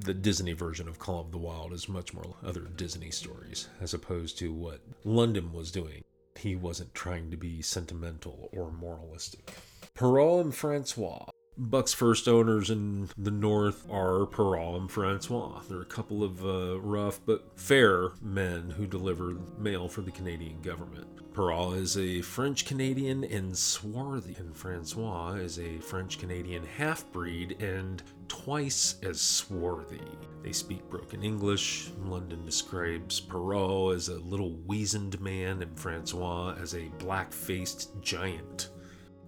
the 0.00 0.14
Disney 0.14 0.52
version 0.52 0.88
of 0.88 0.98
Call 0.98 1.20
of 1.20 1.32
the 1.32 1.38
Wild 1.38 1.72
is 1.72 1.88
much 1.88 2.14
more 2.14 2.34
other 2.44 2.68
Disney 2.76 3.10
stories, 3.10 3.68
as 3.80 3.94
opposed 3.94 4.38
to 4.38 4.52
what 4.52 4.80
London 5.04 5.52
was 5.52 5.70
doing. 5.70 6.02
He 6.36 6.56
wasn't 6.56 6.94
trying 6.94 7.30
to 7.30 7.36
be 7.36 7.62
sentimental 7.62 8.48
or 8.52 8.70
moralistic. 8.70 9.52
Perrault 9.94 10.44
and 10.44 10.54
Francois 10.54 11.26
Buck's 11.58 11.94
first 11.94 12.28
owners 12.28 12.68
in 12.68 13.08
the 13.16 13.30
north 13.30 13.86
are 13.90 14.26
Perrault 14.26 14.78
and 14.78 14.90
Francois. 14.90 15.62
They're 15.68 15.80
a 15.80 15.86
couple 15.86 16.22
of 16.22 16.44
uh, 16.44 16.78
rough 16.80 17.20
but 17.24 17.58
fair 17.58 18.10
men 18.20 18.70
who 18.70 18.86
deliver 18.86 19.36
mail 19.58 19.88
for 19.88 20.02
the 20.02 20.10
Canadian 20.10 20.60
government. 20.60 21.06
Perrault 21.32 21.76
is 21.76 21.96
a 21.96 22.22
French 22.22 22.64
Canadian 22.64 23.24
and 23.24 23.56
swarthy, 23.56 24.34
and 24.38 24.56
Francois 24.56 25.32
is 25.34 25.58
a 25.58 25.78
French 25.78 26.18
Canadian 26.18 26.64
half 26.64 27.10
breed 27.12 27.60
and 27.60 28.02
twice 28.28 28.96
as 29.02 29.20
swarthy. 29.20 30.00
They 30.42 30.52
speak 30.52 30.88
broken 30.90 31.22
English. 31.22 31.90
London 32.04 32.44
describes 32.44 33.20
Perrault 33.20 33.94
as 33.94 34.08
a 34.08 34.18
little 34.18 34.56
weazened 34.66 35.20
man 35.20 35.62
and 35.62 35.78
Francois 35.78 36.54
as 36.60 36.74
a 36.74 36.90
black 36.98 37.32
faced 37.32 37.90
giant. 38.00 38.70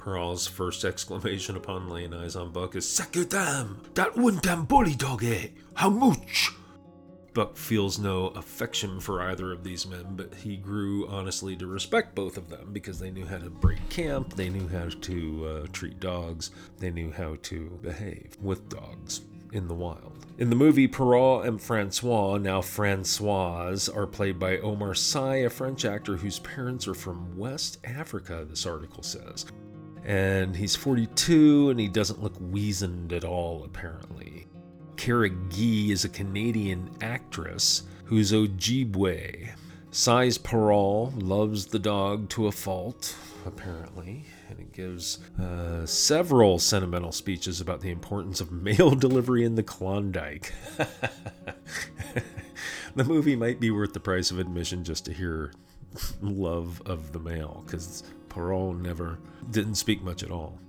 Perrault's 0.08 0.46
first 0.46 0.86
exclamation 0.86 1.54
upon 1.54 1.90
laying 1.90 2.14
eyes 2.14 2.34
on 2.34 2.50
Buck 2.50 2.74
is 2.74 2.86
Sacredam! 2.86 3.76
That 3.92 4.16
one 4.16 4.38
damn 4.40 4.64
bully 4.64 4.94
dog, 4.94 5.22
eh? 5.22 5.48
How 5.74 5.90
much? 5.90 6.50
Buck 7.34 7.58
feels 7.58 7.98
no 7.98 8.28
affection 8.28 9.00
for 9.00 9.20
either 9.20 9.52
of 9.52 9.64
these 9.64 9.86
men, 9.86 10.14
but 10.16 10.34
he 10.34 10.56
grew 10.56 11.06
honestly 11.08 11.58
to 11.58 11.66
respect 11.66 12.14
both 12.14 12.38
of 12.38 12.48
them 12.48 12.70
because 12.72 12.98
they 12.98 13.10
knew 13.10 13.26
how 13.26 13.36
to 13.36 13.50
break 13.50 13.86
camp, 13.90 14.32
they 14.32 14.48
knew 14.48 14.66
how 14.66 14.88
to 14.88 15.46
uh, 15.46 15.66
treat 15.74 16.00
dogs, 16.00 16.52
they 16.78 16.90
knew 16.90 17.12
how 17.12 17.36
to 17.42 17.78
behave 17.82 18.34
with 18.40 18.70
dogs 18.70 19.20
in 19.52 19.68
the 19.68 19.74
wild. 19.74 20.24
In 20.38 20.48
the 20.48 20.56
movie, 20.56 20.88
Perrault 20.88 21.44
and 21.44 21.60
Francois, 21.60 22.38
now 22.38 22.62
Francoise, 22.62 23.90
are 23.90 24.06
played 24.06 24.38
by 24.38 24.56
Omar 24.56 24.94
Sy, 24.94 25.36
a 25.36 25.50
French 25.50 25.84
actor 25.84 26.16
whose 26.16 26.38
parents 26.38 26.88
are 26.88 26.94
from 26.94 27.36
West 27.36 27.76
Africa, 27.84 28.46
this 28.48 28.64
article 28.64 29.02
says 29.02 29.44
and 30.08 30.56
he's 30.56 30.74
42 30.74 31.68
and 31.68 31.78
he 31.78 31.86
doesn't 31.86 32.22
look 32.22 32.34
weazened 32.40 33.12
at 33.12 33.24
all, 33.24 33.62
apparently. 33.62 34.46
Cara 34.96 35.28
Gee 35.50 35.92
is 35.92 36.06
a 36.06 36.08
Canadian 36.08 36.90
actress 37.02 37.82
who's 38.06 38.32
Ojibwe. 38.32 39.50
Sy's 39.90 40.38
Perrault 40.38 41.12
loves 41.14 41.66
the 41.66 41.78
dog 41.78 42.30
to 42.30 42.46
a 42.46 42.52
fault, 42.52 43.14
apparently, 43.44 44.24
and 44.48 44.58
it 44.58 44.72
gives 44.72 45.18
uh, 45.38 45.84
several 45.84 46.58
sentimental 46.58 47.12
speeches 47.12 47.60
about 47.60 47.82
the 47.82 47.90
importance 47.90 48.40
of 48.40 48.50
mail 48.62 48.90
delivery 48.92 49.44
in 49.44 49.56
the 49.56 49.62
Klondike. 49.62 50.54
the 52.96 53.04
movie 53.04 53.36
might 53.36 53.60
be 53.60 53.70
worth 53.70 53.92
the 53.92 54.00
price 54.00 54.30
of 54.30 54.38
admission 54.38 54.84
just 54.84 55.04
to 55.04 55.12
hear 55.12 55.52
love 56.22 56.80
of 56.86 57.12
the 57.12 57.20
mail, 57.20 57.62
because 57.66 58.04
Perrault 58.38 58.76
never 58.76 59.18
didn't 59.50 59.74
speak 59.74 60.00
much 60.00 60.22
at 60.22 60.30
all. 60.30 60.60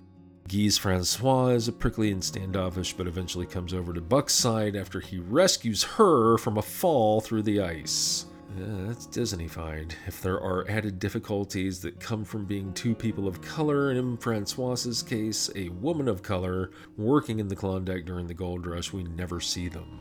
Gee's 0.47 0.79
Francois 0.79 1.49
is 1.49 1.69
prickly 1.69 2.09
and 2.09 2.23
standoffish, 2.23 2.93
but 2.93 3.05
eventually 3.05 3.45
comes 3.45 3.75
over 3.75 3.93
to 3.93 4.01
Buck's 4.01 4.33
side 4.33 4.75
after 4.75 4.99
he 4.99 5.19
rescues 5.19 5.83
her 5.83 6.39
from 6.39 6.57
a 6.57 6.63
fall 6.63 7.21
through 7.21 7.43
the 7.43 7.61
ice. 7.61 8.25
Yeah, 8.57 8.87
that's 8.87 9.05
Disney-fied. 9.05 9.93
If 10.07 10.19
there 10.19 10.41
are 10.41 10.67
added 10.67 10.97
difficulties 10.97 11.79
that 11.81 11.99
come 11.99 12.25
from 12.25 12.45
being 12.45 12.73
two 12.73 12.95
people 12.95 13.27
of 13.27 13.39
color, 13.43 13.91
and 13.91 13.99
in 13.99 14.17
Francois's 14.17 15.03
case, 15.03 15.51
a 15.55 15.69
woman 15.69 16.07
of 16.07 16.23
color, 16.23 16.71
working 16.97 17.37
in 17.37 17.49
the 17.49 17.55
Klondike 17.55 18.05
during 18.05 18.25
the 18.25 18.33
gold 18.33 18.65
rush, 18.65 18.91
we 18.91 19.03
never 19.03 19.39
see 19.39 19.67
them. 19.67 19.99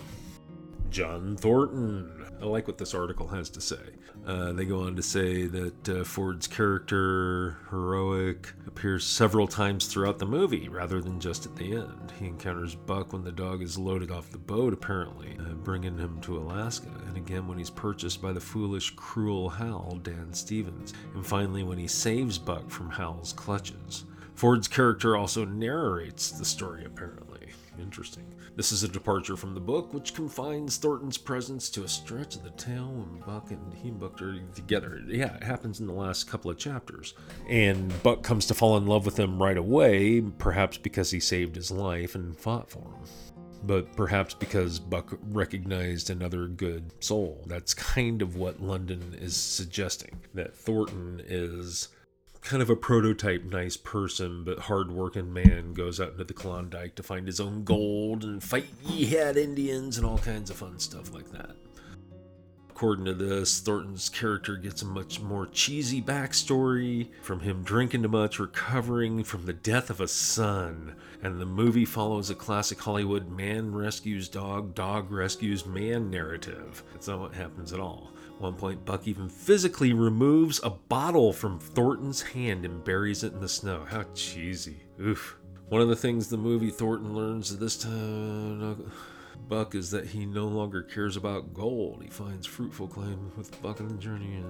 John 0.89 1.37
Thornton. 1.37 2.28
I 2.41 2.45
like 2.45 2.69
what 2.69 2.79
this 2.79 2.95
article 2.95 3.27
has 3.29 3.51
to 3.51 3.61
say. 3.61 3.81
Uh, 4.25 4.53
they 4.53 4.65
go 4.65 4.83
on 4.85 4.95
to 4.97 5.03
say 5.03 5.47
that 5.47 5.89
uh, 5.89 6.05
Ford's 6.05 6.47
character, 6.47 7.57
heroic, 7.71 8.53
appears 8.67 9.05
several 9.05 9.49
times 9.49 9.87
throughout 9.87 10.19
the 10.19 10.27
movie 10.27 10.69
rather 10.69 11.01
than 11.01 11.19
just 11.19 11.47
at 11.47 11.57
the 11.57 11.73
end. 11.73 12.13
He 12.19 12.27
encounters 12.27 12.75
Buck 12.75 13.13
when 13.13 13.25
the 13.25 13.33
dog 13.33 13.63
is 13.63 13.77
loaded 13.77 14.11
off 14.11 14.31
the 14.31 14.39
boat, 14.39 14.73
apparently, 14.73 15.37
uh, 15.41 15.55
bringing 15.55 15.99
him 15.99 16.21
to 16.23 16.39
Alaska, 16.39 16.91
and 17.07 17.17
again 17.17 17.49
when 17.49 17.59
he's 17.59 17.71
purchased 17.71 18.23
by 18.23 18.33
the 18.33 18.41
foolish, 18.41 18.95
cruel 18.95 19.49
Hal, 19.49 19.99
Dan 20.03 20.33
Stevens, 20.33 20.95
and 21.15 21.27
finally 21.27 21.65
when 21.65 21.79
he 21.79 21.89
saves 21.89 22.39
Buck 22.39 22.71
from 22.71 22.91
Hal's 22.91 23.33
clutches. 23.33 24.05
Ford's 24.35 24.69
character 24.69 25.17
also 25.17 25.45
narrates 25.45 26.31
the 26.31 26.45
story, 26.45 26.85
apparently. 26.85 27.49
Interesting. 27.81 28.25
This 28.59 28.73
is 28.73 28.83
a 28.83 28.89
departure 28.89 29.37
from 29.37 29.55
the 29.55 29.61
book, 29.61 29.95
which 29.95 30.15
confines 30.15 30.79
Thornton's 30.79 31.17
presence 31.17 31.71
to 31.71 31.85
a 31.85 31.89
stretch 31.89 32.35
of 32.35 32.43
the 32.43 32.51
tale 32.51 32.89
when 32.89 33.21
Buck 33.25 33.53
and 33.53 33.73
he 33.73 33.91
and 33.91 34.01
Buck 34.01 34.21
are 34.21 34.37
together. 34.53 35.01
Yeah, 35.07 35.37
it 35.37 35.45
happens 35.45 35.79
in 35.79 35.87
the 35.87 35.93
last 35.93 36.25
couple 36.25 36.51
of 36.51 36.59
chapters. 36.59 37.15
And 37.49 38.03
Buck 38.03 38.25
comes 38.25 38.47
to 38.47 38.55
fall 38.55 38.77
in 38.77 38.89
love 38.89 39.07
with 39.07 39.17
him 39.17 39.41
right 39.41 39.57
away, 39.57 40.23
perhaps 40.39 40.77
because 40.77 41.13
he 41.13 41.21
saved 41.21 41.55
his 41.55 41.71
life 41.71 42.17
and 42.17 42.37
fought 42.37 42.69
for 42.69 42.81
him 42.81 43.05
but 43.65 43.93
perhaps 43.97 44.35
because 44.35 44.79
Buck 44.79 45.19
recognized 45.31 46.11
another 46.11 46.47
good 46.47 46.93
soul. 47.03 47.43
That's 47.47 47.75
kind 47.75 48.23
of 48.23 48.37
what 48.37 48.63
London 48.63 49.17
is 49.21 49.37
suggesting 49.37 50.21
that 50.35 50.55
Thornton 50.55 51.21
is 51.27 51.89
kind 52.41 52.63
of 52.63 52.71
a 52.71 52.77
prototype 52.77 53.45
nice 53.45 53.77
person 53.77 54.45
but 54.45 54.59
hard-working 54.59 55.33
man 55.33 55.73
goes 55.73 56.01
out 56.01 56.13
into 56.13 56.25
the 56.25 56.33
klondike 56.33 56.95
to 56.95 57.03
find 57.03 57.27
his 57.27 57.41
own 57.41 57.65
gold 57.65 58.25
and 58.25 58.43
fight 58.43 58.67
Yeehat 58.85 59.37
indians 59.37 59.99
and 59.99 60.07
all 60.07 60.19
kinds 60.19 60.51
of 60.51 60.57
fun 60.57 60.79
stuff 60.79 61.13
like 61.13 61.31
that. 61.33 61.57
According 62.71 63.07
to 63.07 63.15
this 63.15 63.59
thornton's 63.59 64.09
character 64.09 64.57
gets 64.57 64.83
a 64.83 64.85
much 64.85 65.21
more 65.21 65.49
cheesy 65.49 66.01
backstory 66.01 67.09
from 67.23 67.41
him 67.41 67.65
drinking 67.65 68.03
too 68.03 68.09
much 68.09 68.39
recovering 68.39 69.25
from 69.25 69.47
the 69.47 69.53
death 69.53 69.91
of 69.91 70.01
a 70.01 70.07
son. 70.07 70.95
And 71.21 71.41
the 71.41 71.45
movie 71.45 71.85
follows 71.85 72.31
a 72.31 72.37
classic 72.37 72.79
hollywood 72.79 73.29
man 73.29 73.75
rescues 73.75 74.29
dog 74.29 74.77
dog 74.77 75.11
rescues 75.11 75.67
man 75.67 76.09
narrative. 76.09 76.85
That's 76.93 77.09
not 77.09 77.19
what 77.19 77.35
happens 77.35 77.73
at 77.73 77.81
all 77.81 78.13
one 78.41 78.55
point, 78.55 78.85
Buck 78.85 79.07
even 79.09 79.29
physically 79.29 79.93
removes 79.93 80.61
a 80.63 80.71
bottle 80.71 81.33
from 81.33 81.59
Thornton's 81.59 82.23
hand 82.23 82.65
and 82.65 82.85
buries 82.85 83.25
it 83.25 83.33
in 83.33 83.41
the 83.41 83.49
snow. 83.49 83.85
How 83.89 84.05
cheesy. 84.15 84.83
Oof. 85.01 85.37
One 85.69 85.83
of 85.83 85.89
the 85.89 85.97
things 85.97 86.29
the 86.29 86.37
movie 86.37 86.71
Thornton 86.71 87.15
learns 87.15 87.59
this 87.59 87.77
time, 87.77 88.91
Buck, 89.49 89.75
is 89.75 89.91
that 89.91 90.07
he 90.07 90.25
no 90.25 90.47
longer 90.47 90.83
cares 90.83 91.17
about 91.17 91.53
gold. 91.53 92.03
He 92.03 92.09
finds 92.09 92.47
fruitful 92.47 92.89
claim 92.89 93.33
with 93.37 93.61
Buck 93.61 93.81
in 93.81 93.89
the 93.89 93.95
journey. 93.95 94.43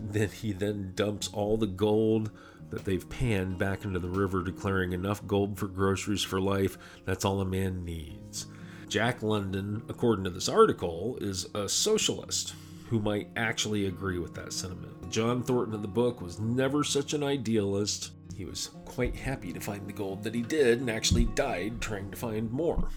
Then 0.00 0.28
he 0.28 0.52
then 0.52 0.92
dumps 0.94 1.28
all 1.32 1.56
the 1.56 1.66
gold 1.66 2.30
that 2.70 2.84
they've 2.84 3.08
panned 3.08 3.56
back 3.58 3.84
into 3.84 3.98
the 3.98 4.08
river, 4.08 4.42
declaring 4.42 4.92
enough 4.92 5.26
gold 5.26 5.58
for 5.58 5.68
groceries 5.68 6.22
for 6.22 6.40
life. 6.40 6.76
That's 7.04 7.24
all 7.24 7.40
a 7.40 7.44
man 7.44 7.84
needs. 7.84 8.46
Jack 8.88 9.22
London, 9.22 9.82
according 9.88 10.24
to 10.24 10.30
this 10.30 10.48
article, 10.48 11.16
is 11.20 11.46
a 11.54 11.68
socialist 11.68 12.54
who 12.88 13.00
might 13.00 13.28
actually 13.36 13.86
agree 13.86 14.18
with 14.18 14.34
that 14.34 14.52
sentiment. 14.52 15.10
John 15.10 15.42
Thornton 15.42 15.74
in 15.74 15.82
the 15.82 15.88
book 15.88 16.20
was 16.20 16.38
never 16.38 16.84
such 16.84 17.14
an 17.14 17.22
idealist. 17.22 18.12
He 18.34 18.44
was 18.44 18.70
quite 18.84 19.16
happy 19.16 19.52
to 19.52 19.60
find 19.60 19.86
the 19.86 19.92
gold 19.92 20.22
that 20.24 20.34
he 20.34 20.42
did 20.42 20.80
and 20.80 20.90
actually 20.90 21.24
died 21.24 21.80
trying 21.80 22.10
to 22.10 22.16
find 22.16 22.50
more. 22.50 22.88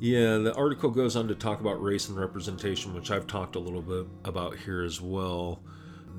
Yeah, 0.00 0.38
the 0.38 0.54
article 0.54 0.90
goes 0.90 1.16
on 1.16 1.28
to 1.28 1.34
talk 1.34 1.60
about 1.60 1.82
race 1.82 2.08
and 2.08 2.16
representation, 2.16 2.94
which 2.94 3.10
I've 3.10 3.26
talked 3.26 3.56
a 3.56 3.60
little 3.60 3.82
bit 3.82 4.06
about 4.24 4.56
here 4.56 4.82
as 4.82 5.00
well. 5.00 5.60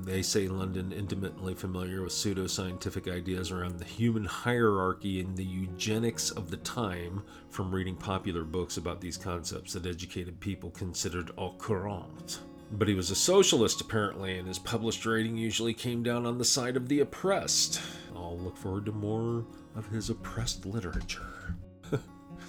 They 0.02 0.22
say 0.22 0.48
London 0.48 0.92
intimately 0.92 1.54
familiar 1.54 2.02
with 2.02 2.12
pseudoscientific 2.12 3.12
ideas 3.12 3.50
around 3.50 3.78
the 3.78 3.84
human 3.84 4.24
hierarchy 4.24 5.20
and 5.20 5.36
the 5.36 5.44
eugenics 5.44 6.30
of 6.30 6.50
the 6.50 6.56
time 6.58 7.22
from 7.50 7.74
reading 7.74 7.96
popular 7.96 8.44
books 8.44 8.76
about 8.76 9.00
these 9.00 9.16
concepts 9.16 9.74
that 9.74 9.86
educated 9.86 10.40
people 10.40 10.70
considered 10.70 11.30
au 11.36 11.52
courant. 11.52 12.40
But 12.72 12.88
he 12.88 12.94
was 12.94 13.10
a 13.10 13.16
socialist, 13.16 13.80
apparently, 13.80 14.38
and 14.38 14.46
his 14.46 14.58
published 14.58 15.04
writing 15.04 15.36
usually 15.36 15.74
came 15.74 16.02
down 16.02 16.24
on 16.24 16.38
the 16.38 16.44
side 16.44 16.76
of 16.76 16.88
the 16.88 17.00
oppressed. 17.00 17.80
I'll 18.14 18.38
look 18.38 18.56
forward 18.56 18.86
to 18.86 18.92
more 18.92 19.44
of 19.74 19.88
his 19.88 20.08
oppressed 20.08 20.64
literature. 20.66 21.56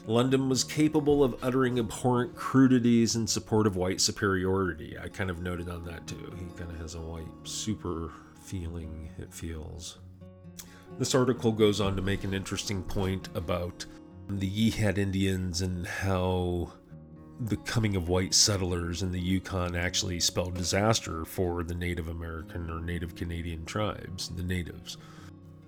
London 0.06 0.48
was 0.48 0.64
capable 0.64 1.24
of 1.24 1.44
uttering 1.44 1.80
abhorrent 1.80 2.36
crudities 2.36 3.16
in 3.16 3.26
support 3.26 3.66
of 3.66 3.76
white 3.76 4.00
superiority. 4.00 4.96
I 5.02 5.08
kind 5.08 5.30
of 5.30 5.42
noted 5.42 5.70
on 5.70 5.86
that 5.86 6.06
too. 6.06 6.34
He 6.38 6.46
kind 6.58 6.70
of 6.72 6.80
has 6.80 6.96
a 6.96 7.02
white 7.02 7.28
super 7.44 8.12
feeling, 8.44 9.10
it 9.18 9.34
feels. 9.34 9.98
This 11.00 11.16
article 11.16 11.52
goes 11.52 11.82
on 11.82 11.96
to 11.96 12.02
make 12.02 12.24
an 12.24 12.34
interesting 12.34 12.84
point 12.84 13.30
about 13.34 13.86
the 14.30 14.50
Yeehat 14.50 14.98
Indians 14.98 15.62
and 15.62 15.88
how 15.88 16.74
the 17.44 17.58
coming 17.58 17.96
of 17.96 18.08
white 18.08 18.36
settlers 18.36 19.02
in 19.02 19.12
the 19.12 19.20
Yukon 19.20 19.76
actually 19.76 20.20
spelled 20.20 20.54
disaster 20.54 21.26
for 21.26 21.64
the 21.64 21.74
Native 21.74 22.08
American 22.08 22.70
or 22.70 22.80
Native 22.80 23.16
Canadian 23.16 23.66
tribes, 23.66 24.30
the 24.30 24.44
natives. 24.44 24.98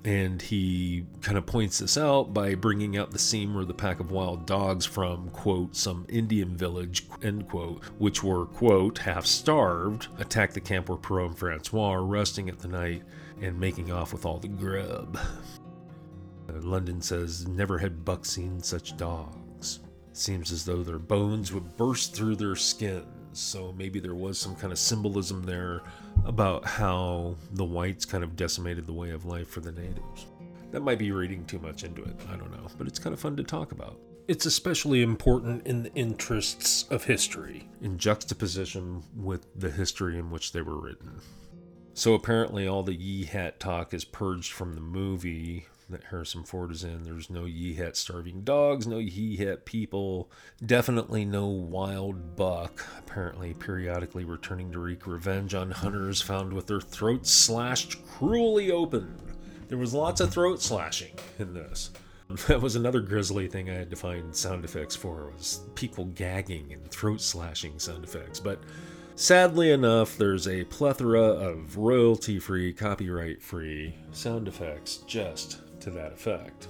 And 0.06 0.42
he 0.42 1.06
kind 1.22 1.38
of 1.38 1.46
points 1.46 1.80
this 1.80 1.98
out 1.98 2.34
by 2.34 2.56
bringing 2.56 2.98
out 2.98 3.12
the 3.12 3.20
scene 3.20 3.56
where 3.56 3.66
the 3.66 3.74
pack 3.74 4.00
of 4.00 4.12
wild 4.12 4.46
dogs 4.46 4.86
from, 4.86 5.30
quote, 5.30 5.76
some 5.76 6.06
Indian 6.10 6.56
village, 6.58 7.08
end 7.24 7.48
quote, 7.48 7.84
which 7.98 8.22
were, 8.22 8.46
quote, 8.46 9.00
half 9.00 9.26
starved, 9.26 10.08
attacked 10.20 10.54
the 10.54 10.62
camp 10.62 10.90
where 10.90 10.98
Perrault 10.98 11.30
and 11.30 11.38
Francois 11.40 11.94
are 11.94 12.04
resting 12.04 12.50
at 12.50 12.60
the 12.60 12.68
night 12.68 13.04
and 13.42 13.60
making 13.60 13.92
off 13.92 14.12
with 14.14 14.26
all 14.26 14.40
the 14.40 14.48
grub. 14.50 15.18
Uh, 16.50 16.60
London 16.60 17.02
says, 17.02 17.48
Never 17.48 17.78
had 17.78 18.04
Buck 18.04 18.26
seen 18.26 18.62
such 18.62 18.98
dogs. 18.98 19.43
Seems 20.14 20.52
as 20.52 20.64
though 20.64 20.84
their 20.84 21.00
bones 21.00 21.52
would 21.52 21.76
burst 21.76 22.16
through 22.16 22.36
their 22.36 22.56
skins. 22.56 23.06
So 23.34 23.74
maybe 23.76 24.00
there 24.00 24.14
was 24.14 24.38
some 24.38 24.56
kind 24.56 24.72
of 24.72 24.78
symbolism 24.78 25.44
there 25.44 25.82
about 26.24 26.66
how 26.66 27.36
the 27.54 27.66
whites 27.66 28.06
kind 28.06 28.24
of 28.24 28.36
decimated 28.36 28.86
the 28.86 28.94
way 28.94 29.10
of 29.10 29.26
life 29.26 29.50
for 29.50 29.60
the 29.60 29.72
natives. 29.72 30.28
That 30.72 30.82
might 30.82 31.00
be 31.00 31.12
reading 31.12 31.46
too 31.46 31.60
much 31.60 31.84
into 31.84 32.04
it. 32.04 32.16
I 32.32 32.36
don't 32.36 32.52
know. 32.52 32.68
But 32.78 32.88
it's 32.88 33.00
kind 33.00 33.14
of 33.14 33.20
fun 33.20 33.36
to 33.38 33.44
talk 33.44 33.72
about. 33.72 34.00
It's 34.28 34.46
especially 34.46 35.02
important 35.02 35.68
in 35.68 35.84
the 35.84 35.94
interests 35.94 36.86
of 36.90 37.04
history, 37.04 37.68
in 37.82 37.98
juxtaposition 37.98 39.04
with 39.16 39.48
the 39.60 39.70
history 39.70 40.18
in 40.18 40.30
which 40.32 40.52
they 40.52 40.62
were 40.62 40.80
written. 40.80 41.20
So 41.94 42.14
apparently, 42.14 42.68
all 42.68 42.84
the 42.84 42.98
Yeehat 42.98 43.60
talk 43.60 43.94
is 43.94 44.06
purged 44.06 44.52
from 44.52 44.76
the 44.76 44.82
movie 44.82 45.68
Harrison 46.10 46.44
Ford 46.44 46.72
is 46.72 46.84
in. 46.84 47.04
There's 47.04 47.30
no 47.30 47.46
Hat 47.46 47.96
starving 47.96 48.42
dogs, 48.42 48.88
no 48.88 49.00
Hat 49.00 49.66
people, 49.66 50.32
definitely 50.66 51.26
no 51.26 51.48
wild 51.48 52.36
buck, 52.36 52.86
apparently 52.98 53.54
periodically 53.54 54.26
returning 54.26 54.72
to 54.72 54.80
wreak 54.80 55.06
revenge 55.06 55.54
on 55.54 55.72
hunters 55.72 56.22
found 56.22 56.54
with 56.54 56.68
their 56.68 56.82
throats 56.82 57.30
slashed 57.30 58.06
cruelly 58.08 58.72
open. 58.72 59.16
There 59.68 59.78
was 59.78 59.94
lots 59.94 60.22
of 60.22 60.32
throat 60.32 60.62
slashing 60.62 61.14
in 61.38 61.54
this. 61.54 61.92
That 62.48 62.62
was 62.62 62.76
another 62.76 63.02
grisly 63.02 63.48
thing 63.48 63.70
I 63.70 63.76
had 63.76 63.90
to 63.92 63.96
find 63.96 64.36
sound 64.36 64.66
effects 64.66 64.96
for 64.96 65.32
was 65.36 65.62
people 65.76 66.06
gagging 66.06 66.74
and 66.74 66.90
throat 66.90 67.22
slashing 67.22 67.78
sound 67.80 68.04
effects. 68.04 68.40
But 68.40 68.60
sadly 69.16 69.72
enough, 69.72 70.18
there's 70.18 70.48
a 70.48 70.64
plethora 70.66 71.22
of 71.22 71.78
royalty-free, 71.78 72.74
copyright-free 72.74 73.96
sound 74.12 74.48
effects 74.48 74.98
just 75.06 75.62
to 75.84 75.92
that 75.92 76.14
effect. 76.14 76.68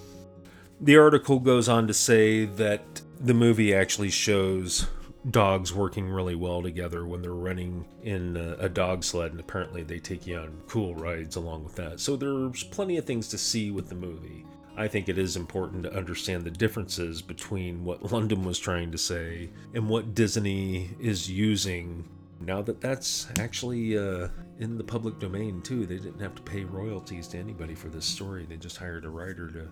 The 0.82 0.98
article 0.98 1.40
goes 1.40 1.70
on 1.70 1.88
to 1.88 1.94
say 1.94 2.46
that 2.46 3.02
the 3.20 3.34
movie 3.34 3.74
actually 3.74 4.10
shows 4.10 4.88
dogs 5.30 5.74
working 5.74 6.10
really 6.10 6.36
well 6.36 6.62
together 6.62 7.06
when 7.06 7.22
they're 7.22 7.32
running 7.32 7.86
in 8.04 8.36
a, 8.36 8.68
dog 8.68 9.04
sled, 9.04 9.32
and 9.32 9.40
apparently 9.40 9.84
they 9.84 10.00
take 10.00 10.28
you 10.28 10.38
on 10.38 10.62
cool 10.68 10.94
rides 10.96 11.36
along 11.36 11.64
with 11.64 11.76
that. 11.76 12.00
So 12.00 12.16
there's 12.16 12.64
plenty 12.64 12.98
of 12.98 13.06
things 13.06 13.30
to 13.30 13.38
see 13.38 13.72
with 13.72 13.88
the 13.88 13.96
movie. 13.96 14.46
I 14.76 14.88
think 14.88 15.08
it 15.08 15.18
is 15.18 15.38
important 15.38 15.84
to 15.84 15.96
understand 15.96 16.44
the 16.44 16.52
differences 16.52 17.22
between 17.22 17.86
what 17.86 18.12
London 18.12 18.44
was 18.44 18.60
trying 18.60 18.92
to 18.92 18.98
say 18.98 19.50
and 19.74 19.88
what 19.88 20.16
Disney 20.16 20.90
is 21.00 21.30
using 21.30 22.10
now 22.40 22.62
that 22.62 22.82
that's 22.82 23.28
actually 23.40 23.98
uh, 23.98 24.28
in 24.60 24.78
the 24.78 24.84
public 24.84 25.20
domain 25.20 25.62
too. 25.62 25.86
They 25.86 25.98
didn't 25.98 26.20
have 26.20 26.36
to 26.36 26.42
pay 26.42 26.64
royalties 26.64 27.28
to 27.30 27.38
anybody 27.38 27.76
for 27.76 27.90
this 27.90 28.06
story. 28.06 28.46
They 28.46 28.58
just 28.58 28.78
hired 28.78 29.06
a 29.06 29.10
writer 29.10 29.50
to 29.50 29.70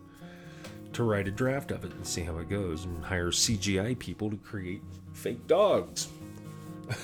to 0.94 1.04
write 1.04 1.28
a 1.28 1.32
draft 1.32 1.72
of 1.72 1.86
it 1.86 1.94
and 1.94 2.06
see 2.06 2.22
how 2.22 2.38
it 2.40 2.50
goes 2.50 2.84
and 2.84 3.04
hire 3.04 3.32
CGI 3.32 3.98
people 3.98 4.30
to 4.30 4.38
create 4.38 4.82
fake 5.14 5.48
dogs. 5.48 6.10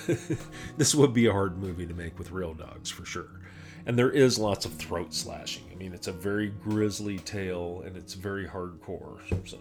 this 0.78 0.94
would 0.94 1.14
be 1.14 1.28
a 1.28 1.32
hard 1.32 1.58
movie 1.58 1.86
to 1.86 1.94
make 1.94 2.18
with 2.20 2.32
real 2.32 2.54
dogs 2.54 2.90
for 2.90 3.06
sure. 3.06 3.40
And 3.86 3.98
there 3.98 4.12
is 4.12 4.38
lots 4.38 4.66
of 4.66 4.74
throat 4.74 5.14
slashing. 5.14 5.64
I 5.72 5.76
mean, 5.76 5.94
it's 5.94 6.08
a 6.08 6.12
very 6.12 6.50
grisly 6.50 7.20
tale 7.20 7.84
and 7.86 7.96
it's 7.96 8.14
very 8.14 8.46
hardcore. 8.46 9.20
So, 9.48 9.58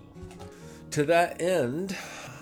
to 0.90 1.04
that 1.04 1.40
end, 1.40 1.96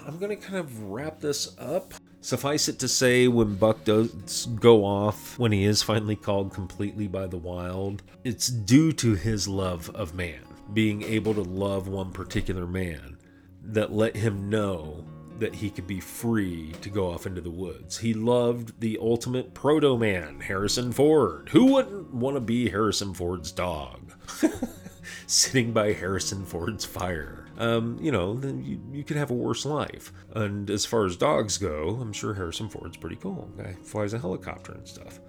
I'm 0.06 0.18
going 0.18 0.30
to 0.30 0.42
kind 0.42 0.58
of 0.58 0.84
wrap 0.84 1.20
this 1.20 1.54
up. 1.58 1.92
Suffice 2.24 2.68
it 2.70 2.78
to 2.78 2.88
say, 2.88 3.28
when 3.28 3.56
Buck 3.56 3.84
does 3.84 4.46
go 4.58 4.82
off, 4.82 5.38
when 5.38 5.52
he 5.52 5.64
is 5.64 5.82
finally 5.82 6.16
called 6.16 6.54
completely 6.54 7.06
by 7.06 7.26
the 7.26 7.36
wild, 7.36 8.02
it's 8.24 8.46
due 8.46 8.92
to 8.92 9.14
his 9.14 9.46
love 9.46 9.90
of 9.94 10.14
man, 10.14 10.40
being 10.72 11.02
able 11.02 11.34
to 11.34 11.42
love 11.42 11.86
one 11.86 12.12
particular 12.12 12.66
man 12.66 13.18
that 13.62 13.92
let 13.92 14.16
him 14.16 14.48
know 14.48 15.04
that 15.38 15.54
he 15.54 15.68
could 15.68 15.86
be 15.86 16.00
free 16.00 16.72
to 16.80 16.88
go 16.88 17.10
off 17.10 17.26
into 17.26 17.42
the 17.42 17.50
woods. 17.50 17.98
He 17.98 18.14
loved 18.14 18.80
the 18.80 18.98
ultimate 19.02 19.52
proto 19.52 19.98
man, 19.98 20.40
Harrison 20.40 20.92
Ford. 20.92 21.50
Who 21.52 21.74
wouldn't 21.74 22.14
want 22.14 22.36
to 22.36 22.40
be 22.40 22.70
Harrison 22.70 23.12
Ford's 23.12 23.52
dog? 23.52 24.14
Sitting 25.26 25.72
by 25.72 25.92
Harrison 25.92 26.46
Ford's 26.46 26.86
fire. 26.86 27.43
Um, 27.58 27.98
you 28.00 28.10
know, 28.10 28.34
then 28.34 28.64
you, 28.64 28.80
you 28.92 29.04
could 29.04 29.16
have 29.16 29.30
a 29.30 29.34
worse 29.34 29.64
life. 29.64 30.12
And 30.34 30.68
as 30.70 30.84
far 30.84 31.06
as 31.06 31.16
dogs 31.16 31.58
go, 31.58 31.98
I'm 32.00 32.12
sure 32.12 32.34
Harrison 32.34 32.68
Ford's 32.68 32.96
pretty 32.96 33.16
cool. 33.16 33.50
Guy 33.56 33.74
flies 33.82 34.12
a 34.12 34.18
helicopter 34.18 34.72
and 34.72 34.88
stuff. 34.88 35.20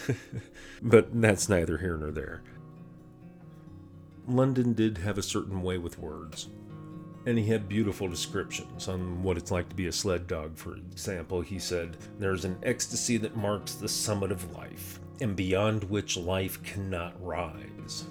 but 0.82 1.08
that's 1.20 1.48
neither 1.48 1.78
here 1.78 1.96
nor 1.96 2.10
there. 2.10 2.42
London 4.26 4.74
did 4.74 4.98
have 4.98 5.16
a 5.16 5.22
certain 5.22 5.62
way 5.62 5.78
with 5.78 5.98
words 5.98 6.48
and 7.28 7.38
he 7.38 7.44
had 7.44 7.68
beautiful 7.68 8.08
descriptions 8.08 8.88
on 8.88 9.22
what 9.22 9.36
it's 9.36 9.50
like 9.50 9.68
to 9.68 9.74
be 9.74 9.88
a 9.88 9.92
sled 9.92 10.26
dog. 10.26 10.56
For 10.56 10.76
example, 10.76 11.42
he 11.42 11.58
said, 11.58 11.98
There's 12.18 12.46
an 12.46 12.56
ecstasy 12.62 13.18
that 13.18 13.36
marks 13.36 13.74
the 13.74 13.86
summit 13.86 14.32
of 14.32 14.50
life, 14.56 14.98
and 15.20 15.36
beyond 15.36 15.84
which 15.84 16.16
life 16.16 16.62
cannot 16.62 17.14
rise. 17.22 18.06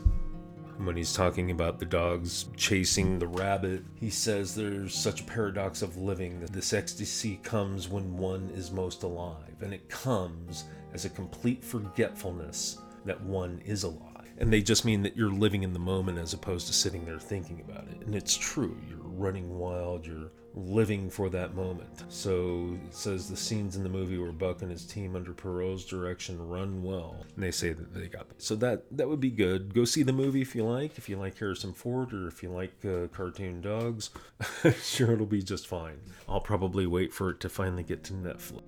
When 0.78 0.96
he's 0.96 1.14
talking 1.14 1.52
about 1.52 1.80
the 1.80 1.86
dogs 1.86 2.46
chasing 2.56 3.18
the 3.18 3.28
rabbit, 3.28 3.84
he 3.96 4.10
says 4.10 4.54
there's 4.54 4.94
such 4.94 5.22
a 5.22 5.26
paradox 5.26 5.82
of 5.82 5.98
living 5.98 6.40
that 6.40 6.54
this 6.54 6.74
ecstasy 6.74 7.40
comes 7.44 7.90
when 7.90 8.16
one 8.16 8.52
is 8.54 8.72
most 8.72 9.04
alive, 9.04 9.62
and 9.62 9.74
it 9.74 9.90
comes 9.90 10.66
as 10.94 11.06
a 11.06 11.10
complete 11.10 11.64
forgetfulness 11.64 12.78
that 13.06 13.20
one 13.22 13.62
is 13.66 13.84
alive 13.84 14.18
and 14.38 14.54
they 14.54 14.62
just 14.62 14.86
mean 14.86 15.02
that 15.02 15.18
you're 15.18 15.32
living 15.32 15.64
in 15.64 15.74
the 15.74 15.80
moment 15.80 16.18
as 16.18 16.34
opposed 16.34 16.68
to 16.68 16.74
sitting 16.74 17.06
there 17.06 17.20
thinking 17.20 17.62
about 17.62 17.88
it. 17.88 18.06
And 18.06 18.16
it's 18.16 18.38
true, 18.38 18.78
you're 18.88 19.00
running 19.00 19.58
wild, 19.58 20.06
you're 20.06 20.32
living 20.58 21.10
for 21.10 21.30
that 21.30 21.56
moment. 21.56 22.04
So 22.10 22.78
it 22.86 22.94
says 22.94 23.30
the 23.30 23.38
scenes 23.38 23.76
in 23.76 23.84
the 23.84 23.90
movie 23.90 24.18
where 24.18 24.32
Buck 24.32 24.62
and 24.62 24.72
his 24.72 24.86
team 24.86 25.16
under 25.16 25.34
Perrault's 25.34 25.86
direction 25.86 26.48
run 26.48 26.82
well. 26.82 27.24
And 27.36 27.44
they 27.44 27.52
say 27.52 27.74
that 27.74 27.94
they 27.94 28.08
got 28.08 28.28
so 28.38 28.56
that 28.56 28.84
that 28.98 29.08
would 29.08 29.20
be 29.20 29.30
good. 29.30 29.74
Go 29.74 29.86
see 29.86 30.04
the 30.04 30.14
movie 30.14 30.42
if 30.42 30.56
you 30.56 30.66
like, 30.66 30.98
if 30.98 31.08
you 31.08 31.18
like 31.18 31.38
Harrison 31.38 31.74
Ford 31.74 32.14
or 32.14 32.28
if 32.28 32.42
you 32.42 32.50
like 32.50 32.74
uh, 32.86 33.08
cartoon 33.08 33.62
dogs. 33.62 34.10
sure 34.82 35.14
it'll 35.14 35.26
be 35.26 35.44
just 35.44 35.68
fine. 35.68 36.00
I'll 36.28 36.42
probably 36.42 36.88
wait 36.88 37.14
for 37.14 37.30
it 37.30 37.40
to 37.42 37.50
finally 37.50 37.84
get 37.84 38.04
to 38.06 38.14
Netflix 38.14 38.64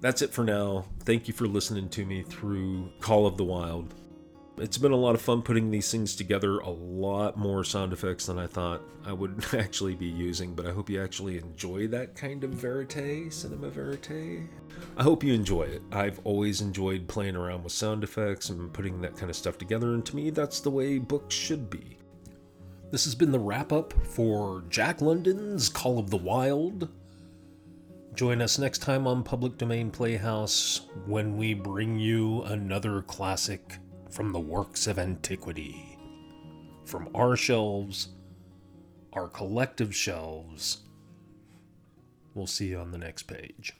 that's 0.00 0.22
it 0.22 0.32
for 0.32 0.44
now. 0.44 0.86
Thank 1.00 1.28
you 1.28 1.34
for 1.34 1.46
listening 1.46 1.88
to 1.90 2.06
me 2.06 2.22
through 2.22 2.90
Call 3.00 3.26
of 3.26 3.36
the 3.36 3.44
Wild. 3.44 3.94
It's 4.60 4.76
been 4.76 4.92
a 4.92 4.96
lot 4.96 5.14
of 5.14 5.22
fun 5.22 5.40
putting 5.40 5.70
these 5.70 5.90
things 5.90 6.14
together, 6.14 6.58
a 6.58 6.68
lot 6.68 7.38
more 7.38 7.64
sound 7.64 7.94
effects 7.94 8.26
than 8.26 8.38
I 8.38 8.46
thought 8.46 8.82
I 9.06 9.12
would 9.14 9.42
actually 9.54 9.94
be 9.94 10.06
using, 10.06 10.54
but 10.54 10.66
I 10.66 10.72
hope 10.72 10.90
you 10.90 11.02
actually 11.02 11.38
enjoy 11.38 11.88
that 11.88 12.14
kind 12.14 12.44
of 12.44 12.50
verite, 12.50 13.32
cinema 13.32 13.70
verite. 13.70 14.42
I 14.98 15.02
hope 15.02 15.24
you 15.24 15.32
enjoy 15.32 15.62
it. 15.62 15.80
I've 15.90 16.20
always 16.24 16.60
enjoyed 16.60 17.08
playing 17.08 17.36
around 17.36 17.64
with 17.64 17.72
sound 17.72 18.04
effects 18.04 18.50
and 18.50 18.70
putting 18.70 19.00
that 19.00 19.16
kind 19.16 19.30
of 19.30 19.36
stuff 19.36 19.56
together, 19.56 19.94
and 19.94 20.04
to 20.04 20.14
me, 20.14 20.28
that's 20.28 20.60
the 20.60 20.70
way 20.70 20.98
books 20.98 21.34
should 21.34 21.70
be. 21.70 21.96
This 22.90 23.04
has 23.04 23.14
been 23.14 23.32
the 23.32 23.38
wrap 23.38 23.72
up 23.72 23.94
for 24.08 24.64
Jack 24.68 25.00
London's 25.00 25.70
Call 25.70 25.98
of 25.98 26.10
the 26.10 26.18
Wild. 26.18 26.90
Join 28.14 28.42
us 28.42 28.58
next 28.58 28.80
time 28.80 29.06
on 29.06 29.22
Public 29.22 29.56
Domain 29.56 29.90
Playhouse 29.90 30.82
when 31.06 31.38
we 31.38 31.54
bring 31.54 31.98
you 31.98 32.42
another 32.42 33.00
classic 33.00 33.78
from 34.10 34.32
the 34.32 34.40
works 34.40 34.86
of 34.86 34.98
antiquity. 34.98 35.98
From 36.84 37.08
our 37.14 37.36
shelves, 37.36 38.08
our 39.12 39.28
collective 39.28 39.94
shelves. 39.94 40.82
We'll 42.34 42.46
see 42.46 42.68
you 42.68 42.78
on 42.78 42.90
the 42.90 42.98
next 42.98 43.24
page. 43.24 43.79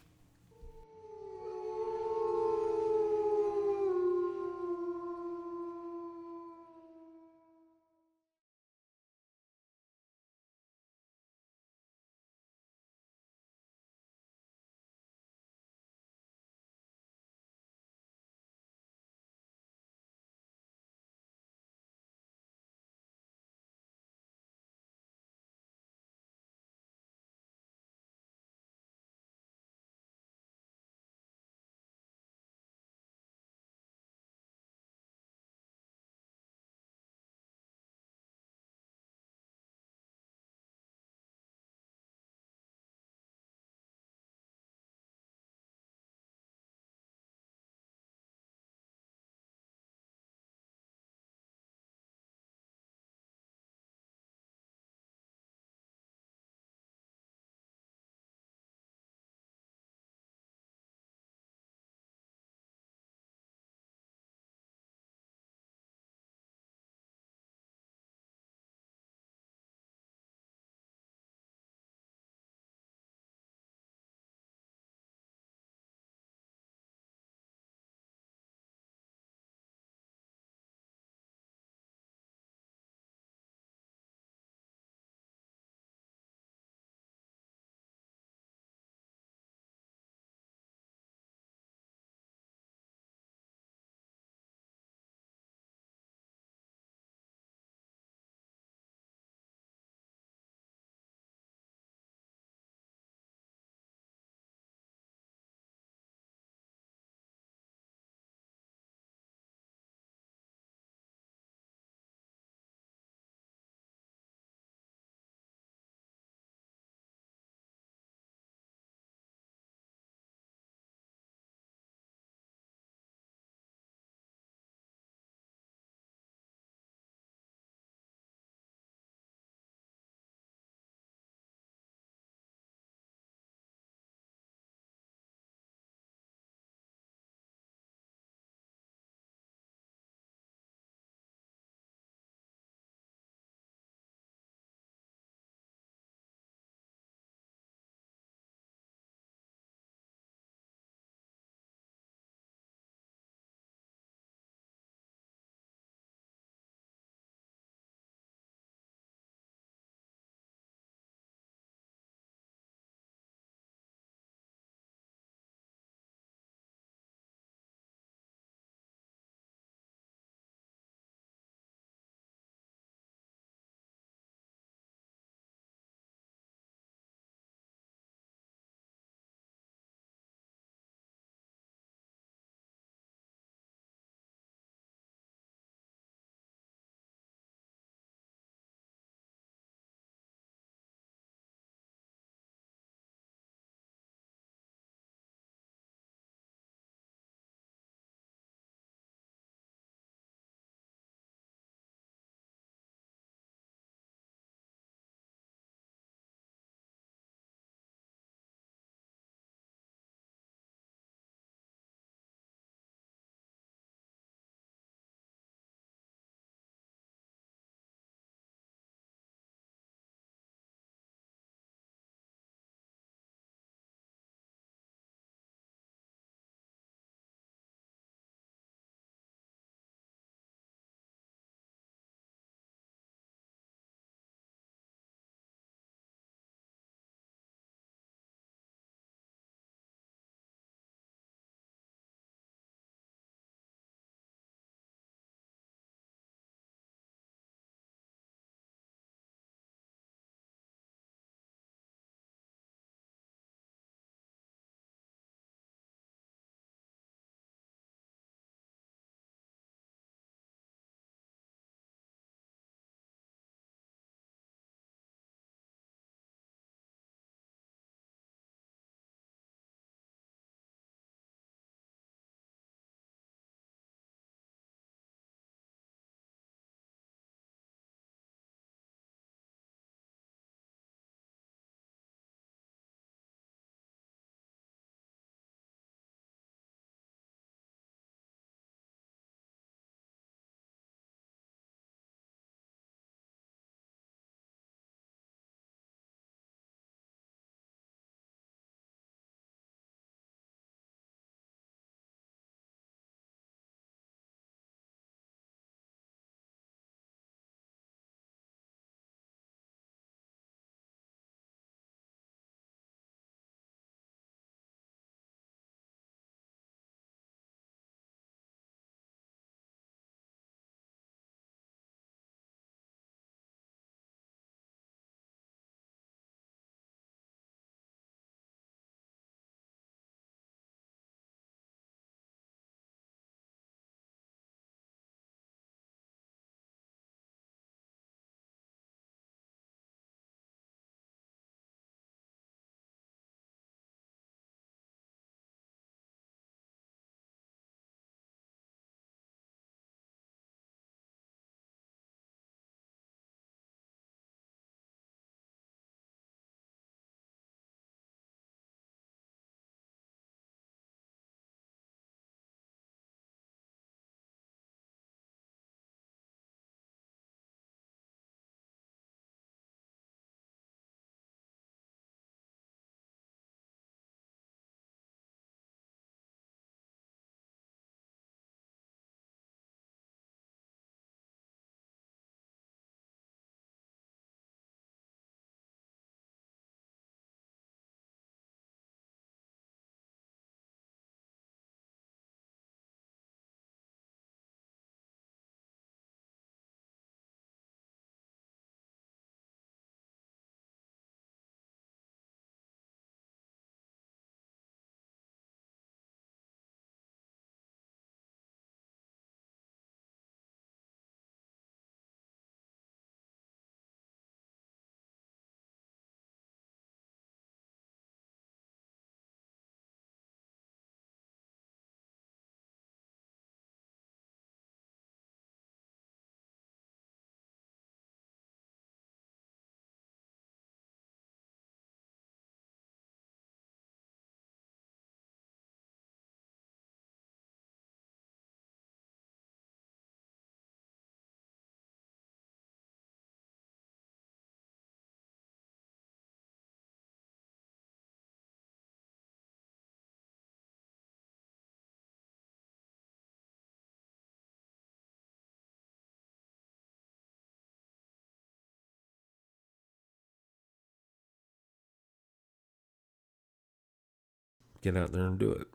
Get 464.83 464.97
out 464.97 465.13
there 465.13 465.27
and 465.27 465.39
do 465.39 465.53
it. 465.53 465.69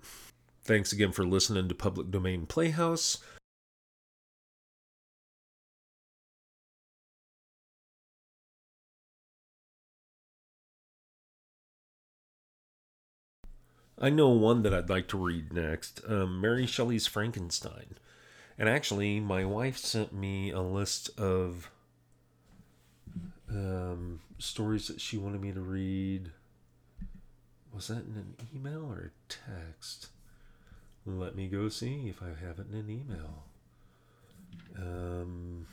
Thanks 0.64 0.92
again 0.92 1.12
for 1.12 1.26
listening 1.26 1.68
to 1.70 1.76
Public 1.76 2.10
Domain 2.10 2.46
Playhouse. 2.46 3.20
I 13.98 14.10
know 14.10 14.30
one 14.30 14.64
that 14.64 14.74
I'd 14.74 14.90
like 14.90 15.08
to 15.10 15.18
read 15.18 15.54
next 15.54 16.02
um, 16.08 16.42
Mary 16.42 16.66
Shelley's 16.66 17.08
Frankenstein. 17.08 17.98
And 18.58 18.70
actually, 18.70 19.20
my 19.20 19.46
wife 19.46 19.78
sent 19.78 20.14
me 20.14 20.52
a 20.52 20.62
list 20.62 21.18
of 21.20 21.70
um, 23.50 24.22
stories 24.38 24.88
that 24.88 25.02
she 25.02 25.18
wanted 25.18 25.42
me 25.42 25.52
to 25.52 25.62
read. 25.62 26.32
Was 27.76 27.88
that 27.88 28.06
in 28.06 28.16
an 28.16 28.36
email 28.56 28.86
or 28.90 29.12
a 29.12 29.32
text? 29.32 30.08
Let 31.06 31.36
me 31.36 31.48
go 31.48 31.68
see 31.68 32.08
if 32.08 32.24
I 32.24 32.30
have 32.30 32.58
it 32.58 32.68
in 32.72 32.80
an 32.80 32.90
email. 32.90 33.44
Um, 34.78 35.68